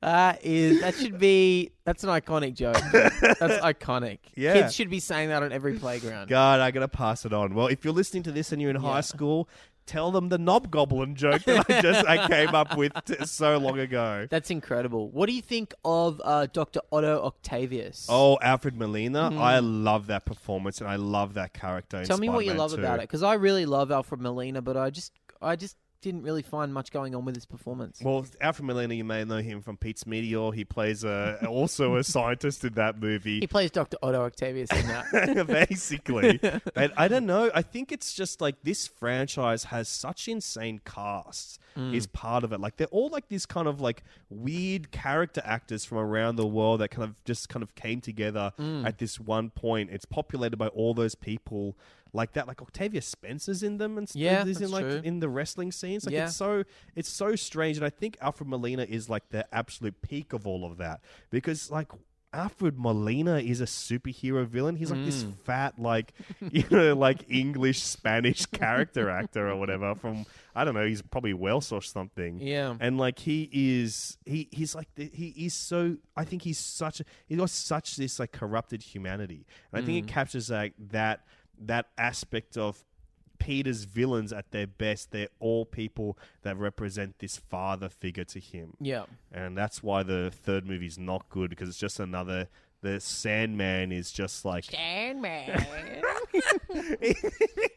That 0.00 0.44
is 0.44 0.80
that 0.80 0.94
should 0.96 1.18
be 1.18 1.70
that's 1.84 2.04
an 2.04 2.10
iconic 2.10 2.54
joke. 2.54 2.76
That's 2.92 3.62
iconic. 3.64 4.18
Yeah. 4.34 4.54
Kids 4.54 4.74
should 4.74 4.90
be 4.90 5.00
saying 5.00 5.30
that 5.30 5.42
on 5.42 5.52
every 5.52 5.78
playground. 5.78 6.28
God, 6.28 6.60
I 6.60 6.70
gotta 6.72 6.88
pass 6.88 7.24
it 7.24 7.32
on. 7.32 7.54
Well, 7.54 7.68
if 7.68 7.84
you're 7.84 7.94
listening 7.94 8.22
to 8.24 8.32
this 8.32 8.52
and 8.52 8.60
you're 8.60 8.70
in 8.70 8.76
high 8.76 9.00
school, 9.00 9.48
tell 9.86 10.10
them 10.10 10.28
the 10.28 10.38
knob 10.38 10.70
goblin 10.70 11.14
joke 11.14 11.42
that 11.44 11.66
I 11.68 11.80
just 11.82 12.06
I 12.06 12.28
came 12.28 12.54
up 12.54 12.76
with 12.76 12.92
t- 13.04 13.24
so 13.26 13.58
long 13.58 13.78
ago. 13.78 14.26
That's 14.30 14.50
incredible. 14.50 15.10
What 15.10 15.26
do 15.26 15.32
you 15.32 15.42
think 15.42 15.74
of 15.84 16.20
uh, 16.24 16.46
Dr. 16.52 16.80
Otto 16.92 17.22
Octavius? 17.22 18.06
Oh, 18.08 18.38
Alfred 18.42 18.76
Molina, 18.76 19.30
I 19.38 19.58
love 19.60 20.06
that 20.08 20.24
performance 20.24 20.80
and 20.80 20.88
I 20.88 20.96
love 20.96 21.34
that 21.34 21.52
character. 21.52 22.04
Tell 22.04 22.18
me 22.18 22.28
what 22.28 22.44
you 22.44 22.50
Spider-Man 22.50 22.58
love 22.58 22.74
2. 22.74 22.80
about 22.80 22.98
it, 22.98 23.02
because 23.02 23.22
I 23.22 23.34
really 23.34 23.66
love 23.66 23.90
Alfred 23.90 24.20
Molina, 24.20 24.62
but 24.62 24.76
I 24.76 24.90
just, 24.90 25.12
I 25.40 25.56
just 25.56 25.76
didn't 26.04 26.22
really 26.22 26.42
find 26.42 26.72
much 26.72 26.92
going 26.92 27.14
on 27.14 27.24
with 27.24 27.34
his 27.34 27.46
performance. 27.46 28.00
Well, 28.02 28.24
Alfred 28.40 28.66
Molina, 28.66 28.94
you 28.94 29.04
may 29.04 29.24
know 29.24 29.38
him 29.38 29.60
from 29.62 29.76
Pete's 29.76 30.06
Meteor. 30.06 30.52
He 30.52 30.64
plays 30.64 31.02
a, 31.04 31.44
also 31.48 31.96
a 31.96 32.04
scientist 32.04 32.64
in 32.64 32.74
that 32.74 33.00
movie. 33.00 33.40
he 33.40 33.46
plays 33.46 33.70
Dr. 33.70 33.96
Otto 34.02 34.22
Octavius 34.22 34.70
in 34.72 34.86
that. 34.86 35.46
basically. 35.68 36.38
but 36.74 36.92
I 36.96 37.08
don't 37.08 37.26
know. 37.26 37.50
I 37.54 37.62
think 37.62 37.90
it's 37.92 38.14
just 38.14 38.40
like 38.40 38.56
this 38.62 38.86
franchise 38.86 39.64
has 39.64 39.88
such 39.88 40.28
insane 40.28 40.80
casts 40.84 41.58
Mm. 41.76 41.92
is 41.92 42.06
part 42.06 42.44
of 42.44 42.52
it. 42.52 42.60
Like 42.60 42.76
they're 42.76 42.86
all 42.92 43.08
like 43.08 43.26
these 43.28 43.46
kind 43.46 43.66
of 43.66 43.80
like 43.80 44.04
weird 44.30 44.92
character 44.92 45.42
actors 45.44 45.84
from 45.84 45.98
around 45.98 46.36
the 46.36 46.46
world 46.46 46.80
that 46.80 46.92
kind 46.92 47.02
of 47.02 47.24
just 47.24 47.48
kind 47.48 47.64
of 47.64 47.74
came 47.74 48.00
together 48.00 48.52
Mm. 48.60 48.86
at 48.86 48.98
this 48.98 49.18
one 49.18 49.50
point. 49.50 49.90
It's 49.90 50.04
populated 50.04 50.56
by 50.56 50.68
all 50.68 50.94
those 50.94 51.16
people 51.16 51.76
like 52.14 52.32
that. 52.32 52.46
Like 52.48 52.62
Octavia 52.62 53.02
Spencer's 53.02 53.62
in 53.62 53.76
them 53.76 53.98
and 53.98 54.08
stuff. 54.08 54.20
Yeah, 54.22 54.44
is 54.46 54.60
in 54.62 54.70
like 54.70 54.84
true. 54.84 55.00
in 55.04 55.20
the 55.20 55.28
wrestling 55.28 55.70
scenes. 55.72 56.06
Like 56.06 56.14
Yeah. 56.14 56.24
it's 56.26 56.36
so 56.36 56.64
it's 56.96 57.10
so 57.10 57.36
strange. 57.36 57.76
And 57.76 57.84
I 57.84 57.90
think 57.90 58.16
Alfred 58.22 58.48
Molina 58.48 58.84
is 58.88 59.10
like 59.10 59.28
the 59.30 59.46
absolute 59.54 60.00
peak 60.00 60.32
of 60.32 60.46
all 60.46 60.64
of 60.64 60.78
that. 60.78 61.02
Because 61.30 61.70
like 61.70 61.88
Alfred 62.32 62.76
Molina 62.76 63.36
is 63.38 63.60
a 63.60 63.64
superhero 63.64 64.44
villain. 64.44 64.74
He's 64.74 64.90
like 64.90 65.04
this 65.04 65.22
Mm. 65.22 65.36
fat, 65.44 65.78
like 65.78 66.12
you 66.50 66.64
know, 66.68 66.92
like 66.94 67.24
English 67.30 67.80
Spanish 67.82 68.44
character 68.60 69.08
actor 69.08 69.48
or 69.50 69.54
whatever 69.56 69.94
from 69.94 70.26
I 70.56 70.64
don't 70.64 70.74
know. 70.74 70.84
He's 70.86 71.00
probably 71.02 71.32
Welsh 71.34 71.70
or 71.72 71.80
something. 71.82 72.40
Yeah. 72.40 72.76
and 72.80 72.98
like 72.98 73.20
he 73.20 73.48
is, 73.52 74.18
he 74.24 74.48
he's 74.50 74.74
like 74.74 74.88
the, 74.96 75.10
he 75.12 75.28
is 75.46 75.54
so. 75.54 75.96
I 76.16 76.24
think 76.24 76.42
he's 76.42 76.58
such. 76.58 77.00
A, 77.00 77.04
he 77.26 77.36
got 77.36 77.50
such 77.50 77.96
this 77.96 78.18
like 78.20 78.32
corrupted 78.32 78.82
humanity, 78.82 79.46
and 79.72 79.82
I 79.82 79.86
think 79.86 80.04
Mm. 80.04 80.08
it 80.08 80.12
captures 80.12 80.50
like 80.50 80.74
that 80.90 81.24
that 81.58 81.86
aspect 81.98 82.56
of 82.56 82.84
Peter's 83.38 83.84
villains 83.84 84.32
at 84.32 84.50
their 84.50 84.66
best. 84.66 85.10
They're 85.10 85.28
all 85.38 85.64
people 85.66 86.18
that 86.42 86.56
represent 86.56 87.18
this 87.18 87.36
father 87.36 87.88
figure 87.88 88.24
to 88.24 88.40
him 88.40 88.74
yeah. 88.80 89.04
and 89.32 89.56
that's 89.56 89.82
why 89.82 90.02
the 90.02 90.30
third 90.30 90.66
movie's 90.66 90.98
not 90.98 91.28
good 91.28 91.50
because 91.50 91.68
it's 91.68 91.78
just 91.78 92.00
another. 92.00 92.48
The 92.82 93.00
Sandman 93.00 93.92
is 93.92 94.12
just 94.12 94.44
like 94.44 94.64
Sandman. 94.64 95.58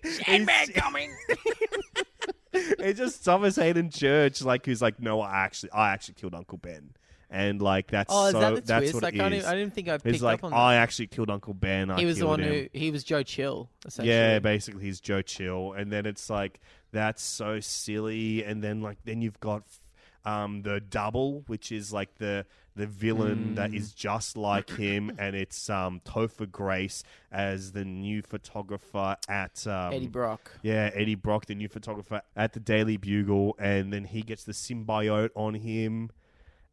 Sandman 0.03 0.67
coming. 0.75 1.15
it's 2.53 2.99
just 2.99 3.23
Thomas 3.23 3.55
Haden 3.55 3.89
Church, 3.89 4.41
like 4.41 4.65
who's 4.65 4.81
like, 4.81 4.99
no, 4.99 5.21
I 5.21 5.45
actually, 5.45 5.71
I 5.71 5.91
actually 5.91 6.15
killed 6.15 6.35
Uncle 6.35 6.57
Ben, 6.57 6.91
and 7.29 7.61
like 7.61 7.87
that's 7.91 8.13
oh, 8.13 8.27
is 8.27 8.31
so 8.33 8.39
that 8.39 8.55
the 8.55 8.61
that's 8.61 8.81
twist? 8.91 8.93
what 8.95 9.03
I, 9.03 9.07
it 9.09 9.15
can't 9.15 9.33
is. 9.33 9.43
even, 9.43 9.51
I 9.51 9.55
didn't 9.55 9.73
think 9.73 9.89
I 9.89 9.93
He's 9.93 10.01
picked 10.03 10.21
like, 10.21 10.39
up 10.39 10.45
on 10.45 10.51
that. 10.51 10.57
I 10.57 10.75
actually 10.75 11.07
killed 11.07 11.29
Uncle 11.29 11.53
Ben. 11.53 11.91
I 11.91 11.99
he 11.99 12.05
was 12.05 12.15
the 12.15 12.21
killed 12.21 12.29
one 12.29 12.39
him. 12.41 12.53
who 12.53 12.67
he 12.79 12.91
was 12.91 13.03
Joe 13.03 13.23
Chill. 13.23 13.69
Essentially. 13.85 14.13
Yeah, 14.15 14.39
basically 14.39 14.83
he's 14.83 14.99
Joe 14.99 15.21
Chill, 15.21 15.73
and 15.73 15.91
then 15.91 16.05
it's 16.05 16.29
like 16.29 16.59
that's 16.91 17.21
so 17.21 17.59
silly, 17.59 18.43
and 18.43 18.63
then 18.63 18.81
like 18.81 18.97
then 19.05 19.21
you've 19.21 19.39
got 19.39 19.63
um, 20.25 20.61
the 20.63 20.79
double, 20.81 21.43
which 21.47 21.71
is 21.71 21.93
like 21.93 22.15
the 22.15 22.45
the 22.75 22.85
villain 22.85 23.55
that 23.55 23.71
Mm. 23.71 23.75
is 23.75 23.91
just 23.91 24.37
like 24.37 24.69
him, 24.69 25.11
and 25.19 25.35
it's 25.35 25.67
um, 25.69 25.99
Topher 26.05 26.49
Grace 26.49 27.03
as 27.31 27.71
the 27.71 27.83
new 27.83 28.21
photographer 28.21 29.17
at 29.27 29.65
um, 29.65 29.93
Eddie 29.93 30.07
Brock. 30.07 30.51
Yeah, 30.61 30.91
Eddie 30.93 31.15
Brock, 31.15 31.47
the 31.47 31.55
new 31.55 31.67
photographer 31.69 32.21
at 32.35 32.53
the 32.53 32.59
Daily 32.59 32.97
Bugle, 32.97 33.55
and 33.59 33.91
then 33.91 34.03
he 34.05 34.21
gets 34.21 34.43
the 34.43 34.51
symbiote 34.51 35.31
on 35.35 35.55
him, 35.55 36.11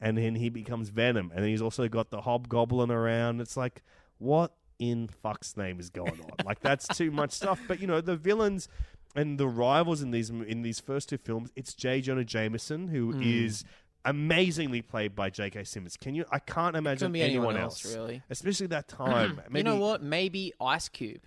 and 0.04 0.18
then 0.18 0.34
he 0.34 0.50
becomes 0.50 0.90
Venom, 0.90 1.32
and 1.34 1.42
then 1.42 1.48
he's 1.48 1.62
also 1.62 1.88
got 1.88 2.10
the 2.10 2.20
Hobgoblin 2.20 2.90
around. 2.90 3.40
It's 3.40 3.56
like, 3.56 3.82
what 4.18 4.52
in 4.78 5.08
fuck's 5.08 5.56
name 5.56 5.80
is 5.80 5.88
going 5.88 6.20
on? 6.20 6.44
like 6.44 6.60
that's 6.60 6.86
too 6.88 7.10
much 7.10 7.32
stuff. 7.40 7.58
But 7.66 7.80
you 7.80 7.86
know, 7.86 8.02
the 8.02 8.14
villains 8.14 8.68
and 9.16 9.38
the 9.38 9.48
rivals 9.48 10.02
in 10.02 10.10
these 10.10 10.28
in 10.28 10.60
these 10.60 10.78
first 10.78 11.08
two 11.08 11.16
films, 11.16 11.50
it's 11.56 11.72
J. 11.72 12.02
Jonah 12.02 12.22
Jameson 12.22 12.88
who 12.88 13.12
hmm. 13.12 13.22
is 13.22 13.64
amazingly 14.04 14.82
played 14.82 15.16
by 15.16 15.30
J.K. 15.30 15.64
Simmons. 15.64 15.96
Can 15.96 16.14
you? 16.14 16.26
I 16.30 16.38
can't 16.38 16.76
imagine 16.76 17.16
anyone, 17.16 17.30
anyone 17.30 17.56
else, 17.56 17.82
else, 17.82 17.96
really. 17.96 18.22
especially 18.28 18.66
that 18.68 18.88
time. 18.88 19.40
Maybe 19.48 19.60
you 19.60 19.64
know 19.64 19.80
what? 19.80 20.02
Maybe 20.02 20.52
Ice 20.60 20.90
Cube. 20.90 21.22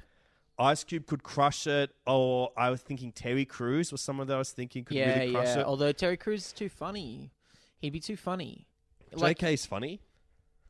Ice 0.60 0.84
Cube 0.84 1.08
could 1.08 1.24
crush 1.24 1.66
it, 1.66 1.96
or 2.06 2.52
I 2.56 2.70
was 2.70 2.82
thinking 2.82 3.12
Terry 3.12 3.46
Crews 3.46 3.92
was 3.92 4.02
someone 4.02 4.28
that 4.28 4.36
I 4.36 4.40
was 4.40 4.52
thinking 4.52 4.84
could 4.86 4.98
yeah, 4.98 5.18
really 5.18 5.32
crush 5.32 5.48
yeah. 5.48 5.62
it. 5.62 5.66
Although 5.66 5.92
Terry 5.92 6.18
Crews 6.18 6.46
is 6.46 6.54
too 6.54 6.70
funny. 6.70 7.32
He'd 7.80 7.92
be 7.92 8.00
too 8.00 8.18
funny. 8.18 8.68
Like, 9.14 9.40
JK's 9.40 9.66
funny. 9.66 10.02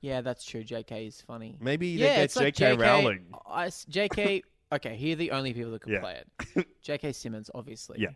yeah, 0.01 0.21
that's 0.21 0.45
true. 0.45 0.63
JK 0.63 1.07
is 1.07 1.21
funny. 1.21 1.57
Maybe 1.59 1.87
yeah, 1.89 2.15
get 2.17 2.23
it's 2.25 2.35
like 2.35 2.53
JK, 2.55 2.75
JK 2.75 2.79
Rowling. 2.79 3.25
Ice, 3.49 3.85
JK. 3.89 4.43
okay, 4.73 4.95
here 4.95 5.13
are 5.13 5.15
the 5.15 5.31
only 5.31 5.53
people 5.53 5.71
that 5.71 5.81
can 5.81 5.93
Yeah. 5.93 5.99
play 6.01 6.21
it. 6.55 6.67
JK 6.85 7.15
Simmons, 7.15 7.49
obviously. 7.55 7.99
Yeah. 7.99 8.09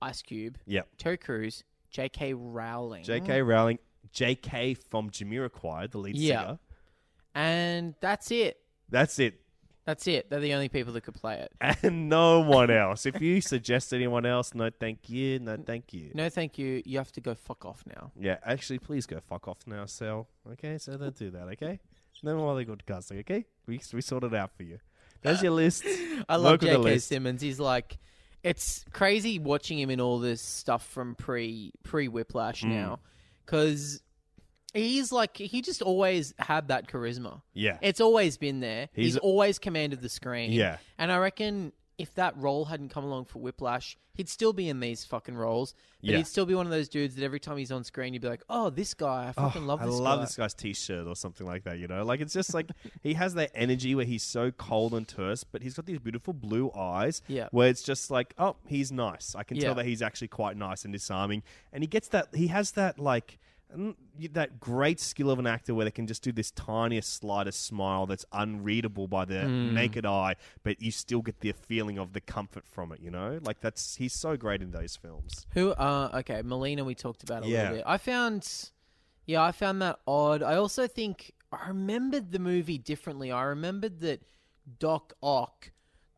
Ice 0.00 0.22
Cube. 0.22 0.56
Yep. 0.66 0.88
Terry 0.98 1.16
Crews. 1.18 1.64
JK 1.94 2.34
Rowling. 2.36 3.04
JK 3.04 3.46
Rowling. 3.46 3.78
JK 4.14 4.76
from 4.90 5.10
Jamiroquai, 5.10 5.90
the 5.90 5.98
lead 5.98 6.16
Yeah. 6.16 6.40
singer. 6.40 6.58
And 7.34 7.94
that's 8.00 8.30
it. 8.30 8.58
That's 8.88 9.18
it. 9.18 9.40
That's 9.84 10.06
it. 10.06 10.30
They're 10.30 10.38
the 10.40 10.54
only 10.54 10.68
people 10.68 10.92
that 10.92 11.00
could 11.02 11.14
play 11.14 11.40
it. 11.40 11.52
And 11.82 12.08
no 12.08 12.40
one 12.40 12.70
else. 12.70 13.04
If 13.06 13.20
you 13.20 13.40
suggest 13.40 13.92
anyone 13.92 14.24
else, 14.24 14.54
no 14.54 14.70
thank 14.70 15.08
you, 15.10 15.40
no 15.40 15.56
thank 15.56 15.92
you. 15.92 16.12
No, 16.14 16.28
thank 16.28 16.56
you. 16.58 16.82
You 16.84 16.98
have 16.98 17.10
to 17.12 17.20
go 17.20 17.34
fuck 17.34 17.64
off 17.64 17.82
now. 17.86 18.12
Yeah, 18.18 18.36
actually, 18.44 18.78
please 18.78 19.06
go 19.06 19.18
fuck 19.20 19.48
off 19.48 19.58
now, 19.66 19.86
Sal. 19.86 20.28
Okay, 20.52 20.78
so 20.78 20.96
don't 20.96 21.16
do 21.16 21.30
that, 21.30 21.48
okay? 21.54 21.80
No 22.22 22.36
more 22.36 22.52
other 22.52 22.62
good 22.64 22.86
casting, 22.86 23.18
okay? 23.20 23.44
We, 23.66 23.80
we 23.92 24.00
sorted 24.00 24.32
it 24.32 24.36
out 24.36 24.52
for 24.56 24.62
you. 24.62 24.78
There's 25.22 25.42
your 25.42 25.52
list. 25.52 25.84
I 26.28 26.36
love 26.36 26.60
J.K. 26.60 26.76
list. 26.76 27.08
Simmons. 27.08 27.40
He's 27.42 27.58
like, 27.58 27.98
it's 28.44 28.84
crazy 28.92 29.38
watching 29.40 29.78
him 29.78 29.90
in 29.90 30.00
all 30.00 30.20
this 30.20 30.40
stuff 30.40 30.86
from 30.86 31.14
pre 31.16 31.72
pre 31.82 32.06
Whiplash 32.08 32.62
Mm. 32.62 32.68
now, 32.70 33.00
because 33.44 34.00
he's 34.74 35.12
like 35.12 35.36
he 35.36 35.62
just 35.62 35.82
always 35.82 36.34
had 36.38 36.68
that 36.68 36.88
charisma. 36.88 37.42
Yeah. 37.54 37.78
It's 37.82 38.00
always 38.00 38.36
been 38.36 38.60
there. 38.60 38.88
He's- 38.94 39.12
He's, 39.14 39.16
always 39.18 39.58
commanded 39.58 40.00
the 40.00 40.08
screen. 40.08 40.52
Yeah. 40.52 40.78
and 40.98 41.10
I 41.12 41.18
reckon 41.18 41.72
if 41.98 42.14
that 42.14 42.36
role 42.36 42.64
hadn't 42.64 42.88
come 42.88 43.04
along 43.04 43.26
for 43.26 43.38
Whiplash, 43.38 43.96
he'd 44.14 44.28
still 44.28 44.52
be 44.52 44.68
in 44.68 44.80
these 44.80 45.04
fucking 45.04 45.36
roles. 45.36 45.74
But 46.00 46.10
Yeah. 46.10 46.16
he'd 46.16 46.26
still 46.26 46.46
be 46.46 46.54
one 46.54 46.66
of 46.66 46.72
those 46.72 46.88
dudes 46.88 47.14
that 47.14 47.22
every 47.24 47.38
time 47.38 47.58
he's 47.58 47.70
on 47.70 47.84
screen, 47.84 48.12
you'd 48.14 48.22
be 48.22 48.28
like, 48.28 48.42
"Oh, 48.48 48.70
this 48.70 48.94
guy! 48.94 49.26
I 49.26 49.28
oh, 49.28 49.32
fucking 49.44 49.62
Oh, 49.62 49.66
love 49.66 49.82
I 49.82 49.86
this 49.86 49.94
love 49.96 50.18
guy." 50.18 50.24
this 50.24 50.34
guy's 50.36 50.54
t-shirt 50.54 51.06
or 51.06 51.14
something 51.14 51.46
like 51.46 51.64
that. 51.64 51.78
You 51.78 51.86
know, 51.86 52.02
like 52.04 52.20
it's 52.20 52.32
just 52.32 52.54
like 52.54 52.70
he 53.02 53.14
has 53.14 53.34
that 53.34 53.50
energy 53.54 53.94
where 53.94 54.06
he's 54.06 54.22
so 54.24 54.50
cold 54.50 54.94
and 54.94 55.06
terse, 55.06 55.44
but 55.44 55.62
he's 55.62 55.74
got 55.74 55.86
these 55.86 55.98
beautiful 56.00 56.32
blue 56.32 56.72
eyes. 56.72 57.20
Yeah. 57.28 57.48
where 57.52 57.68
it's 57.68 57.82
just 57.82 58.10
like, 58.10 58.34
oh, 58.38 58.56
he's 58.66 58.90
nice. 58.90 59.34
I 59.36 59.44
can 59.44 59.58
Yeah. 59.58 59.64
tell 59.64 59.74
that 59.76 59.86
he's 59.86 60.02
actually 60.02 60.28
quite 60.28 60.56
nice 60.56 60.84
and 60.84 60.92
disarming, 60.92 61.42
and 61.72 61.82
he 61.84 61.86
gets 61.86 62.08
that. 62.08 62.34
He 62.34 62.46
has 62.48 62.72
that 62.72 62.98
like. 62.98 63.38
Mm, 63.76 63.94
That 64.32 64.60
great 64.60 65.00
skill 65.00 65.30
of 65.30 65.38
an 65.38 65.46
actor 65.46 65.74
where 65.74 65.84
they 65.84 65.90
can 65.90 66.06
just 66.06 66.22
do 66.22 66.32
this 66.32 66.50
tiniest, 66.50 67.12
slightest 67.14 67.64
smile 67.64 68.06
that's 68.06 68.24
unreadable 68.32 69.08
by 69.08 69.24
the 69.24 69.40
Hmm. 69.42 69.74
naked 69.74 70.04
eye, 70.06 70.36
but 70.62 70.80
you 70.82 70.90
still 70.90 71.22
get 71.22 71.40
the 71.40 71.52
feeling 71.52 71.98
of 71.98 72.12
the 72.12 72.20
comfort 72.20 72.66
from 72.66 72.92
it. 72.92 73.00
You 73.00 73.10
know, 73.10 73.38
like 73.42 73.60
that's 73.60 73.96
he's 73.96 74.12
so 74.12 74.36
great 74.36 74.62
in 74.62 74.70
those 74.70 74.96
films. 74.96 75.46
Who? 75.54 75.70
Uh, 75.70 76.10
okay, 76.20 76.42
Molina. 76.42 76.84
We 76.84 76.94
talked 76.94 77.22
about 77.22 77.44
a 77.44 77.48
Yeah. 77.48 77.62
little 77.62 77.76
bit. 77.78 77.84
I 77.86 77.98
found, 77.98 78.70
yeah, 79.26 79.42
I 79.42 79.52
found 79.52 79.80
that 79.82 79.98
odd. 80.06 80.42
I 80.42 80.56
also 80.56 80.86
think 80.86 81.32
I 81.50 81.68
remembered 81.68 82.32
the 82.32 82.38
movie 82.38 82.78
differently. 82.78 83.30
I 83.32 83.42
remembered 83.44 84.00
that 84.00 84.22
Doc 84.78 85.14
Ock 85.22 85.72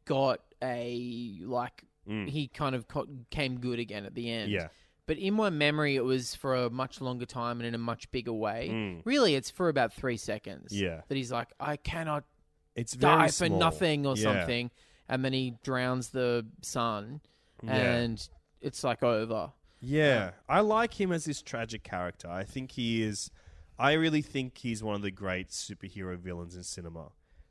got 0.05 0.41
a 0.63 1.39
like 1.43 1.85
he 2.07 2.49
kind 2.49 2.75
of 2.75 2.87
came 3.31 3.59
good 3.61 3.79
again 3.79 4.05
at 4.05 4.15
the 4.15 4.31
end. 4.31 4.51
Mm. 4.51 4.55
Yeah. 4.55 4.69
But 5.07 5.19
in 5.19 5.35
my 5.35 5.51
memory, 5.51 5.97
it 5.97 6.05
was 6.05 6.35
for 6.35 6.55
a 6.55 6.71
much 6.71 7.01
longer 7.01 7.27
time 7.27 7.59
and 7.61 7.67
in 7.67 7.75
a 7.75 7.79
much 7.79 8.11
bigger 8.11 8.33
way. 8.33 8.71
Mm. 8.73 9.03
Really, 9.05 9.35
it's 9.35 9.51
for 9.51 9.69
about 9.69 9.93
three 9.93 10.17
seconds. 10.17 10.73
Yeah. 10.73 11.03
That 11.09 11.17
he's 11.17 11.31
like, 11.31 11.49
I 11.61 11.77
cannot 11.77 12.25
It's 12.75 12.95
very 12.95 13.15
die 13.17 13.27
for 13.29 13.47
small. 13.47 13.59
nothing 13.59 14.07
or 14.07 14.17
Yeah. 14.17 14.23
something, 14.23 14.71
and 15.09 15.25
then 15.25 15.33
he 15.35 15.59
drowns 15.63 16.09
the 16.09 16.47
son, 16.63 17.21
Yeah. 17.63 17.75
and 17.77 18.29
it's 18.63 18.83
like 18.83 19.03
over. 19.03 19.53
Yeah, 19.81 20.31
I 20.49 20.61
like 20.61 20.99
him 20.99 21.13
as 21.13 21.27
this 21.27 21.43
tragic 21.43 21.83
character. 21.83 22.29
I 22.31 22.45
think 22.45 22.73
he 22.73 23.03
is. 23.03 23.31
I 23.79 23.93
really 23.93 24.23
think 24.23 24.57
he's 24.57 24.83
one 24.83 24.95
of 24.95 25.03
the 25.03 25.11
great 25.11 25.49
superhero 25.51 26.17
villains 26.17 26.57
in 26.57 26.63
cinema. 26.63 27.11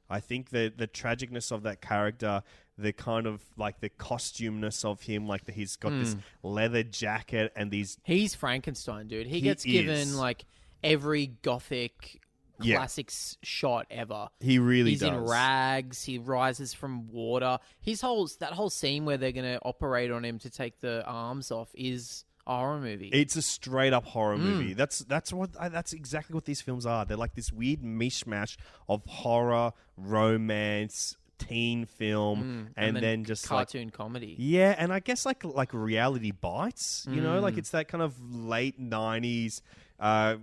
I 0.09 0.19
think 0.19 0.49
that 0.49 0.77
the 0.77 0.87
tragicness 0.87 1.51
of 1.51 1.61
that 1.63 1.81
character, 1.81 2.41
the 2.77 2.91
kind 2.93 3.27
of 3.27 3.41
like 3.57 3.79
the 3.81 3.89
costumeness 3.89 4.83
of 4.83 5.01
him, 5.01 5.27
like 5.27 5.45
that 5.45 5.55
he's 5.55 5.75
got 5.75 5.91
Hmm. 5.91 5.99
this 5.99 6.15
leather 6.41 6.83
jacket 6.83 7.51
and 7.55 7.69
these. 7.71 7.97
He's 8.03 8.33
Frankenstein, 8.35 9.07
dude. 9.07 9.27
He, 9.27 9.35
He 9.35 9.41
gets 9.41 9.63
given 9.63 9.93
is. 9.95 10.15
like 10.15 10.45
every 10.83 11.27
gothic 11.27 12.19
Yeah. 12.61 12.77
classics 12.77 13.37
shot 13.43 13.85
ever. 13.91 14.29
He 14.39 14.57
really 14.59 14.91
He's 14.91 15.01
does. 15.01 15.09
in 15.09 15.17
rags. 15.25 16.03
He 16.03 16.17
rises 16.17 16.73
from 16.73 17.07
water. 17.11 17.59
His 17.81 18.01
whole 18.01 18.27
that 18.39 18.53
whole 18.53 18.69
scene 18.69 19.05
where 19.05 19.17
they're 19.17 19.31
going 19.31 19.51
to 19.53 19.59
operate 19.63 20.11
on 20.11 20.23
him 20.25 20.39
to 20.39 20.49
take 20.49 20.79
the 20.79 21.03
arms 21.05 21.51
off 21.51 21.69
is 21.75 22.25
a 22.45 22.55
horror 22.57 22.79
movie. 22.79 23.07
It's 23.09 23.35
a 23.35 23.41
straight 23.41 23.93
up 23.93 24.05
horror 24.05 24.35
Hmm. 24.37 24.43
movie. 24.43 24.73
That's 24.73 24.99
that's 24.99 25.31
what 25.31 25.51
I, 25.59 25.69
that's 25.69 25.93
exactly 25.93 26.33
what 26.33 26.45
these 26.45 26.61
films 26.61 26.85
are. 26.85 27.05
They're 27.05 27.17
like 27.17 27.35
this 27.35 27.51
weird 27.53 27.81
mishmash 27.81 28.57
of 28.89 29.05
horror, 29.05 29.73
romance, 29.97 31.17
teen 31.37 31.85
film, 31.85 32.71
and, 32.77 32.95
then, 32.97 33.23
just 33.25 33.49
like 33.49 33.67
cartoon 33.67 33.89
comedy. 33.89 34.35
Yeah, 34.37 34.75
and 34.77 34.91
I 34.93 34.99
guess 34.99 35.25
like 35.25 35.43
like 35.43 35.73
reality 35.73 36.31
bites, 36.31 37.05
you 37.09 37.21
know, 37.21 37.39
Mm. 37.39 37.43
like 37.43 37.57
it's 37.57 37.71
that 37.71 37.87
kind 37.87 38.01
of 38.01 38.13
late 38.33 38.79
nineties, 38.79 39.61
uh, 39.99 40.35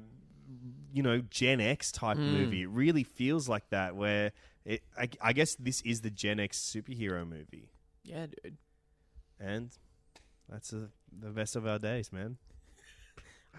you 0.92 1.02
know, 1.02 1.20
Gen 1.30 1.60
X 1.60 1.92
type 1.92 2.18
Mm. 2.18 2.32
movie. 2.32 2.62
It 2.62 2.68
really 2.70 3.04
feels 3.04 3.48
like 3.48 3.68
that. 3.70 3.94
Where 3.96 4.32
it, 4.64 4.82
I, 4.98 5.08
I 5.22 5.32
guess 5.32 5.54
this 5.56 5.80
is 5.82 6.00
the 6.02 6.10
Gen 6.10 6.38
X 6.40 6.58
superhero 6.58 7.26
movie, 7.26 7.70
Yeah, 8.02 8.26
dude. 8.26 8.56
and 9.38 9.70
that's 10.48 10.72
a, 10.72 10.90
the 11.16 11.30
best 11.30 11.56
of 11.56 11.66
our 11.66 11.78
days, 11.78 12.12
man. 12.12 12.36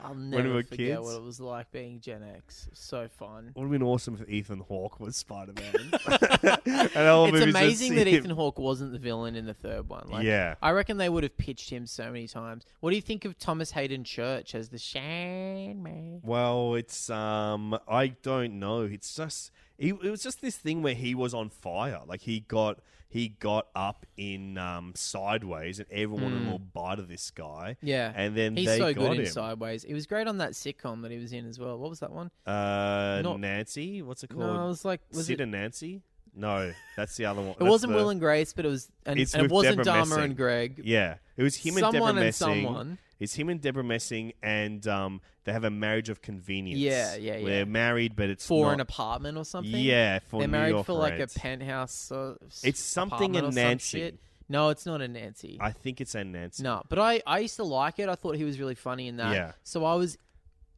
I'll 0.03 0.13
we 0.13 0.19
never 0.21 0.49
were 0.53 0.63
forget 0.63 0.77
kids. 0.77 1.01
what 1.01 1.15
it 1.17 1.21
was 1.23 1.39
like 1.39 1.71
being 1.71 1.99
Gen 1.99 2.23
X. 2.35 2.69
So 2.73 3.07
fun. 3.07 3.51
Would 3.55 3.63
have 3.63 3.71
been 3.71 3.83
awesome 3.83 4.17
if 4.19 4.27
Ethan 4.29 4.59
Hawke 4.59 4.99
was 4.99 5.15
Spider 5.15 5.53
Man. 5.53 5.89
it's 5.93 6.95
it's 6.95 7.45
amazing 7.45 7.95
that 7.95 8.07
Ethan 8.07 8.31
Hawke 8.31 8.57
wasn't 8.59 8.91
the 8.93 8.99
villain 8.99 9.35
in 9.35 9.45
the 9.45 9.53
third 9.53 9.89
one. 9.89 10.07
Like, 10.09 10.23
Yeah. 10.25 10.55
I 10.61 10.71
reckon 10.71 10.97
they 10.97 11.09
would 11.09 11.23
have 11.23 11.37
pitched 11.37 11.69
him 11.69 11.85
so 11.85 12.05
many 12.05 12.27
times. 12.27 12.65
What 12.79 12.89
do 12.91 12.95
you 12.95 13.01
think 13.01 13.25
of 13.25 13.37
Thomas 13.37 13.71
Haden 13.71 14.03
Church 14.03 14.55
as 14.55 14.69
the 14.69 14.77
Shane 14.79 15.83
Man? 15.83 16.21
Well, 16.23 16.75
it's 16.75 17.09
um, 17.09 17.77
I 17.87 18.07
don't 18.07 18.59
know. 18.59 18.81
It's 18.83 19.15
just 19.15 19.51
it, 19.81 19.93
it 20.03 20.09
was 20.11 20.21
just 20.23 20.41
this 20.41 20.55
thing 20.55 20.81
where 20.83 20.93
he 20.93 21.15
was 21.15 21.33
on 21.33 21.49
fire. 21.49 21.99
Like 22.05 22.21
he 22.21 22.41
got 22.41 22.79
he 23.09 23.27
got 23.29 23.67
up 23.75 24.05
in 24.15 24.57
um 24.57 24.93
sideways, 24.95 25.79
and 25.79 25.87
everyone 25.91 26.23
wanted 26.23 26.41
little 26.43 26.59
bite 26.59 26.99
of 26.99 27.07
this 27.09 27.29
guy. 27.31 27.75
Yeah, 27.81 28.13
and 28.15 28.37
then 28.37 28.55
he's 28.55 28.67
they 28.67 28.77
so 28.77 28.93
got 28.93 29.01
good 29.01 29.19
in 29.19 29.25
him. 29.25 29.31
Sideways. 29.31 29.83
He 29.83 29.93
was 29.93 30.05
great 30.05 30.27
on 30.27 30.37
that 30.37 30.51
sitcom 30.51 31.01
that 31.01 31.11
he 31.11 31.17
was 31.17 31.33
in 31.33 31.45
as 31.47 31.59
well. 31.59 31.77
What 31.77 31.89
was 31.89 31.99
that 31.99 32.11
one? 32.11 32.31
Uh, 32.45 33.21
Not- 33.23 33.39
Nancy, 33.39 34.01
what's 34.01 34.23
it 34.23 34.29
called? 34.29 34.41
No, 34.41 34.65
it 34.65 34.67
was 34.67 34.85
like 34.85 35.01
was 35.11 35.25
Sid 35.25 35.41
it? 35.41 35.43
and 35.43 35.51
Nancy. 35.51 36.01
No, 36.33 36.71
that's 36.95 37.17
the 37.17 37.25
other 37.25 37.41
one. 37.41 37.55
It 37.59 37.63
wasn't 37.63 37.91
the- 37.93 37.97
Will 37.99 38.09
and 38.09 38.19
Grace, 38.19 38.53
but 38.53 38.65
it 38.65 38.69
was, 38.69 38.89
and, 39.05 39.19
It's 39.19 39.33
and 39.33 39.45
it 39.45 39.51
wasn't 39.51 39.77
Deborah 39.83 39.93
Dahmer 39.93 40.09
Messing. 40.09 40.23
and 40.23 40.37
Greg. 40.37 40.81
Yeah, 40.83 41.15
it 41.37 41.43
was 41.43 41.55
him 41.57 41.75
and 41.75 41.79
Someone 41.79 41.93
Deborah 41.93 42.07
and 42.09 42.19
Messing. 42.19 42.63
someone. 42.65 42.97
It's 43.19 43.33
him 43.35 43.49
and 43.49 43.61
Deborah 43.61 43.83
Messing, 43.83 44.33
and 44.41 44.87
um, 44.87 45.21
they 45.43 45.51
have 45.51 45.63
a 45.63 45.69
marriage 45.69 46.09
of 46.09 46.21
convenience. 46.21 46.79
Yeah, 46.79 47.15
yeah, 47.15 47.37
yeah. 47.37 47.45
they're 47.45 47.65
married, 47.65 48.15
but 48.15 48.29
it's 48.29 48.47
For 48.47 48.65
not, 48.67 48.73
an 48.75 48.79
apartment 48.79 49.37
or 49.37 49.45
something. 49.45 49.71
Yeah, 49.79 50.19
for 50.27 50.39
they're 50.39 50.47
New 50.47 50.51
married 50.53 50.69
York 50.71 50.85
for 50.85 50.93
like 50.93 51.19
rent. 51.19 51.35
a 51.35 51.39
penthouse. 51.39 52.11
Uh, 52.11 52.35
s- 52.47 52.61
It's 52.63 52.79
something 52.79 53.35
in 53.35 53.43
or 53.45 53.51
some 53.51 53.55
Nancy. 53.55 54.17
No, 54.49 54.69
it's 54.69 54.85
not 54.85 55.01
a 55.01 55.07
Nancy. 55.07 55.57
I 55.61 55.71
think 55.71 56.01
it's 56.01 56.15
in 56.15 56.31
Nancy. 56.31 56.63
No, 56.63 56.81
but 56.89 56.97
I, 56.99 57.21
I 57.27 57.39
used 57.39 57.55
to 57.57 57.63
like 57.63 57.99
it. 57.99 58.09
I 58.09 58.15
thought 58.15 58.35
he 58.35 58.43
was 58.43 58.59
really 58.59 58.75
funny 58.75 59.07
in 59.07 59.17
that. 59.17 59.33
Yeah. 59.33 59.51
So 59.63 59.85
I 59.85 59.93
was 59.95 60.17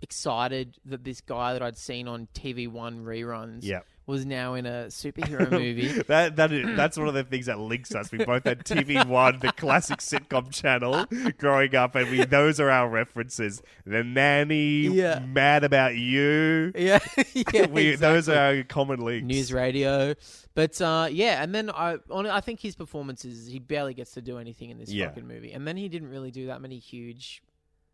excited 0.01 0.78
that 0.86 1.04
this 1.04 1.22
guy 1.22 1.54
that 1.54 1.62
I'd 1.62 1.78
seen 1.78 2.08
on 2.08 2.28
TV 2.34 2.68
One 2.68 3.06
reruns 3.06 3.64
Yep. 3.64 3.86
Was 4.06 4.26
now 4.26 4.54
in 4.56 4.66
a 4.66 4.86
superhero 4.88 5.49
movie. 5.51 5.88
That 6.04 6.36
that 6.36 6.51
is, 6.51 6.76
that's 6.76 6.97
one 6.97 7.08
of 7.08 7.14
the 7.14 7.24
things 7.24 7.45
that 7.45 7.60
links 7.60 7.93
us. 7.95 8.12
We 8.12 8.24
both 8.26 8.43
had 8.43 8.64
TV 8.66 9.06
One, 9.08 9.39
the 9.39 9.51
classic 9.54 9.99
sitcom 9.99 10.51
channel, 10.51 11.06
growing 11.38 11.76
up, 11.76 11.95
and 11.95 12.10
we 12.12 12.26
those 12.26 12.60
are 12.60 12.70
our 12.70 12.89
references. 12.89 13.62
The 13.86 14.04
nanny, 14.04 14.82
Yeah. 14.88 15.20
mad 15.20 15.64
about 15.64 15.95
you. 15.95 16.72
yeah, 16.76 16.99
yeah. 17.54 17.66
We, 17.74 17.95
Those 17.95 18.28
are 18.30 18.38
our 18.58 18.64
common 18.64 18.99
links. 19.04 19.26
news 19.28 19.54
radio. 19.54 20.14
But 20.56 20.80
uh, 20.82 21.08
yeah, 21.12 21.41
and 21.41 21.56
then 21.56 21.70
I 21.72 21.97
on, 22.12 22.28
I 22.28 22.41
think 22.41 22.60
his 22.60 22.76
performances 22.76 23.47
he 23.47 23.60
barely 23.60 23.93
gets 23.93 24.12
to 24.12 24.22
do 24.22 24.38
anything 24.38 24.70
in 24.70 24.78
this 24.78 24.91
Yeah. 24.91 25.08
fucking 25.10 25.28
movie, 25.28 25.51
and 25.54 25.68
then 25.68 25.78
he 25.78 25.88
didn't 25.89 26.10
really 26.10 26.30
do 26.32 26.47
that 26.47 26.62
many 26.62 26.78
huge 26.78 27.41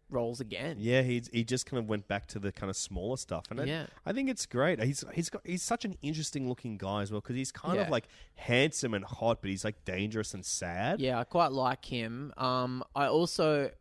roles 0.10 0.39
again. 0.41 0.78
Yeah, 0.80 1.01
he 1.01 1.22
he 1.32 1.43
just 1.43 1.66
kind 1.66 1.80
of 1.80 1.88
went 1.88 2.07
back 2.07 2.28
to 2.28 2.39
the 2.39 2.51
kind 2.51 2.70
of 2.70 2.76
smaller 2.76 3.18
stuff, 3.18 3.45
and 3.51 3.62
I- 3.62 3.66
Yeah. 3.66 3.86
I, 4.05 4.14
think 4.14 4.30
it's 4.30 4.45
great. 4.45 4.82
He's 4.84 5.03
he's 5.14 5.30
got 5.30 5.41
he's 5.45 5.62
such 5.64 5.86
an 5.86 5.95
interesting 6.01 6.47
looking 6.49 6.78
guy 6.78 7.01
as 7.03 7.12
well 7.12 7.22
because 7.22 7.36
he's 7.36 7.51
kind 7.51 7.80
of 7.80 7.89
like 7.89 8.07
handsome 8.36 8.93
and 8.93 9.05
hot, 9.05 9.41
but 9.41 9.49
he's 9.49 9.64
like 9.64 9.84
dangerous 9.86 10.34
and 10.34 10.45
sad. 10.45 10.99
Yeah, 10.99 11.20
I 11.20 11.24
quite 11.24 11.51
like 11.51 11.86
him. 11.86 12.34
Um, 12.38 12.84
I 12.95 13.05
also, 13.07 13.72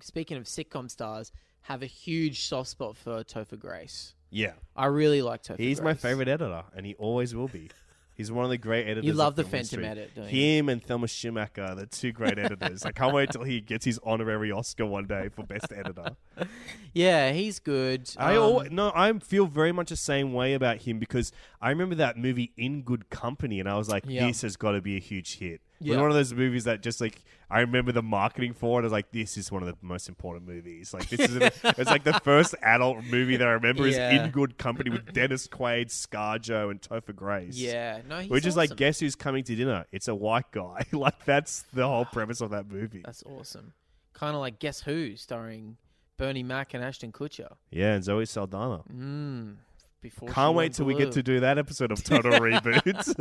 speaking 0.00 0.36
of 0.36 0.44
sitcom 0.44 0.90
stars, 0.90 1.32
have 1.62 1.82
a 1.82 1.86
huge 1.86 2.42
soft 2.44 2.68
spot 2.70 2.96
for 2.96 3.22
Topher 3.24 3.58
Grace. 3.58 4.14
yeah. 4.30 4.52
I 4.74 4.86
really 4.86 5.22
like 5.22 5.42
Topher. 5.42 5.58
He's 5.58 5.80
my 5.80 5.94
favorite 5.94 6.28
editor, 6.28 6.64
and 6.76 6.84
he 6.86 6.94
always 6.94 7.34
will 7.34 7.48
be. 7.48 7.70
He's 8.16 8.32
one 8.32 8.44
of 8.44 8.50
the 8.50 8.56
great 8.58 8.84
editors. 8.84 9.04
You 9.04 9.12
love 9.12 9.36
the 9.36 9.44
Phantom 9.44 9.84
edit, 9.84 10.12
don't 10.14 10.24
you? 10.24 10.30
Him 10.58 10.68
and 10.70 10.82
Thelma 10.82 11.06
Schoonmaker, 11.06 11.76
the 11.76 11.86
two 11.86 12.12
great 12.12 12.38
editors. 12.38 12.82
I 12.84 12.92
can't 12.92 13.14
wait 13.14 13.30
till 13.30 13.42
he 13.44 13.60
gets 13.60 13.84
his 13.84 14.00
honorary 14.02 14.50
Oscar 14.50 14.86
one 14.86 15.06
day 15.06 15.28
for 15.28 15.44
best 15.44 15.72
editor. 15.72 16.16
Yeah, 16.94 17.32
he's 17.32 17.58
good. 17.58 18.10
I 18.16 18.36
Um, 18.36 18.68
no, 18.74 18.90
I 18.94 19.12
feel 19.18 19.44
very 19.46 19.70
much 19.70 19.90
the 19.90 19.96
same 19.96 20.32
way 20.32 20.54
about 20.54 20.78
him 20.78 20.98
because 20.98 21.30
I 21.60 21.68
remember 21.68 21.94
that 21.96 22.16
movie 22.16 22.52
In 22.56 22.80
Good 22.82 23.10
Company, 23.10 23.60
and 23.60 23.68
I 23.68 23.76
was 23.76 23.90
like, 23.90 24.04
Yeah. 24.06 24.26
this 24.26 24.40
has 24.40 24.56
got 24.56 24.72
to 24.72 24.80
be 24.80 24.96
a 24.96 25.00
huge 25.00 25.36
hit. 25.36 25.60
It 25.80 25.88
was 25.90 25.98
one 25.98 26.08
of 26.08 26.14
those 26.14 26.32
movies 26.32 26.64
that 26.64 26.82
just 26.82 27.00
like 27.00 27.22
I 27.50 27.60
remember 27.60 27.92
the 27.92 28.02
marketing 28.02 28.54
for 28.54 28.78
it. 28.80 28.82
I 28.82 28.84
was 28.84 28.92
like, 28.92 29.10
this 29.12 29.36
is 29.36 29.52
one 29.52 29.62
of 29.62 29.68
the 29.68 29.76
most 29.80 30.08
important 30.08 30.46
movies. 30.48 30.92
Like 30.94 31.08
this 31.08 31.20
is 31.30 31.36
it's 31.64 31.90
like 31.90 32.02
the 32.04 32.18
first 32.24 32.54
adult 32.62 33.04
movie 33.04 33.36
that 33.36 33.46
I 33.46 33.52
remember 33.52 33.86
Yeah. 33.86 34.10
is 34.12 34.20
In 34.22 34.30
Good 34.30 34.58
Company 34.58 34.90
with 34.90 35.12
Dennis 35.12 35.46
Quaid, 35.46 35.86
ScarJo, 35.86 36.70
and 36.70 36.80
Topher 36.80 37.14
Grace. 37.14 37.56
yeah, 37.56 38.00
no, 38.08 38.18
he's 38.20 38.30
Which 38.30 38.46
is 38.46 38.54
awesome. 38.56 38.70
like, 38.70 38.76
guess 38.76 39.00
who's 39.00 39.14
coming 39.14 39.44
to 39.44 39.54
dinner? 39.54 39.84
It's 39.92 40.08
a 40.08 40.14
white 40.14 40.50
guy. 40.50 40.84
like 40.92 41.24
that's 41.24 41.64
the 41.72 41.86
whole 41.86 42.04
premise 42.06 42.40
of 42.40 42.50
that 42.50 42.68
movie. 42.70 43.02
That's 43.04 43.22
awesome. 43.24 43.72
Kind 44.12 44.34
of 44.34 44.40
like 44.40 44.58
Guess 44.58 44.80
Who, 44.80 45.14
starring 45.16 45.76
Bernie 46.16 46.42
Mac 46.42 46.72
and 46.72 46.82
Ashton 46.82 47.12
Kutcher. 47.12 47.52
Yeah, 47.70 47.92
and 47.92 48.02
Zoe 48.02 48.24
Saldana. 48.24 48.80
Mm, 48.90 49.56
before 50.00 50.30
Can't 50.30 50.54
wait 50.56 50.72
till 50.72 50.86
we 50.86 50.94
get 50.94 51.12
to 51.12 51.22
do 51.22 51.40
that 51.40 51.58
episode 51.58 51.92
of 51.92 52.02
Total 52.04 52.32
Reboot. 52.32 53.14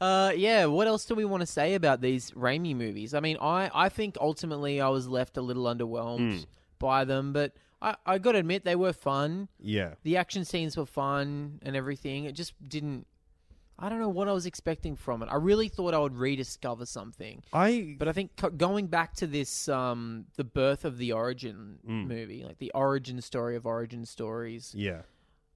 Uh, 0.00 0.32
yeah. 0.36 0.64
What 0.66 0.86
else 0.86 1.04
do 1.04 1.14
we 1.14 1.24
want 1.24 1.40
to 1.42 1.46
say 1.46 1.74
about 1.74 2.00
these 2.00 2.30
Raimi 2.32 2.74
movies? 2.74 3.12
I 3.14 3.20
mean, 3.20 3.36
I, 3.40 3.70
I 3.74 3.88
think 3.88 4.16
ultimately 4.20 4.80
I 4.80 4.88
was 4.88 5.06
left 5.08 5.36
a 5.36 5.42
little 5.42 5.64
underwhelmed 5.64 6.46
by 6.78 7.04
them, 7.04 7.32
but 7.32 7.52
I, 7.82 7.96
I 8.06 8.18
got 8.18 8.32
to 8.32 8.38
admit 8.38 8.64
they 8.64 8.76
were 8.76 8.92
fun. 8.92 9.48
yeah. 9.60 9.94
The 10.02 10.16
action 10.16 10.44
scenes 10.44 10.76
were 10.76 10.86
fun 10.86 11.58
and 11.62 11.76
everything. 11.76 12.24
It 12.24 12.32
just 12.32 12.54
didn't. 12.66 13.06
I 13.82 13.88
don't 13.88 13.98
know 13.98 14.10
what 14.10 14.28
I 14.28 14.32
was 14.32 14.44
expecting 14.44 14.94
from 14.94 15.22
it. 15.22 15.30
I 15.32 15.36
really 15.36 15.68
thought 15.68 15.94
I 15.94 15.98
would 15.98 16.14
rediscover 16.14 16.84
something, 16.84 17.42
I 17.50 17.96
but 17.98 18.08
I 18.08 18.12
think 18.12 18.36
co- 18.36 18.50
going 18.50 18.88
back 18.88 19.14
to 19.16 19.26
this, 19.26 19.70
um, 19.70 20.26
the 20.36 20.44
birth 20.44 20.84
of 20.84 20.98
the 20.98 21.12
origin 21.12 21.78
Mm. 21.88 22.06
movie, 22.06 22.44
like 22.44 22.58
the 22.58 22.70
origin 22.74 23.22
story 23.22 23.56
of 23.56 23.64
origin 23.64 24.04
stories. 24.04 24.74
yeah. 24.76 25.02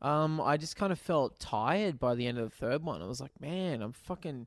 Um, 0.05 0.41
I 0.41 0.57
just 0.59 0.77
kind 0.77 0.93
of 0.93 0.99
felt 0.99 1.39
tired 1.41 1.99
by 1.99 2.15
the 2.15 2.27
end 2.27 2.37
of 2.39 2.51
the 2.51 2.55
third 2.57 2.83
one. 2.85 3.01
I 3.01 3.07
was 3.07 3.21
like, 3.23 3.41
man, 3.41 3.81
I'm 3.81 3.93
fucking, 3.93 4.47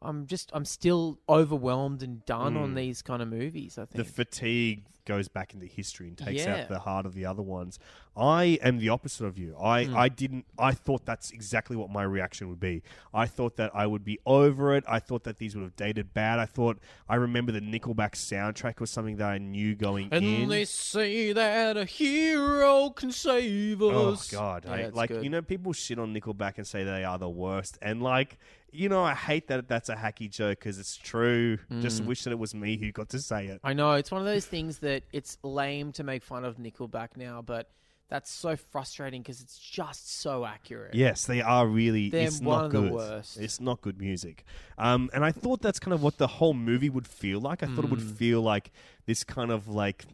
I'm 0.00 0.26
just, 0.26 0.50
I'm 0.54 0.64
still 0.64 1.18
overwhelmed 1.28 2.02
and 2.02 2.24
done 2.24 2.56
on 2.56 2.72
Mm. 2.72 2.76
these 2.76 3.02
kind 3.02 3.20
of 3.20 3.28
movies. 3.28 3.76
I 3.76 3.84
think 3.84 4.04
the 4.06 4.10
fatigue 4.10 4.84
goes 5.10 5.28
back 5.28 5.54
into 5.54 5.66
history 5.66 6.06
and 6.08 6.16
takes 6.16 6.44
Yeah. 6.44 6.62
out 6.62 6.68
the 6.68 6.78
heart 6.78 7.04
of 7.06 7.14
the 7.14 7.26
other 7.26 7.42
ones. 7.42 7.78
I 8.16 8.58
am 8.62 8.78
the 8.78 8.88
opposite 8.90 9.24
of 9.26 9.38
you. 9.38 9.56
I, 9.60 9.84
Hmm. 9.84 9.96
I 9.96 10.08
didn't 10.08 10.44
I 10.58 10.72
thought 10.72 11.04
that's 11.04 11.30
exactly 11.30 11.76
what 11.76 11.90
my 11.90 12.02
reaction 12.02 12.48
would 12.48 12.60
be. 12.60 12.82
I 13.14 13.26
thought 13.26 13.56
that 13.56 13.70
I 13.74 13.86
would 13.86 14.04
be 14.04 14.18
over 14.26 14.76
it. 14.76 14.84
I 14.86 14.98
thought 15.00 15.24
that 15.24 15.38
these 15.38 15.54
would 15.56 15.62
have 15.64 15.76
dated 15.76 16.12
bad. 16.14 16.38
I 16.38 16.46
thought 16.46 16.78
I 17.08 17.16
remember 17.16 17.50
the 17.52 17.60
Nickelback 17.60 18.12
soundtrack 18.12 18.78
was 18.80 18.90
something 18.90 19.16
that 19.16 19.28
I 19.28 19.38
knew 19.38 19.74
going 19.74 20.08
and 20.12 20.24
in. 20.24 20.48
they 20.48 20.64
say 20.64 21.32
that 21.32 21.76
a 21.76 21.84
hero 21.84 22.90
can 22.90 23.10
save 23.12 23.82
us. 23.82 23.92
Oh 23.94 24.12
us. 24.12 24.30
god, 24.30 24.64
Yeah, 24.66 24.72
I, 24.72 24.88
like 24.88 25.08
good. 25.10 25.24
you 25.24 25.30
know, 25.30 25.42
people 25.42 25.72
shit 25.72 25.98
on 25.98 26.14
Nickelback 26.14 26.58
and 26.58 26.66
say 26.66 26.84
they 26.84 27.04
are 27.04 27.18
the 27.18 27.28
worst, 27.28 27.78
and 27.82 28.02
like 28.02 28.38
you 28.72 28.88
know, 28.88 29.02
I 29.02 29.14
hate 29.14 29.48
that 29.48 29.66
that's 29.66 29.88
a 29.88 29.96
hacky 29.96 30.30
joke 30.30 30.60
because 30.60 30.78
it's 30.78 30.96
true. 30.96 31.58
Hmm. 31.68 31.80
Just 31.80 32.04
wish 32.04 32.22
that 32.22 32.30
it 32.30 32.38
was 32.38 32.54
me 32.54 32.76
who 32.76 32.92
got 32.92 33.08
to 33.08 33.18
say 33.18 33.46
it. 33.48 33.60
I 33.64 33.72
know 33.72 33.94
it's 33.94 34.12
one 34.12 34.20
of 34.20 34.26
those 34.28 34.46
things 34.46 34.78
that 34.78 34.99
it's 35.12 35.38
lame 35.42 35.92
to 35.92 36.04
make 36.04 36.22
fun 36.22 36.44
of 36.44 36.56
Nickelback 36.58 37.16
now, 37.16 37.42
but 37.42 37.70
that's 38.08 38.30
so 38.30 38.56
frustrating 38.56 39.22
because 39.22 39.40
it's 39.40 39.56
just 39.58 40.20
so 40.20 40.44
accurate. 40.44 40.94
Yes, 40.94 41.26
they 41.26 41.40
are 41.40 41.66
really. 41.66 42.10
They're 42.10 42.26
it's 42.26 42.40
one 42.40 42.56
not 42.58 42.64
of 42.66 42.72
the 42.72 42.80
good. 42.80 42.92
worst. 42.92 43.36
It's 43.38 43.60
not 43.60 43.80
good 43.82 44.00
music. 44.00 44.44
Um, 44.78 45.10
and 45.12 45.24
I 45.24 45.30
thought 45.30 45.62
that's 45.62 45.78
kind 45.78 45.94
of 45.94 46.02
what 46.02 46.18
the 46.18 46.26
whole 46.26 46.54
movie 46.54 46.90
would 46.90 47.06
feel 47.06 47.40
like. 47.40 47.62
I 47.62 47.66
thought 47.66 47.84
it 47.84 47.90
would 47.90 48.00
Mm. 48.00 48.16
feel 48.16 48.42
like 48.42 48.72
this 49.06 49.22
kind 49.22 49.52
of 49.52 49.68
like, 49.68 50.06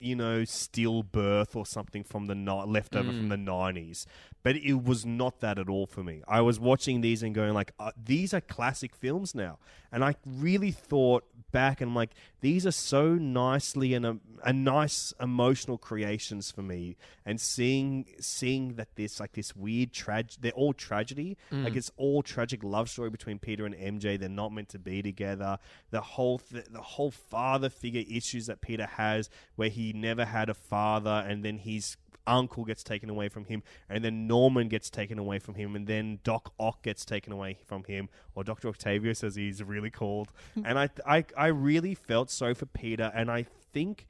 you 0.00 0.16
know, 0.16 0.40
stillbirth 0.42 1.54
or 1.54 1.64
something 1.64 2.02
from 2.04 2.26
the 2.26 2.34
ni- 2.34 2.64
leftover 2.66 3.10
Mm. 3.10 3.18
from 3.18 3.28
the 3.28 3.36
nineties. 3.36 4.06
But 4.44 4.56
it 4.56 4.84
was 4.84 5.04
not 5.04 5.40
that 5.40 5.58
at 5.58 5.68
all 5.68 5.86
for 5.86 6.04
me. 6.04 6.22
I 6.28 6.42
was 6.42 6.60
watching 6.60 7.00
these 7.00 7.22
and 7.24 7.34
going 7.34 7.54
like, 7.54 7.72
uh, 7.80 7.90
these 7.96 8.32
are 8.32 8.40
classic 8.40 8.94
films 8.94 9.34
now, 9.34 9.58
and 9.90 10.04
I 10.04 10.14
really 10.24 10.70
thought 10.70 11.24
back 11.50 11.80
and 11.80 11.90
I'm 11.90 11.94
like, 11.94 12.10
these 12.40 12.66
are 12.66 12.72
so 12.72 13.14
nicely 13.14 13.94
and 13.94 14.04
a, 14.04 14.18
a 14.42 14.52
nice 14.52 15.14
emotional 15.20 15.78
creations 15.78 16.50
for 16.50 16.62
me. 16.62 16.96
And 17.24 17.40
seeing 17.40 18.06
seeing 18.20 18.74
that 18.74 18.96
this 18.96 19.20
like 19.20 19.32
this 19.32 19.56
weird 19.56 19.92
trag, 19.92 20.36
they're 20.40 20.52
all 20.52 20.74
tragedy. 20.74 21.38
Like 21.50 21.76
it's 21.76 21.90
all 21.96 22.22
tragic 22.22 22.62
love 22.62 22.90
story 22.90 23.08
between 23.08 23.38
Peter 23.38 23.64
and 23.64 23.74
MJ. 23.74 24.18
They're 24.18 24.28
not 24.28 24.52
meant 24.52 24.68
to 24.70 24.78
be 24.78 25.00
together. 25.00 25.58
The 25.90 26.00
whole 26.02 26.38
th- 26.40 26.66
the 26.70 26.82
whole 26.82 27.12
father 27.12 27.70
figure 27.70 28.02
issues 28.10 28.46
that 28.46 28.60
Peter 28.60 28.86
has, 28.86 29.30
where 29.56 29.70
he 29.70 29.92
never 29.94 30.24
had 30.24 30.50
a 30.50 30.54
father, 30.54 31.24
and 31.26 31.44
then 31.44 31.56
he's 31.58 31.96
uncle 32.26 32.64
gets 32.64 32.82
taken 32.82 33.10
away 33.10 33.28
from 33.28 33.44
him, 33.44 33.62
and 33.88 34.04
then 34.04 34.26
Norman 34.26 34.68
gets 34.68 34.90
taken 34.90 35.18
away 35.18 35.38
from 35.38 35.54
him, 35.54 35.76
and 35.76 35.86
then 35.86 36.20
Doc 36.24 36.52
Ock 36.58 36.82
gets 36.82 37.04
taken 37.04 37.32
away 37.32 37.58
from 37.66 37.84
him, 37.84 38.08
or 38.34 38.44
Doctor 38.44 38.68
Octavius 38.68 39.22
as 39.24 39.36
he's 39.36 39.62
really 39.62 39.90
called. 39.90 40.32
and 40.64 40.78
I, 40.78 40.88
I, 41.06 41.24
I 41.36 41.46
really 41.48 41.94
felt 41.94 42.30
sorry 42.30 42.54
for 42.54 42.66
Peter, 42.66 43.12
and 43.14 43.30
I 43.30 43.46
think 43.72 44.06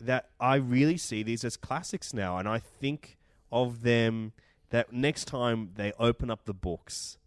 that 0.00 0.30
I 0.38 0.56
really 0.56 0.96
see 0.96 1.22
these 1.22 1.44
as 1.44 1.56
classics 1.56 2.14
now, 2.14 2.38
and 2.38 2.48
I 2.48 2.58
think 2.58 3.18
of 3.52 3.82
them 3.82 4.32
that 4.70 4.92
next 4.92 5.26
time 5.26 5.70
they 5.74 5.92
open 5.98 6.30
up 6.30 6.44
the 6.44 6.54
books 6.54 7.18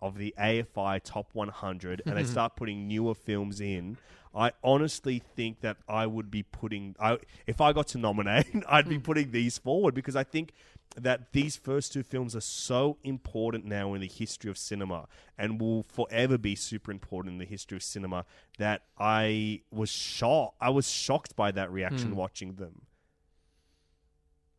of 0.00 0.18
the 0.18 0.34
AFI 0.38 1.00
Top 1.02 1.30
100 1.32 2.02
and 2.06 2.16
they 2.16 2.24
start 2.36 2.56
putting 2.56 2.86
newer 2.86 3.14
films 3.14 3.60
in, 3.60 3.98
I 4.36 4.52
honestly 4.62 5.22
think 5.34 5.62
that 5.62 5.78
I 5.88 6.06
would 6.06 6.30
be 6.30 6.42
putting, 6.42 6.94
I, 7.00 7.18
if 7.46 7.60
I 7.60 7.72
got 7.72 7.86
to 7.88 7.98
nominate, 7.98 8.46
I'd 8.68 8.88
be 8.88 8.96
hmm. 8.96 9.02
putting 9.02 9.30
these 9.30 9.56
forward 9.56 9.94
because 9.94 10.14
I 10.14 10.24
think 10.24 10.52
that 10.94 11.32
these 11.32 11.56
first 11.56 11.92
two 11.92 12.02
films 12.02 12.36
are 12.36 12.40
so 12.40 12.98
important 13.02 13.64
now 13.64 13.94
in 13.94 14.00
the 14.00 14.06
history 14.06 14.50
of 14.50 14.58
cinema 14.58 15.06
and 15.38 15.60
will 15.60 15.84
forever 15.84 16.38
be 16.38 16.54
super 16.54 16.90
important 16.90 17.32
in 17.32 17.38
the 17.38 17.46
history 17.46 17.76
of 17.76 17.82
cinema 17.82 18.24
that 18.58 18.82
I 18.98 19.62
was 19.70 19.90
shocked. 19.90 20.56
I 20.60 20.70
was 20.70 20.90
shocked 20.90 21.34
by 21.34 21.50
that 21.52 21.72
reaction 21.72 22.10
hmm. 22.10 22.16
watching 22.16 22.54
them. 22.56 22.82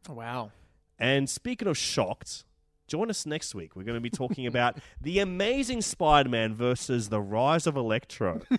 Wow. 0.09 0.51
And 0.97 1.29
speaking 1.29 1.67
of 1.67 1.77
shocked, 1.77 2.45
join 2.87 3.11
us 3.11 3.27
next 3.27 3.53
week. 3.53 3.75
We're 3.75 3.83
going 3.83 3.95
to 3.95 4.01
be 4.01 4.09
talking 4.09 4.47
about 4.47 4.77
The 5.01 5.19
Amazing 5.19 5.81
Spider 5.83 6.29
Man 6.29 6.55
versus 6.55 7.09
The 7.09 7.21
Rise 7.21 7.67
of 7.67 7.75
Electro. 7.75 8.41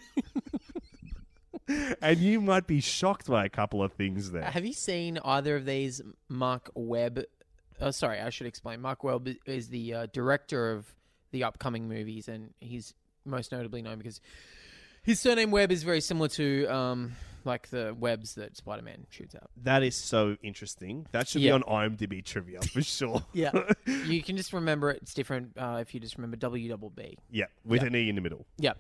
and 2.03 2.19
you 2.19 2.41
might 2.41 2.67
be 2.67 2.81
shocked 2.81 3.27
by 3.27 3.45
a 3.45 3.49
couple 3.49 3.83
of 3.83 3.93
things 3.93 4.31
there. 4.31 4.43
Have 4.45 4.65
you 4.67 4.73
seen 4.73 5.19
either 5.25 5.57
of 5.57 5.65
these? 5.67 6.01
Marc 6.29 6.71
Webb. 6.75 7.23
Oh, 7.81 7.91
sorry, 7.91 8.21
I 8.21 8.31
should 8.31 8.47
explain. 8.47 8.81
Marc 8.81 9.05
Webb 9.05 9.29
is 9.47 9.69
the 9.69 9.95
uh, 9.95 10.07
director 10.13 10.73
of 10.73 10.87
the 11.31 11.45
upcoming 11.45 11.89
movies, 11.89 12.29
and 12.29 12.53
he's 12.61 12.95
most 13.25 13.53
notably 13.53 13.83
known 13.83 13.99
because 13.99 14.21
his 15.03 15.21
surname 15.21 15.51
Webb 15.51 15.71
is 15.71 15.83
very 15.83 16.01
similar 16.01 16.29
to 16.29 16.67
um, 16.67 17.13
like 17.45 17.69
the 17.69 17.95
webs 17.99 18.35
that 18.35 18.57
Spider 18.57 18.83
Man 18.83 19.07
shoots 19.11 19.35
out. 19.35 19.51
That 19.63 19.83
is 19.83 19.95
so 19.95 20.37
interesting. 20.43 21.07
That 21.13 21.29
should 21.29 21.43
Yeah. 21.43 21.57
be 21.59 21.63
on 21.65 21.91
IMDb 21.91 22.25
trivia 22.25 22.61
for 22.63 22.83
sure. 22.83 23.23
Yeah, 23.33 23.53
you 23.87 24.23
can 24.23 24.37
just 24.37 24.53
remember 24.53 24.91
it. 24.91 25.01
It's 25.03 25.15
different 25.15 25.53
uh, 25.57 25.79
if 25.81 25.95
you 25.95 26.01
just 26.01 26.17
remember 26.17 26.37
W 26.39 26.69
double 26.69 26.91
B. 26.91 27.17
yeah, 27.31 27.45
with 27.65 27.83
Yeah. 27.83 27.89
an 27.89 27.97
E 27.97 28.09
in 28.09 28.15
the 28.17 28.21
middle. 28.23 28.47
Yeah, 28.59 28.73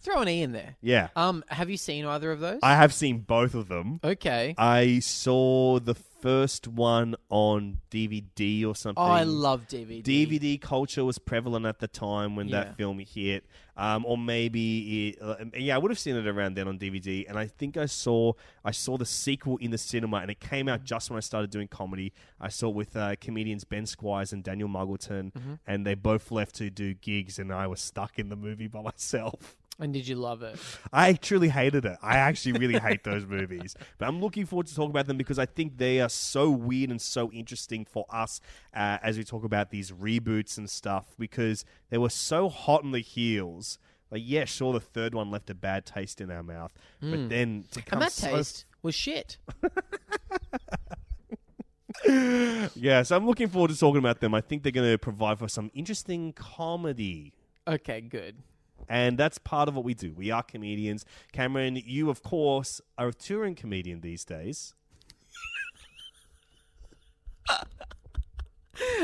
throw 0.00 0.20
an 0.22 0.28
E 0.28 0.42
in 0.42 0.52
there. 0.52 0.76
Yeah. 0.80 1.08
Um, 1.16 1.44
have 1.48 1.70
you 1.70 1.76
seen 1.76 2.04
either 2.04 2.30
of 2.32 2.40
those? 2.40 2.60
I 2.62 2.76
have 2.76 2.92
seen 2.94 3.18
both 3.20 3.54
of 3.54 3.68
them. 3.68 4.00
okay. 4.04 4.54
I 4.58 5.00
saw 5.00 5.78
the 5.80 5.94
first 5.94 6.66
one 6.66 7.14
on 7.28 7.78
DVD 7.90 8.64
or 8.66 8.74
something. 8.74 9.02
Oh, 9.02 9.06
I 9.06 9.22
love 9.24 9.68
DVD. 9.68 10.02
DVD 10.02 10.60
culture 10.60 11.04
was 11.04 11.18
prevalent 11.18 11.66
at 11.66 11.78
the 11.78 11.86
time 11.88 12.34
when 12.36 12.48
Yeah. 12.48 12.64
that 12.64 12.76
film 12.76 12.98
hit, 12.98 13.44
um, 13.76 14.04
or 14.06 14.16
maybe 14.18 15.08
it, 15.10 15.18
uh, 15.22 15.36
yeah, 15.56 15.74
I 15.76 15.78
would 15.78 15.90
have 15.90 15.98
seen 15.98 16.16
it 16.16 16.26
around 16.26 16.54
then 16.56 16.66
on 16.68 16.78
DVD. 16.78 17.26
And 17.28 17.38
I 17.38 17.46
think 17.46 17.76
I 17.76 17.86
saw 17.86 18.32
I 18.64 18.70
saw 18.70 18.96
the 18.96 19.04
sequel 19.06 19.58
in 19.58 19.70
the 19.70 19.78
cinema, 19.78 20.16
and 20.18 20.30
it 20.30 20.40
came 20.40 20.68
out 20.68 20.84
just 20.84 21.10
when 21.10 21.16
I 21.16 21.20
started 21.20 21.50
doing 21.50 21.68
comedy. 21.68 22.12
I 22.40 22.48
saw 22.48 22.70
it 22.70 22.74
with 22.74 22.96
uh, 22.96 23.14
comedians 23.20 23.64
Ben 23.64 23.86
Squires 23.86 24.32
and 24.32 24.42
Daniel 24.42 24.68
Muggleton, 24.68 25.32
Mm-hmm. 25.32 25.54
and 25.66 25.86
they 25.86 25.94
both 25.94 26.30
left 26.30 26.54
to 26.56 26.70
do 26.70 26.94
gigs, 26.94 27.38
and 27.38 27.52
I 27.52 27.66
was 27.66 27.80
stuck 27.80 28.18
in 28.18 28.30
the 28.30 28.36
movie 28.36 28.66
by 28.68 28.82
myself. 28.90 29.56
And 29.78 29.92
did 29.92 30.08
you 30.08 30.16
love 30.16 30.42
it? 30.42 30.58
I 30.90 31.12
truly 31.12 31.50
hated 31.50 31.84
it. 31.84 31.98
I 32.02 32.16
actually 32.16 32.58
really 32.58 32.78
hate 32.78 33.04
those 33.04 33.26
movies. 33.28 33.76
But 33.98 34.08
I'm 34.08 34.20
looking 34.20 34.46
forward 34.46 34.66
to 34.68 34.74
talk 34.74 34.88
about 34.88 35.06
them 35.06 35.18
because 35.18 35.38
I 35.38 35.44
think 35.44 35.76
they 35.76 36.00
are 36.00 36.08
so 36.08 36.50
weird 36.50 36.90
and 36.90 37.00
so 37.00 37.30
interesting 37.30 37.84
for 37.84 38.06
us 38.10 38.40
uh, 38.74 38.98
as 39.02 39.18
we 39.18 39.24
talk 39.24 39.44
about 39.44 39.70
these 39.70 39.90
reboots 39.90 40.56
and 40.56 40.70
stuff 40.70 41.14
because 41.18 41.64
they 41.90 41.98
were 41.98 42.08
so 42.10 42.48
hot 42.48 42.84
on 42.84 42.92
the 42.92 43.00
heels. 43.00 43.78
Like, 44.10 44.22
yeah, 44.24 44.44
sure, 44.44 44.72
the 44.72 44.80
third 44.80 45.14
one 45.14 45.30
left 45.30 45.50
a 45.50 45.54
bad 45.54 45.84
taste 45.84 46.20
in 46.20 46.30
our 46.30 46.42
mouth, 46.42 46.72
but 47.00 47.28
then 47.28 47.64
to 47.72 47.82
come. 47.82 47.98
And 47.98 48.02
that 48.06 48.12
so 48.12 48.36
taste 48.36 48.64
was 48.80 48.94
shit. 48.94 49.36
yeah, 52.74 53.02
so 53.02 53.16
I'm 53.16 53.26
looking 53.26 53.48
forward 53.48 53.72
to 53.72 53.78
talking 53.78 53.98
about 53.98 54.20
them. 54.20 54.32
I 54.32 54.40
think 54.40 54.62
they're 54.62 54.70
going 54.72 54.90
to 54.90 54.96
provide 54.98 55.40
for 55.40 55.48
some 55.48 55.72
interesting 55.74 56.32
comedy. 56.32 57.32
Okay, 57.66 58.00
good. 58.00 58.36
And 58.88 59.18
that's 59.18 59.38
part 59.38 59.68
of 59.68 59.74
what 59.74 59.84
we 59.84 59.94
do. 59.94 60.12
We 60.12 60.30
are 60.30 60.42
comedians. 60.42 61.04
Cameron, 61.32 61.76
you, 61.84 62.08
of 62.10 62.22
course, 62.22 62.80
are 62.96 63.08
a 63.08 63.12
touring 63.14 63.54
comedian 63.54 64.00
these 64.00 64.24
days. 64.24 64.74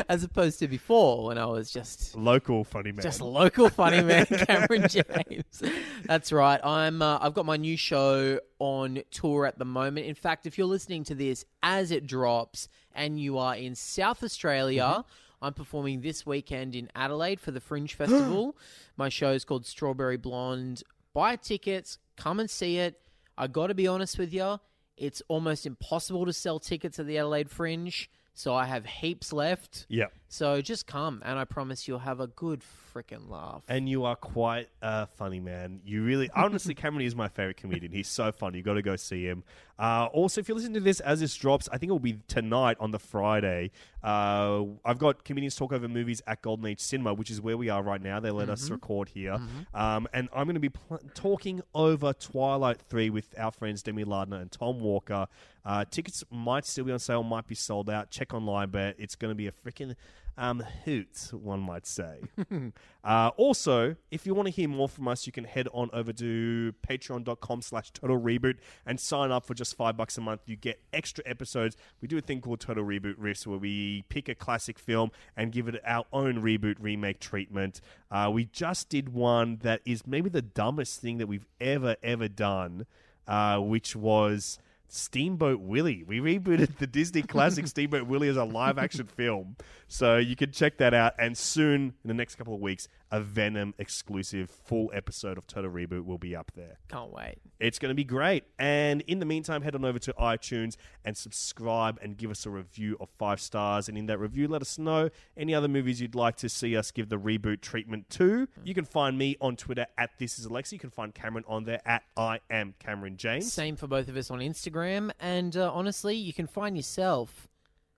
As 0.06 0.22
opposed 0.22 0.58
to 0.58 0.68
before 0.68 1.24
when 1.24 1.38
I 1.38 1.46
was 1.46 1.70
just 1.72 2.14
Local 2.14 2.62
funny 2.62 2.92
man. 2.92 3.02
just 3.02 3.22
local 3.22 3.70
funny 3.70 4.02
man 4.04 4.26
Cameron 4.26 4.86
James. 4.86 5.62
That's 6.04 6.30
right. 6.30 6.60
I'm 6.62 7.00
uh, 7.00 7.18
I've 7.22 7.32
got 7.32 7.46
my 7.46 7.56
new 7.56 7.78
show 7.78 8.38
on 8.58 9.02
tour 9.10 9.46
at 9.46 9.58
the 9.58 9.64
moment. 9.64 10.06
In 10.06 10.14
fact, 10.14 10.44
if 10.46 10.58
you're 10.58 10.66
listening 10.66 11.04
to 11.04 11.14
this 11.14 11.46
as 11.62 11.90
it 11.90 12.06
drops 12.06 12.68
and 12.94 13.18
you 13.18 13.38
are 13.38 13.56
in 13.56 13.74
South 13.74 14.22
Australia, 14.22 14.82
Mm-hmm. 14.98 15.08
I'm 15.42 15.52
performing 15.54 16.00
this 16.00 16.24
weekend 16.24 16.74
in 16.76 16.88
Adelaide 16.94 17.40
for 17.40 17.50
the 17.50 17.60
Fringe 17.60 17.92
Festival. 17.96 18.56
my 18.96 19.08
show 19.08 19.32
is 19.32 19.44
called 19.44 19.66
Strawberry 19.66 20.16
Blonde. 20.16 20.82
Buy 21.12 21.36
tickets, 21.36 21.98
come 22.16 22.38
and 22.40 22.48
see 22.48 22.78
it. 22.78 22.98
I 23.36 23.48
got 23.48 23.66
to 23.66 23.74
be 23.74 23.86
honest 23.88 24.18
with 24.18 24.32
you, 24.32 24.58
it's 24.96 25.20
almost 25.28 25.66
impossible 25.66 26.24
to 26.26 26.32
sell 26.32 26.60
tickets 26.60 26.98
at 26.98 27.06
the 27.06 27.18
Adelaide 27.18 27.50
Fringe, 27.50 28.08
so 28.34 28.54
I 28.54 28.66
have 28.66 28.86
heaps 28.86 29.32
left. 29.32 29.86
yeah. 29.88 30.06
So 30.32 30.62
just 30.62 30.86
come, 30.86 31.20
and 31.26 31.38
I 31.38 31.44
promise 31.44 31.86
you'll 31.86 31.98
have 31.98 32.18
a 32.18 32.26
good 32.26 32.62
freaking 32.94 33.28
laugh. 33.28 33.62
And 33.68 33.86
you 33.86 34.06
are 34.06 34.16
quite 34.16 34.70
a 34.80 35.06
funny 35.06 35.40
man. 35.40 35.82
You 35.84 36.02
really, 36.02 36.30
honestly, 36.34 36.74
Cameron 36.74 37.04
is 37.04 37.14
my 37.14 37.28
favorite 37.28 37.58
comedian. 37.58 37.92
He's 37.92 38.08
so 38.08 38.32
funny. 38.32 38.56
You 38.56 38.64
got 38.64 38.74
to 38.74 38.82
go 38.82 38.96
see 38.96 39.26
him. 39.26 39.44
Uh, 39.78 40.06
also, 40.10 40.40
if 40.40 40.48
you're 40.48 40.56
listening 40.56 40.72
to 40.74 40.80
this 40.80 41.00
as 41.00 41.20
this 41.20 41.34
drops, 41.36 41.68
I 41.70 41.76
think 41.76 41.90
it 41.90 41.92
will 41.92 41.98
be 41.98 42.18
tonight 42.28 42.78
on 42.80 42.92
the 42.92 42.98
Friday. 42.98 43.72
Uh, 44.02 44.64
I've 44.86 44.98
got 44.98 45.22
comedians 45.22 45.54
talk 45.54 45.70
over 45.70 45.86
movies 45.86 46.22
at 46.26 46.40
Golden 46.40 46.64
Age 46.64 46.80
Cinema, 46.80 47.12
which 47.12 47.30
is 47.30 47.38
where 47.42 47.58
we 47.58 47.68
are 47.68 47.82
right 47.82 48.00
now. 48.00 48.18
They 48.18 48.30
let 48.30 48.48
us 48.48 48.70
record 48.70 49.10
here, 49.10 49.38
um, 49.74 50.08
and 50.14 50.30
I'm 50.34 50.46
going 50.46 50.54
to 50.54 50.60
be 50.60 50.70
pl- 50.70 51.00
talking 51.12 51.60
over 51.74 52.14
Twilight 52.14 52.80
Three 52.88 53.10
with 53.10 53.34
our 53.38 53.50
friends 53.50 53.82
Demi 53.82 54.04
Lardner 54.04 54.38
and 54.38 54.50
Tom 54.50 54.80
Walker. 54.80 55.26
Uh, 55.64 55.84
tickets 55.84 56.24
might 56.30 56.64
still 56.64 56.84
be 56.84 56.92
on 56.92 56.98
sale, 56.98 57.22
might 57.22 57.46
be 57.46 57.54
sold 57.54 57.90
out. 57.90 58.10
Check 58.10 58.32
online, 58.34 58.70
but 58.70 58.96
it's 58.98 59.14
going 59.14 59.30
to 59.30 59.36
be 59.36 59.46
a 59.46 59.52
freaking 59.52 59.94
um, 60.38 60.62
hoot, 60.84 61.30
one 61.32 61.60
might 61.60 61.86
say. 61.86 62.20
uh, 63.04 63.30
also, 63.36 63.96
if 64.10 64.26
you 64.26 64.34
want 64.34 64.46
to 64.46 64.52
hear 64.52 64.68
more 64.68 64.88
from 64.88 65.08
us, 65.08 65.26
you 65.26 65.32
can 65.32 65.44
head 65.44 65.68
on 65.72 65.90
over 65.92 66.12
to 66.12 66.72
patreon.com 66.86 67.62
slash 67.62 67.90
total 67.90 68.18
reboot 68.18 68.56
and 68.86 68.98
sign 68.98 69.30
up 69.30 69.44
for 69.44 69.54
just 69.54 69.76
five 69.76 69.96
bucks 69.96 70.16
a 70.16 70.20
month. 70.20 70.40
You 70.46 70.56
get 70.56 70.80
extra 70.92 71.22
episodes. 71.26 71.76
We 72.00 72.08
do 72.08 72.16
a 72.18 72.22
thing 72.22 72.40
called 72.40 72.60
Total 72.60 72.84
Reboot 72.84 73.16
Riffs 73.16 73.46
where 73.46 73.58
we 73.58 74.04
pick 74.08 74.28
a 74.28 74.34
classic 74.34 74.78
film 74.78 75.10
and 75.36 75.52
give 75.52 75.68
it 75.68 75.80
our 75.86 76.06
own 76.12 76.42
reboot 76.42 76.76
remake 76.80 77.20
treatment. 77.20 77.80
Uh, 78.10 78.30
we 78.32 78.46
just 78.46 78.88
did 78.88 79.10
one 79.10 79.58
that 79.62 79.80
is 79.84 80.06
maybe 80.06 80.30
the 80.30 80.42
dumbest 80.42 81.00
thing 81.00 81.18
that 81.18 81.26
we've 81.26 81.46
ever, 81.60 81.96
ever 82.02 82.28
done, 82.28 82.86
uh, 83.28 83.58
which 83.58 83.94
was 83.94 84.58
Steamboat 84.94 85.60
Willie. 85.60 86.04
We 86.06 86.20
rebooted 86.20 86.76
the 86.76 86.86
Disney 86.86 87.22
classic 87.22 87.66
Steamboat 87.66 88.06
Willie 88.06 88.28
as 88.28 88.36
a 88.36 88.44
live 88.44 88.76
action 88.76 89.06
film. 89.06 89.56
So 89.88 90.18
you 90.18 90.36
can 90.36 90.52
check 90.52 90.76
that 90.78 90.92
out. 90.92 91.14
And 91.18 91.36
soon, 91.36 91.94
in 92.04 92.08
the 92.08 92.12
next 92.12 92.34
couple 92.34 92.54
of 92.54 92.60
weeks, 92.60 92.88
a 93.12 93.20
Venom 93.20 93.74
exclusive 93.78 94.50
full 94.50 94.90
episode 94.94 95.36
of 95.36 95.46
Total 95.46 95.70
Reboot 95.70 96.06
will 96.06 96.16
be 96.16 96.34
up 96.34 96.50
there. 96.56 96.78
Can't 96.88 97.12
wait. 97.12 97.36
It's 97.60 97.78
going 97.78 97.90
to 97.90 97.94
be 97.94 98.04
great. 98.04 98.44
And 98.58 99.02
in 99.02 99.18
the 99.18 99.26
meantime, 99.26 99.60
head 99.60 99.74
on 99.74 99.84
over 99.84 99.98
to 99.98 100.14
iTunes 100.14 100.76
and 101.04 101.14
subscribe 101.14 101.98
and 102.02 102.16
give 102.16 102.30
us 102.30 102.46
a 102.46 102.50
review 102.50 102.96
of 103.00 103.10
five 103.18 103.38
stars. 103.38 103.90
And 103.90 103.98
in 103.98 104.06
that 104.06 104.18
review, 104.18 104.48
let 104.48 104.62
us 104.62 104.78
know 104.78 105.10
any 105.36 105.54
other 105.54 105.68
movies 105.68 106.00
you'd 106.00 106.14
like 106.14 106.36
to 106.36 106.48
see 106.48 106.74
us 106.74 106.90
give 106.90 107.10
the 107.10 107.18
reboot 107.18 107.60
treatment 107.60 108.08
to. 108.10 108.48
You 108.64 108.72
can 108.72 108.86
find 108.86 109.18
me 109.18 109.36
on 109.42 109.56
Twitter 109.56 109.86
at 109.98 110.18
This 110.18 110.38
Is 110.38 110.46
Alexa. 110.46 110.74
You 110.74 110.80
can 110.80 110.90
find 110.90 111.14
Cameron 111.14 111.44
on 111.46 111.64
there 111.64 111.82
at 111.84 112.04
I 112.16 112.40
Am 112.50 112.74
Cameron 112.78 113.18
James. 113.18 113.52
Same 113.52 113.76
for 113.76 113.86
both 113.86 114.08
of 114.08 114.16
us 114.16 114.30
on 114.30 114.38
Instagram. 114.38 115.10
And 115.20 115.54
uh, 115.54 115.70
honestly, 115.70 116.16
you 116.16 116.32
can 116.32 116.46
find 116.46 116.78
yourself 116.78 117.46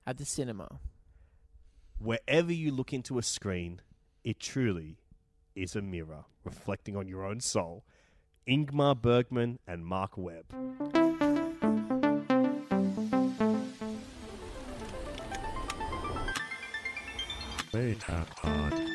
at 0.08 0.18
the 0.18 0.24
cinema. 0.24 0.80
Wherever 2.00 2.52
you 2.52 2.72
look 2.72 2.92
into 2.92 3.16
a 3.18 3.22
screen, 3.22 3.80
it 4.24 4.40
truly 4.40 4.98
is 5.54 5.76
a 5.76 5.82
mirror 5.82 6.24
reflecting 6.44 6.96
on 6.96 7.08
your 7.08 7.24
own 7.24 7.40
soul. 7.40 7.84
Ingmar 8.48 9.00
Bergman 9.00 9.58
and 9.66 9.84
Marc 9.84 10.16
Webb. 10.16 10.44
Beta 17.72 18.26
Pod. 18.36 18.93